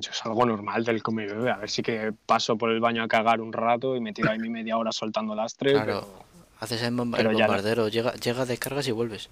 Yo 0.00 0.12
salgo 0.12 0.44
normal 0.46 0.84
del 0.84 1.02
come 1.02 1.24
y 1.24 1.26
bebe, 1.26 1.50
a 1.50 1.56
ver 1.56 1.70
si 1.70 1.82
que 1.82 2.12
paso 2.26 2.56
por 2.56 2.70
el 2.70 2.80
baño 2.80 3.02
a 3.02 3.08
cagar 3.08 3.40
un 3.40 3.52
rato 3.52 3.96
y 3.96 4.00
me 4.00 4.12
tiro 4.12 4.30
ahí 4.30 4.38
mi 4.38 4.50
media 4.50 4.76
hora 4.76 4.92
soltando 4.92 5.34
lastre. 5.34 5.72
Claro. 5.72 5.86
pero- 6.06 6.28
Haces 6.60 6.82
el, 6.82 6.92
bomba- 6.94 7.16
Pero 7.18 7.30
el 7.30 7.36
ya 7.36 7.46
no- 7.46 7.52
bombardero, 7.52 7.86
llega, 7.88 8.12
llegas, 8.14 8.48
descargas 8.48 8.88
y 8.88 8.90
vuelves. 8.92 9.28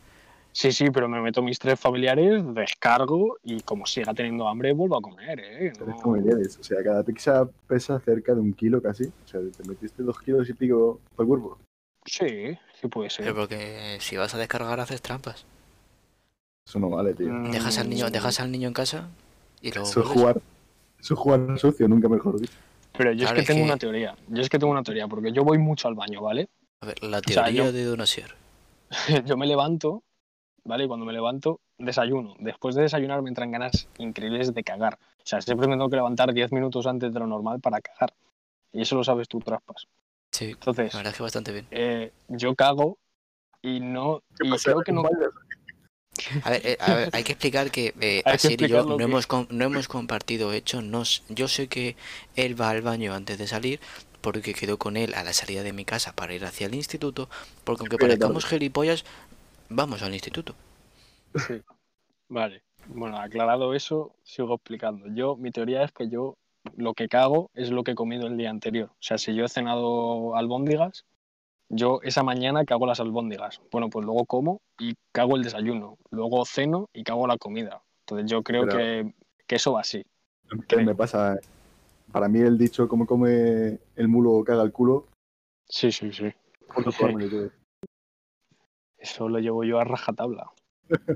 Sí, 0.53 0.71
sí, 0.73 0.91
pero 0.91 1.09
me 1.09 1.21
meto 1.21 1.43
mis 1.43 1.59
tres 1.59 1.79
familiares, 1.79 2.43
descargo 2.55 3.37
y 3.43 3.61
como 3.63 3.85
siga 3.85 4.15
teniendo 4.15 4.49
hambre, 4.49 4.73
vuelvo 4.73 4.97
a 4.97 5.03
comer, 5.03 5.39
¿eh? 5.41 5.73
Tres 5.75 5.89
No- 5.89 5.99
familiares. 5.99 6.57
O 6.59 6.63
sea, 6.63 6.83
cada 6.85 7.03
pizza 7.03 7.47
pesa 7.67 7.99
cerca 8.01 8.33
de 8.33 8.41
un 8.41 8.55
kilo 8.55 8.81
casi. 8.81 9.05
O 9.05 9.29
sea, 9.29 9.41
te 9.41 9.69
metiste 9.69 10.03
dos 10.03 10.19
kilos 10.21 10.49
y 10.49 10.55
pico 10.55 11.01
por 11.17 11.25
el 11.25 11.29
cuerpo. 11.29 11.59
Sí, 12.07 12.57
sí 12.81 12.87
puede 12.89 13.11
ser. 13.11 13.25
Pero 13.25 13.35
porque 13.37 13.99
si 14.01 14.17
vas 14.17 14.33
a 14.35 14.39
descargar 14.39 14.79
haces 14.81 15.03
trampas. 15.03 15.45
Eso 16.67 16.79
no 16.79 16.91
vale, 16.91 17.13
tío. 17.15 17.29
Mm, 17.29 17.51
Dejas 17.51 17.79
al 17.79 17.89
niño, 17.91 18.09
dejas 18.11 18.41
al 18.41 18.51
niño 18.51 18.69
en 18.69 18.75
casa 18.75 19.09
y 19.61 19.73
luego 19.73 19.89
Eso 19.89 20.05
jugar. 20.05 20.41
Eso 21.07 21.15
es 21.15 21.21
jugar 21.21 21.57
sucio, 21.61 21.87
nunca 21.87 22.09
mejor 22.09 22.41
dicho. 22.41 22.53
Pero 22.99 23.13
yo 23.13 23.19
Claro, 23.21 23.29
es 23.29 23.33
que 23.35 23.41
es 23.43 23.47
tengo 23.47 23.61
que- 23.61 23.65
una 23.65 23.77
teoría. 23.77 24.17
Yo 24.27 24.43
es 24.43 24.49
que 24.49 24.59
tengo 24.59 24.73
una 24.73 24.83
teoría, 24.83 25.07
porque 25.07 25.31
yo 25.31 25.45
voy 25.45 25.57
mucho 25.57 25.87
al 25.87 25.95
baño, 25.95 26.21
¿vale? 26.21 26.49
A 26.81 26.87
ver, 26.87 27.01
la 27.01 27.21
sea, 27.21 27.45
teoría 27.45 27.67
yo- 27.67 27.73
de 27.73 27.85
Donasier. 27.85 28.35
yo 29.25 29.37
me 29.37 29.47
levanto, 29.47 30.03
¿vale? 30.65 30.83
Y 30.85 30.89
cuando 30.89 31.07
me 31.07 31.13
levanto, 31.13 31.61
desayuno. 31.79 32.35
Después 32.41 32.75
de 32.75 32.83
desayunar 32.83 33.23
me 33.23 33.29
entran 33.29 33.53
ganas 33.53 33.87
increíbles 33.99 34.53
de 34.53 34.65
cagar. 34.65 34.95
O 35.19 35.23
sea, 35.23 35.41
siempre 35.41 35.69
me 35.69 35.75
tengo 35.75 35.89
que 35.89 35.95
levantar 35.95 36.33
10 36.33 36.51
minutos 36.51 36.89
antes 36.89 37.13
de 37.15 37.21
lo 37.21 37.29
normal 37.29 37.61
para 37.61 37.81
cagar. 37.81 38.13
Y 38.73 38.83
eso 38.83 38.97
lo 38.97 39.05
sabes 39.05 39.29
tú, 39.29 39.39
Traspas. 39.39 39.87
Sí, 40.33 40.47
Entonces, 40.51 40.93
la 40.93 40.99
verdad 40.99 41.13
es 41.13 41.17
que 41.19 41.23
bastante 41.23 41.53
bien. 41.53 41.69
eh, 41.71 42.13
yo 42.27 42.57
cago 42.57 42.99
y 43.63 43.79
no... 43.79 44.23
¿Qué 44.37 44.49
Y 44.49 44.59
creo 44.59 44.81
que 44.81 44.91
no... 44.91 45.05
A 46.45 46.51
ver, 46.51 46.67
eh, 46.67 46.77
a 46.81 46.95
ver, 46.95 47.11
hay 47.13 47.25
que 47.25 47.33
explicar 47.33 47.71
que 47.71 47.95
eh, 48.01 48.23
Asier 48.25 48.61
y 48.63 48.69
yo 48.69 48.85
no 48.85 48.97
que- 48.97 49.05
hemos, 49.05 49.27
no 49.51 49.65
hemos 49.65 49.89
compartido 49.89 50.53
hechos. 50.53 50.83
No, 50.83 51.03
yo 51.29 51.49
sé 51.49 51.69
que 51.69 51.97
él 52.37 52.61
va 52.61 52.71
al 52.71 52.83
baño 52.83 53.15
antes 53.15 53.39
de 53.39 53.47
salir 53.47 53.81
porque 54.21 54.55
quedó 54.55 54.79
con 54.79 54.97
él 54.97 55.15
a 55.15 55.23
la 55.23 55.33
salida 55.33 55.63
de 55.63 55.73
mi 55.73 55.85
casa 55.85 56.13
para 56.15 56.35
ir 56.35 56.45
hacia 56.45 56.67
el 56.67 56.75
instituto. 56.75 57.29
Porque 57.65 57.83
aunque 57.83 57.99
parezcamos 57.99 58.45
gilipollas, 58.47 59.05
vamos 59.69 60.03
al 60.03 60.15
instituto. 60.15 60.55
Sí. 61.35 61.61
Vale. 62.29 62.63
Bueno, 62.89 63.19
aclarado 63.19 63.75
eso, 63.75 64.15
sigo 64.23 64.55
explicando. 64.55 65.07
Yo, 65.15 65.37
mi 65.37 65.51
teoría 65.51 65.83
es 65.83 65.93
que 65.93 66.09
yo 66.09 66.37
lo 66.77 66.95
que 66.95 67.09
cago 67.09 67.51
es 67.55 67.71
lo 67.71 67.85
que 67.85 67.93
he 67.93 67.95
comido 67.95 68.27
el 68.27 68.37
día 68.37 68.51
anterior. 68.51 68.91
O 68.91 68.97
sea, 69.01 69.19
si 69.19 69.35
yo 69.35 69.45
he 69.45 69.49
cenado 69.49 70.37
albóndigas, 70.37 71.05
yo 71.69 72.01
esa 72.03 72.23
mañana 72.23 72.65
cago 72.65 72.87
las 72.87 73.01
albóndigas. 73.01 73.61
Bueno, 73.71 73.89
pues 73.91 74.05
luego 74.05 74.25
como 74.25 74.61
y 74.79 74.95
cago 75.13 75.37
el 75.37 75.43
desayuno. 75.43 75.99
Luego 76.11 76.45
ceno 76.45 76.89
y 76.93 77.03
cago 77.05 77.27
la 77.27 77.39
comida. 77.39 77.83
Entonces 78.01 78.31
yo 78.31 78.43
creo 78.43 78.65
Pero- 78.67 78.77
que, 78.79 79.15
que 79.47 79.57
eso 79.57 79.73
va 79.73 79.81
así. 79.81 80.05
¿Qué 80.69 80.77
me 80.77 80.95
pasa? 80.95 81.39
Para 82.13 82.29
mí 82.29 82.39
el 82.39 82.57
dicho 82.57 82.87
como 82.89 83.05
come 83.07 83.79
el 83.97 84.09
mulo 84.09 84.45
caga 84.45 84.63
el 84.63 84.73
culo, 84.73 85.07
Sí, 85.69 85.91
sí, 85.91 86.13
sí. 86.13 86.33
Eso 88.99 89.29
lo 89.29 89.39
llevo 89.39 89.65
yo 89.65 89.79
a 89.81 89.85
rajatabla. 89.85 90.51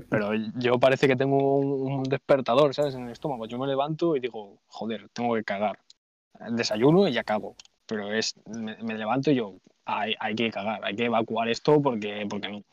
Pero 0.09 0.31
yo 0.57 0.79
parece 0.79 1.07
que 1.07 1.15
tengo 1.15 1.57
un, 1.57 1.91
un 1.93 2.03
despertador, 2.03 2.73
¿sabes? 2.75 2.95
En 2.95 3.05
el 3.05 3.11
estómago. 3.11 3.45
Yo 3.45 3.57
me 3.57 3.67
levanto 3.67 4.15
y 4.15 4.19
digo, 4.19 4.57
joder, 4.67 5.07
tengo 5.13 5.35
que 5.35 5.43
cagar. 5.43 5.79
Desayuno 6.51 7.07
y 7.07 7.13
ya 7.13 7.23
cago. 7.23 7.55
Pero 7.85 8.11
es, 8.13 8.35
me, 8.47 8.75
me 8.83 8.95
levanto 8.97 9.31
y 9.31 9.35
yo, 9.35 9.55
hay, 9.85 10.15
hay 10.19 10.35
que 10.35 10.51
cagar, 10.51 10.83
hay 10.83 10.95
que 10.95 11.05
evacuar 11.05 11.49
esto 11.49 11.81
porque, 11.81 12.25
porque 12.29 12.49
no. 12.49 12.63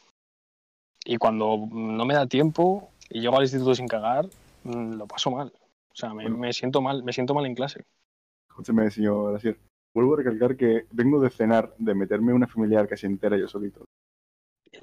Y 1.05 1.17
cuando 1.17 1.69
no 1.71 2.05
me 2.05 2.15
da 2.15 2.27
tiempo 2.27 2.91
y 3.09 3.21
llego 3.21 3.37
al 3.37 3.45
instituto 3.45 3.75
sin 3.75 3.89
cagar, 3.89 4.27
mm, 4.65 4.95
lo 4.95 5.07
paso 5.07 5.31
mal. 5.31 5.53
O 5.91 5.95
sea, 5.95 6.13
me, 6.15 6.29
me 6.29 6.53
siento 6.53 6.81
mal, 6.81 7.03
me 7.03 7.13
siento 7.13 7.35
mal 7.35 7.47
en 7.47 7.55
clase. 7.55 7.85
Escúchame, 8.51 8.91
señor 8.91 9.37
Asier. 9.37 9.59
Vuelvo 9.95 10.15
a 10.15 10.19
recalcar 10.19 10.57
que 10.57 10.87
vengo 10.91 11.21
de 11.21 11.31
cenar, 11.31 11.75
de 11.79 11.95
meterme 11.95 12.33
una 12.33 12.47
familiar 12.47 12.87
casi 12.87 13.07
entera 13.07 13.37
yo 13.39 13.49
solito. 13.49 13.85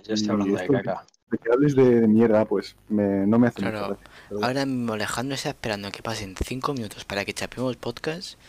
Yo 0.03 0.13
estoy 0.13 0.31
hablando 0.31 0.57
de 0.57 0.67
caca. 0.67 1.05
De 1.29 1.37
que 1.37 1.51
hables 1.51 1.75
de, 1.75 2.01
de 2.01 2.07
mierda, 2.07 2.45
pues 2.45 2.75
me- 2.89 3.25
no 3.27 3.37
me 3.39 3.47
hace 3.47 3.59
Claro. 3.61 3.77
mucha 3.77 3.87
gracia. 3.89 4.09
Pero 4.29 4.43
Ahora 4.43 4.65
mismo 4.65 4.93
Alejandro 4.93 5.35
está 5.35 5.49
esperando 5.49 5.91
que 5.91 6.01
pasen 6.03 6.35
5 6.35 6.73
minutos 6.73 7.05
para 7.05 7.23
que 7.23 7.33
chapemos 7.33 7.77
podcast. 7.77 8.39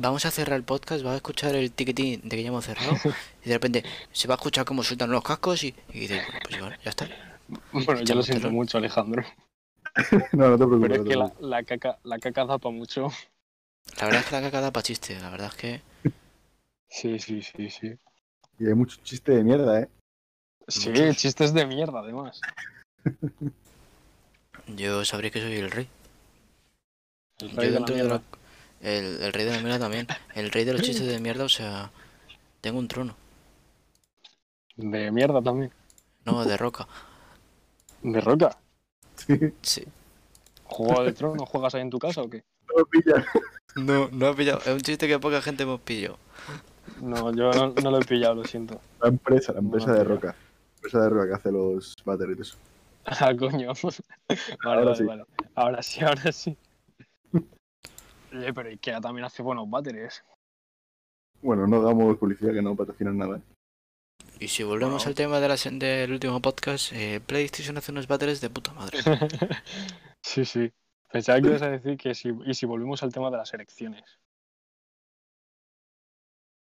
Vamos 0.00 0.24
a 0.26 0.30
cerrar 0.30 0.56
el 0.56 0.64
podcast, 0.64 1.04
va 1.04 1.12
a 1.12 1.16
escuchar 1.16 1.54
el 1.54 1.72
tiquitín 1.72 2.20
de 2.22 2.36
que 2.36 2.42
ya 2.42 2.48
hemos 2.48 2.64
cerrado. 2.64 2.92
Y 3.44 3.48
de 3.48 3.54
repente 3.54 3.84
se 4.12 4.28
va 4.28 4.34
a 4.34 4.36
escuchar 4.36 4.64
cómo 4.64 4.82
sueltan 4.82 5.10
los 5.10 5.22
cascos 5.22 5.62
y, 5.64 5.74
y 5.92 6.00
dice, 6.00 6.22
bueno, 6.24 6.40
pues 6.42 6.56
igual, 6.56 6.78
ya 6.84 6.90
está. 6.90 7.08
Bueno, 7.72 8.02
yo 8.02 8.14
lo 8.14 8.22
siento 8.22 8.48
terror. 8.48 8.52
mucho, 8.52 8.78
Alejandro. 8.78 9.24
no, 10.32 10.48
no 10.50 10.58
te 10.58 10.66
preocupes. 10.66 10.80
Pero 10.80 10.94
es 10.94 11.00
no 11.02 11.08
que 11.08 11.16
la, 11.16 11.32
la 11.40 11.62
caca, 11.62 11.98
la 12.04 12.18
caca 12.18 12.44
da 12.44 12.58
para 12.58 12.74
mucho. 12.74 13.08
La 13.98 14.06
verdad 14.06 14.20
es 14.20 14.26
que 14.26 14.34
la 14.34 14.42
caca 14.42 14.60
da 14.60 14.72
pa' 14.72 14.82
chiste, 14.82 15.18
la 15.20 15.30
verdad 15.30 15.48
es 15.48 15.54
que 15.54 15.82
Sí, 16.88 17.18
sí, 17.18 17.42
sí, 17.42 17.70
sí. 17.70 17.98
Y 18.58 18.66
hay 18.66 18.74
mucho 18.74 18.98
chiste 19.02 19.32
de 19.32 19.44
mierda, 19.44 19.80
¿eh? 19.82 19.88
Sí, 20.68 20.88
Muchos. 20.90 21.16
chistes 21.16 21.52
de 21.54 21.66
mierda, 21.66 22.00
además. 22.00 22.40
yo 24.66 25.04
sabré 25.04 25.30
que 25.30 25.40
soy 25.40 25.56
el 25.56 25.70
rey. 25.70 25.88
El 27.38 27.50
Yo 27.50 27.56
rey 27.60 27.66
de 27.70 27.72
la 27.80 27.86
dentro 27.86 27.94
de 27.96 28.04
la... 28.04 28.22
El, 28.80 29.20
el 29.22 29.32
rey 29.32 29.44
de 29.44 29.52
la 29.52 29.58
mierda 29.60 29.78
también. 29.78 30.06
El 30.34 30.50
rey 30.50 30.64
de 30.64 30.72
los 30.72 30.82
chistes 30.82 31.06
de 31.06 31.18
mierda, 31.20 31.44
o 31.44 31.48
sea, 31.48 31.90
tengo 32.60 32.78
un 32.78 32.88
trono. 32.88 33.16
De 34.76 35.10
mierda 35.10 35.40
también. 35.42 35.72
No, 36.24 36.44
de 36.44 36.56
roca. 36.56 36.86
De 38.02 38.20
roca. 38.20 38.56
Sí, 39.16 39.38
Sí. 39.62 39.84
¿Juego 40.64 41.04
de 41.04 41.12
tronos 41.12 41.48
juegas 41.48 41.74
ahí 41.74 41.80
en 41.82 41.90
tu 41.90 41.98
casa 41.98 42.20
o 42.22 42.28
qué? 42.28 42.42
no 42.68 42.74
me 42.76 42.84
pillan. 42.86 43.24
No, 43.76 44.08
no 44.10 44.28
he 44.30 44.34
pillado. 44.34 44.58
Es 44.60 44.68
un 44.68 44.80
chiste 44.80 45.06
que 45.06 45.18
poca 45.18 45.40
gente 45.40 45.62
hemos 45.62 45.80
pillado. 45.80 46.18
No, 47.00 47.32
yo 47.34 47.50
no, 47.52 47.72
no 47.82 47.90
lo 47.90 47.98
he 48.00 48.04
pillado, 48.04 48.34
lo 48.34 48.44
siento. 48.44 48.80
La 49.00 49.08
empresa, 49.08 49.52
la 49.52 49.60
empresa 49.60 49.88
No, 49.88 49.94
de. 49.94 50.04
Roca. 50.04 50.28
La 50.28 50.74
empresa 50.76 51.00
de 51.02 51.08
Roca 51.10 51.26
que 51.28 51.34
hace 51.34 51.52
los 51.52 51.94
batteries. 52.04 52.40
eso. 52.40 52.56
Ah, 53.04 53.32
coño. 53.38 53.72
Vale, 54.28 54.40
Ahora 54.64 54.80
vale, 54.84 54.96
sí. 54.96 55.04
vale. 55.04 55.24
Ahora 55.54 55.82
sí, 55.82 56.04
ahora 56.04 56.32
sí. 56.32 56.56
Oye, 58.32 58.52
pero 58.52 58.68
Ikea 58.68 59.00
también 59.00 59.24
hace 59.24 59.42
buenos 59.42 59.68
batteries. 59.68 60.24
Bueno, 61.42 61.66
no 61.66 61.82
damos 61.82 62.16
publicidad 62.18 62.52
que 62.52 62.62
no 62.62 62.74
patrocinan 62.74 63.18
nada. 63.18 63.40
Y 64.38 64.48
si 64.48 64.62
volvemos 64.62 65.04
Bueno. 65.04 65.08
al 65.08 65.14
tema 65.14 65.40
de 65.40 65.48
la, 65.48 65.56
del 65.78 66.12
último 66.12 66.40
podcast, 66.42 66.92
eh, 66.92 67.20
PlayStation 67.24 67.76
hace 67.76 67.92
unos 67.92 68.06
batteries 68.06 68.40
de 68.40 68.50
puta 68.50 68.72
madre. 68.72 68.98
sí, 70.22 70.44
sí. 70.44 70.72
Pensaba 71.10 71.40
que 71.40 71.48
ibas 71.48 71.62
a 71.62 71.70
decir 71.70 71.96
que 71.96 72.14
si, 72.14 72.30
y 72.44 72.54
si 72.54 72.66
volvemos 72.66 73.02
al 73.02 73.12
tema 73.12 73.30
de 73.30 73.36
las 73.36 73.54
elecciones. 73.54 74.04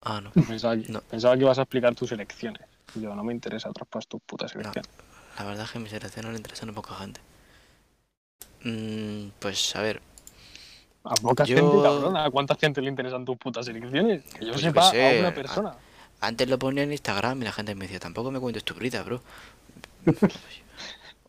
Ah, 0.01 0.21
no. 0.21 0.33
Pensaba 0.33 0.77
que, 0.77 0.89
No. 0.91 1.01
pensaba 1.03 1.37
que 1.37 1.43
ibas 1.43 1.59
a 1.59 1.63
explicar 1.63 1.95
tus 1.95 2.11
elecciones. 2.13 2.67
Yo 2.95 3.15
no 3.15 3.23
me 3.23 3.33
interesa 3.33 3.73
traspas 3.73 4.09
tus 4.09 4.21
putas 4.23 4.55
No. 4.55 4.63
elecciones. 4.63 4.91
La 5.39 5.45
verdad 5.45 5.65
es 5.67 5.71
que 5.71 5.79
mis 5.79 5.93
elecciones 5.93 6.25
no 6.27 6.33
le 6.33 6.39
interesan 6.39 6.71
a 6.71 6.73
poca 6.73 6.95
gente. 6.95 7.21
Mm, 8.65 9.31
pues 9.39 9.75
a 9.77 9.83
ver, 9.83 10.01
A 11.05 11.15
poca 11.15 11.45
Yo- 11.45 11.57
gente, 11.57 11.83
cabrona. 11.83 12.25
¿A 12.27 12.31
cuánta 12.31 12.55
gente 12.55 12.81
le 12.81 12.89
interesan 12.89 13.25
tus 13.25 13.37
putas 13.37 13.67
elecciones? 13.69 14.23
Que 14.25 14.47
yo 14.47 14.53
Pues 14.53 14.63
sepa, 14.63 14.89
a 14.89 15.19
una 15.21 15.29
a- 15.29 15.35
persona. 15.35 15.75
antes 16.21 16.49
lo 16.49 16.59
ponía 16.59 16.85
en 16.85 16.93
Instagram 16.93 17.43
y 17.43 17.45
la 17.45 17.53
gente 17.53 17.75
me 17.75 17.87
decía, 17.87 17.99
tampoco 18.01 18.31
me 18.31 18.39
cuentes 18.41 18.63
tu 18.65 18.75
vida, 18.75 19.03
bro. 19.03 19.21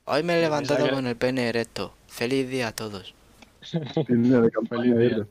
Hoy 0.06 0.22
me 0.24 0.38
he 0.38 0.42
levantado 0.42 0.90
con 0.90 1.08
el 1.08 1.16
pene 1.16 1.48
erecto. 1.48 1.94
Feliz 2.08 2.50
día 2.50 2.68
a 2.70 2.72
todos. 2.74 3.14
Tienda 4.06 4.42
de 4.42 4.52
campaña. 4.52 4.96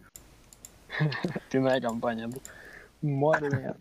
Tienda 1.49 1.73
de 1.75 1.81
campaña, 1.81 2.29
tú. 2.31 2.41
Madre 3.03 3.51
mía. 3.51 3.75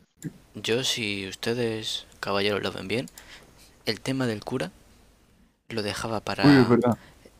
Yo, 0.55 0.83
si 0.83 1.27
ustedes, 1.27 2.05
caballeros, 2.19 2.61
lo 2.61 2.71
ven 2.71 2.87
bien, 2.87 3.07
el 3.85 4.01
tema 4.01 4.27
del 4.27 4.43
cura 4.43 4.71
lo 5.69 5.81
dejaba 5.81 6.19
para 6.19 6.43
Uy, 6.45 6.65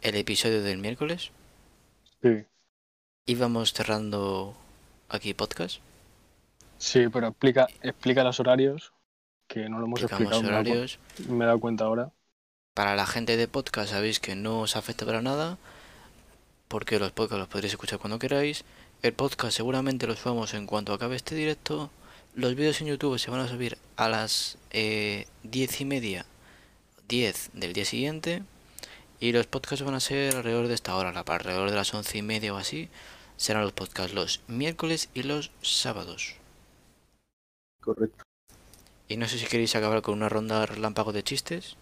el 0.02 0.16
episodio 0.16 0.64
del 0.64 0.78
miércoles. 0.78 1.32
Sí. 2.22 2.46
Íbamos 3.26 3.74
cerrando 3.74 4.56
aquí 5.10 5.34
podcast. 5.34 5.78
Sí, 6.78 7.08
pero 7.14 7.28
explica, 7.28 7.68
explica 7.82 8.24
los 8.24 8.40
horarios, 8.40 8.92
que 9.48 9.70
no 9.70 9.80
lo 9.80 9.86
hemos 9.86 10.02
Explicamos 10.02 10.34
explicado. 10.34 10.44
me 10.44 10.50
he 10.50 10.52
dado 10.52 10.64
cu- 10.64 10.70
horarios. 10.72 11.00
Me 11.30 11.44
he 11.44 11.48
dado 11.48 11.60
cuenta 11.60 11.84
ahora. 11.86 12.12
Para 12.74 12.96
la 12.96 13.06
gente 13.06 13.38
de 13.38 13.48
podcast 13.48 13.92
sabéis 13.92 14.20
que 14.20 14.36
no 14.36 14.62
os 14.62 14.76
afecta 14.76 15.06
para 15.06 15.22
nada, 15.22 15.58
porque 16.68 17.00
los 17.00 17.12
podcasts 17.12 17.40
los 17.40 17.48
podréis 17.50 17.74
escuchar 17.74 18.00
cuando 18.00 18.18
queráis. 18.20 18.64
El 19.04 19.14
podcast 19.14 19.56
seguramente 19.56 20.08
los 20.08 20.20
subamos 20.20 20.54
en 20.54 20.66
cuanto 20.66 20.94
acabe 20.94 21.16
este 21.16 21.36
directo. 21.36 21.92
Los 22.34 22.56
vídeos 22.56 22.80
en 22.82 22.88
YouTube 22.88 23.20
se 23.20 23.30
van 23.30 23.42
a 23.42 23.48
subir 23.48 23.78
a 23.98 24.08
las 24.08 24.58
eh, 24.72 25.28
diez 25.44 25.82
y 25.82 25.86
media, 25.86 26.26
10 27.10 27.52
del 27.54 27.74
día 27.74 27.86
siguiente. 27.86 28.42
Y 29.22 29.32
los 29.32 29.48
podcasts 29.48 29.86
van 29.86 29.94
a 29.94 30.00
ser 30.02 30.36
alrededor 30.36 30.68
de 30.68 30.74
esta 30.74 30.96
hora, 30.96 31.14
la- 31.14 31.22
alrededor 31.22 31.70
de 31.70 31.76
las 31.78 31.94
once 31.94 32.18
y 32.18 32.22
media 32.24 32.54
o 32.54 32.58
así. 32.58 32.90
Serán 33.38 33.64
los 33.64 33.72
podcasts 33.72 34.14
los 34.14 34.42
miércoles 34.48 35.10
y 35.14 35.24
los 35.24 35.52
sábados. 35.62 36.36
Correcto. 37.82 38.24
Y 39.08 39.18
no 39.18 39.28
sé 39.28 39.38
si 39.38 39.46
queréis 39.46 39.76
acabar 39.76 40.02
con 40.02 40.16
una 40.16 40.28
ronda 40.30 40.66
relámpago 40.66 41.12
de 41.14 41.24
chistes. 41.24 41.76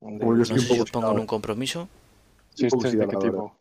Yo 0.00 0.08
No 0.10 0.44
sé 0.44 0.52
un 0.54 0.60
si 0.60 0.80
os 0.80 0.90
pongo 0.90 1.12
en 1.12 1.18
un 1.20 1.26
compromiso. 1.26 1.88
¿Chistes 2.54 2.92
de 2.92 3.06
qué 3.08 3.16
tipo? 3.16 3.56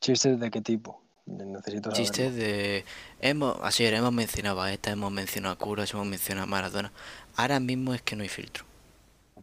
¿Chistes 0.00 0.40
de 0.40 0.50
qué 0.50 0.60
tipo? 0.60 1.02
Necesito 1.26 1.90
saberlo. 1.90 2.04
Chistes 2.04 2.34
de. 2.34 2.84
Hemos, 3.20 3.58
así 3.62 3.84
era, 3.84 3.98
hemos 3.98 4.12
mencionado 4.12 4.60
a 4.62 4.72
esta, 4.72 4.90
hemos 4.90 5.12
mencionado 5.12 5.54
a 5.54 5.58
Curas, 5.58 5.92
hemos 5.92 6.06
mencionado 6.06 6.44
a 6.44 6.50
Maradona. 6.50 6.92
Ahora 7.36 7.60
mismo 7.60 7.94
es 7.94 8.02
que 8.02 8.16
no 8.16 8.22
hay 8.22 8.28
filtro. 8.28 8.64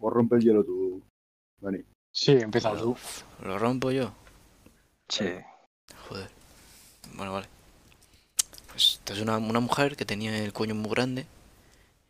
Por 0.06 0.14
romper 0.14 0.38
el 0.38 0.43
hielo 0.43 0.64
tú, 0.64 1.01
Dani. 1.60 1.80
Sí, 2.12 2.34
empieza 2.34 2.78
tú. 2.78 2.91
Uf, 2.91 3.24
Lo 3.41 3.58
rompo 3.58 3.89
yo. 3.89 4.14
Sí. 5.10 5.26
Joder. 6.08 6.30
Bueno, 7.16 7.34
vale. 7.34 7.47
Pues 8.68 8.99
esta 8.99 9.14
es 9.14 9.22
una, 9.22 9.39
una 9.39 9.60
mujer 9.62 9.95
que 9.97 10.06
tenía 10.06 10.38
el 10.38 10.53
coño 10.53 10.76
muy 10.76 10.91
grande. 10.91 11.26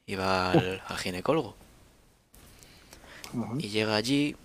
Iba 0.07 0.51
al, 0.51 0.83
al 0.85 0.97
ginecólogo. 0.97 1.55
Y 3.59 3.69
llega 3.69 3.95
allí. 3.95 4.35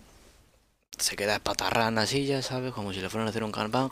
Se 0.96 1.16
queda 1.16 1.34
espatarrada 1.34 1.88
en 1.88 1.96
la 1.96 2.06
silla, 2.06 2.42
¿sabes? 2.42 2.72
Como 2.72 2.92
si 2.92 3.00
le 3.00 3.10
fueran 3.10 3.26
a 3.26 3.30
hacer 3.30 3.42
un 3.42 3.50
gangbang. 3.50 3.90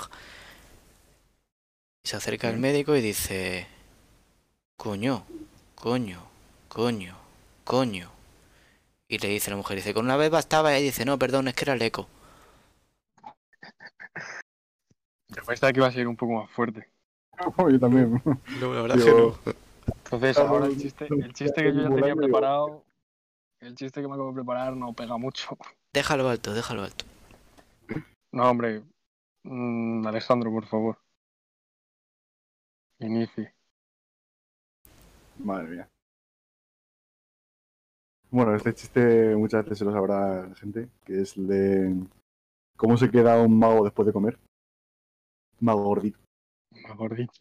Y 2.05 2.09
se 2.09 2.17
acerca 2.17 2.49
al 2.49 2.59
médico 2.59 2.95
y 2.95 3.01
dice... 3.01 3.67
Coño, 4.77 5.25
coño, 5.75 6.23
coño, 6.69 7.17
coño. 7.65 8.18
Y 9.09 9.19
le 9.19 9.29
dice 9.29 9.51
la 9.51 9.57
mujer, 9.57 9.77
dice, 9.77 9.95
con 9.95 10.05
una 10.05 10.17
vez 10.17 10.31
bastaba. 10.31 10.79
Y 10.79 10.83
dice, 10.83 11.05
no, 11.05 11.19
perdón, 11.19 11.49
es 11.49 11.55
que 11.55 11.65
era 11.65 11.73
el 11.73 11.83
eco. 11.83 12.07
Yo 15.29 15.45
pensaba 15.47 15.73
que 15.73 15.81
iba 15.81 15.87
a 15.89 15.93
ser 15.93 16.07
un 16.07 16.17
poco 16.17 16.33
más 16.35 16.51
fuerte. 16.51 16.89
Yo 17.71 17.81
también. 17.81 18.23
No, 18.61 18.75
la 18.75 18.83
verdad 18.83 18.97
Yo- 18.97 19.39
Entonces, 19.87 20.37
Claro, 20.37 20.51
ahora 20.51 20.67
el 20.67 20.77
no- 20.77 20.81
chiste, 20.83 21.07
no- 21.09 21.25
el 21.25 21.33
chiste 21.33 21.63
que 21.63 21.73
yo 21.73 21.83
ya 21.83 21.89
no- 21.89 21.95
tenía 21.97 22.15
no- 22.15 22.21
preparado, 22.21 22.85
el 23.61 23.75
chiste 23.75 24.01
que 24.03 24.09
me 24.09 24.15
acabo 24.15 24.29
de 24.31 24.35
preparar 24.35 24.77
no 24.77 24.93
pega 24.93 25.17
mucho. 25.17 25.57
Déjalo 25.95 26.29
alto, 26.29 26.53
déjalo 26.53 26.83
alto. 26.85 27.05
No, 28.33 28.51
hombre. 28.51 28.83
Mm, 29.45 30.07
Alejandro, 30.07 30.51
por 30.51 30.67
favor. 30.67 30.99
Inicie. 33.01 33.55
Madre 35.39 35.69
mía. 35.69 35.89
Bueno, 38.31 38.55
este 38.55 38.75
chiste 38.75 39.35
muchas 39.37 39.65
veces 39.65 39.79
se 39.79 39.85
lo 39.85 39.93
sabrá 39.93 40.47
la 40.49 40.55
gente, 40.55 40.89
que 41.05 41.23
es 41.23 41.37
el 41.37 41.47
de 41.47 41.95
cómo 42.77 42.97
se 42.97 43.11
queda 43.11 43.41
un 43.41 43.59
mago 43.59 43.85
después 43.85 44.07
de 44.07 44.13
comer. 44.13 44.39
Mago 45.61 45.83
gordito. 45.83 46.19
Más 46.87 46.97
gordito. 46.97 47.33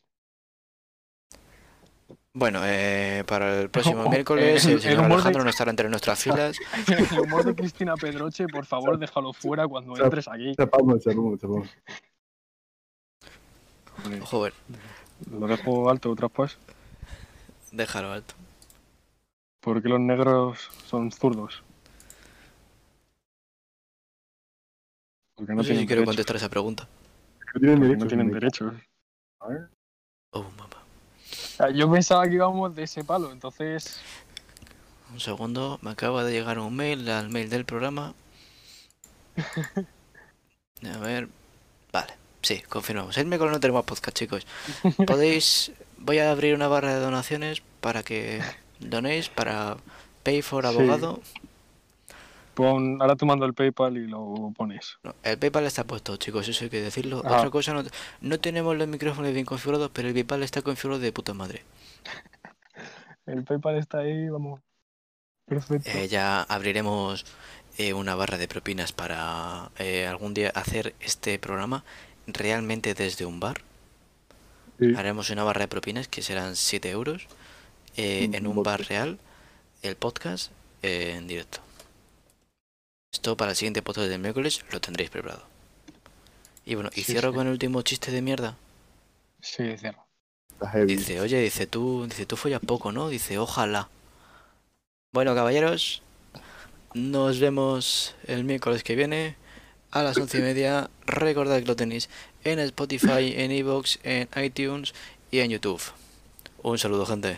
Bueno, 2.33 2.61
eh, 2.63 3.23
para 3.27 3.61
el 3.61 3.69
próximo 3.71 4.03
Oh, 4.05 4.09
miércoles 4.09 4.63
el- 4.65 4.71
el 4.71 4.75
el 4.77 4.81
señor 4.81 5.07
de- 5.07 5.13
Alejandro 5.13 5.43
no 5.43 5.49
estará 5.49 5.71
entre 5.71 5.89
nuestras 5.89 6.23
filas. 6.23 6.57
El 7.13 7.19
humor 7.19 7.43
de 7.43 7.55
Cristina 7.55 7.95
Pedroche, 7.95 8.47
por 8.47 8.65
favor, 8.65 8.97
déjalo 8.99 9.33
fuera 9.33 9.67
cuando 9.67 9.93
Chap- 9.95 10.05
entres 10.05 10.27
aquí. 10.27 10.55
Chapamos, 10.55 11.03
chapamos, 11.03 11.39
chapamos. 11.39 11.69
Joder, 14.21 14.53
Lo 15.31 15.47
dejo 15.47 15.89
alto 15.89 16.11
otra 16.11 16.29
pues. 16.29 16.57
déjalo 17.71 18.11
alto. 18.13 18.35
¿Por 19.67 19.83
qué 19.83 19.89
los 19.89 19.99
negros 19.99 20.69
son 20.85 21.11
zurdos? 21.11 21.61
Porque 25.35 25.51
No 25.51 25.57
no, 25.57 25.63
sé 25.65 25.71
si 25.71 25.79
quiero 25.85 25.87
derechos. 25.87 26.05
contestar 26.05 26.35
esa 26.37 26.47
pregunta. 26.47 26.87
No 27.53 27.59
tienen 27.59 27.81
derechos. 27.81 27.99
no 28.03 28.07
tienen 28.07 28.27
ni- 28.27 28.33
derechos. 28.33 28.73
A 29.41 29.47
ver. 29.49 29.67
Oh, 30.31 30.43
mamá. 30.57 31.73
Yo 31.73 31.91
pensaba 31.91 32.25
que 32.29 32.35
íbamos 32.35 32.73
de 32.77 32.83
ese 32.83 33.03
palo, 33.03 33.29
entonces. 33.33 33.99
Un 35.11 35.19
segundo, 35.19 35.79
me 35.81 35.89
acaba 35.91 36.23
de 36.23 36.31
llegar 36.31 36.59
un 36.59 36.73
mail 36.73 37.09
al 37.09 37.27
mail 37.27 37.49
del 37.49 37.65
programa. 37.65 38.13
A 40.93 40.97
ver. 40.99 41.27
Vale, 41.91 42.13
sí, 42.41 42.61
confirmamos. 42.69 43.17
El 43.17 43.25
miércoles 43.25 43.51
no 43.51 43.59
tenemos 43.59 43.83
podcast, 43.83 44.15
chicos. 44.17 44.47
Podéis. 45.05 45.73
Voy 45.97 46.19
a 46.19 46.31
abrir 46.31 46.55
una 46.55 46.69
barra 46.69 46.93
de 46.93 47.01
donaciones 47.01 47.61
para 47.81 48.01
que 48.03 48.41
donéis 48.79 49.29
para 49.29 49.77
Pay 50.23 50.41
for 50.41 50.65
Sí. 50.65 50.69
Abogado. 50.69 51.21
Pon, 52.57 52.99
ahora 52.99 53.15
te 53.15 53.23
mando 53.23 53.45
el 53.45 53.53
PayPal 53.53 53.97
y 53.97 54.07
lo 54.07 54.51
pones. 54.57 54.97
No, 55.03 55.13
el 55.21 55.37
PayPal 55.37 55.65
está 55.67 55.83
puesto, 55.83 56.17
chicos, 56.17 56.47
eso 56.47 56.63
hay 56.63 56.71
que 56.71 56.81
decirlo. 56.81 57.21
Ah. 57.23 57.37
Otra 57.37 57.51
cosa, 57.51 57.71
no, 57.71 57.83
no 58.21 58.39
tenemos 58.39 58.75
los 58.75 58.87
micrófonos 58.87 59.31
bien 59.31 59.45
configurados, 59.45 59.91
pero 59.93 60.07
el 60.07 60.15
PayPal 60.15 60.41
está 60.41 60.63
configurado 60.63 60.99
de 60.99 61.11
puta 61.11 61.35
madre. 61.35 61.61
El 63.27 63.43
PayPal 63.43 63.77
está 63.77 63.99
ahí, 63.99 64.29
vamos. 64.29 64.61
Perfecto. 65.45 65.89
Eh, 65.89 66.07
ya 66.07 66.43
abriremos 66.43 67.25
eh, 67.77 67.93
una 67.93 68.15
barra 68.15 68.37
de 68.37 68.47
propinas 68.47 68.93
para 68.93 69.69
eh, 69.77 70.07
algún 70.07 70.33
día 70.33 70.49
hacer 70.55 70.95
este 71.01 71.37
programa 71.37 71.83
realmente 72.25 72.93
desde 72.93 73.25
un 73.25 73.39
bar. 73.41 73.61
Sí. 74.79 74.93
Haremos 74.95 75.29
una 75.29 75.43
barra 75.43 75.61
de 75.61 75.67
propinas 75.67 76.07
que 76.07 76.21
serán 76.21 76.55
7 76.55 76.89
euros 76.89 77.27
eh, 77.97 78.29
en 78.31 78.47
un 78.47 78.63
bar 78.63 78.81
real, 78.87 79.19
el 79.81 79.95
podcast 79.95 80.51
eh, 80.81 81.15
en 81.17 81.27
directo. 81.27 81.59
Esto 83.13 83.35
para 83.37 83.51
el 83.51 83.57
siguiente 83.57 83.81
podcast 83.81 84.07
del 84.09 84.19
miércoles 84.21 84.63
lo 84.71 84.79
tendréis 84.81 85.09
preparado. 85.09 85.43
Y 86.65 86.75
bueno, 86.75 86.89
y 86.93 87.03
Sí, 87.03 87.13
cierro 87.13 87.31
sí. 87.31 87.35
con 87.35 87.47
el 87.47 87.53
último 87.53 87.81
chiste 87.81 88.11
de 88.11 88.21
mierda. 88.21 88.57
Sí, 89.41 89.77
cierro. 89.77 90.05
Dice, 90.85 91.21
oye, 91.21 91.39
dice 91.39 91.67
tú, 91.67 92.05
dice 92.09 92.25
tú 92.25 92.35
follas 92.35 92.59
poco, 92.65 92.91
¿no? 92.91 93.09
Dice, 93.09 93.37
ojalá. 93.37 93.89
Bueno, 95.13 95.35
caballeros, 95.35 96.01
nos 96.93 97.39
vemos 97.39 98.15
el 98.25 98.43
miércoles 98.43 98.83
que 98.83 98.95
viene 98.95 99.35
a 99.91 100.03
las 100.03 100.17
once 100.17 100.39
y 100.39 100.41
media. 100.41 100.89
Recordad 101.05 101.59
que 101.59 101.65
lo 101.65 101.75
tenéis 101.75 102.09
en 102.43 102.59
Spotify, 102.59 103.33
en 103.37 103.51
Evox, 103.51 103.99
en 104.03 104.27
iTunes 104.43 104.93
y 105.31 105.39
en 105.39 105.51
YouTube. 105.51 105.81
Un 106.63 106.77
saludo, 106.79 107.05
gente. 107.05 107.37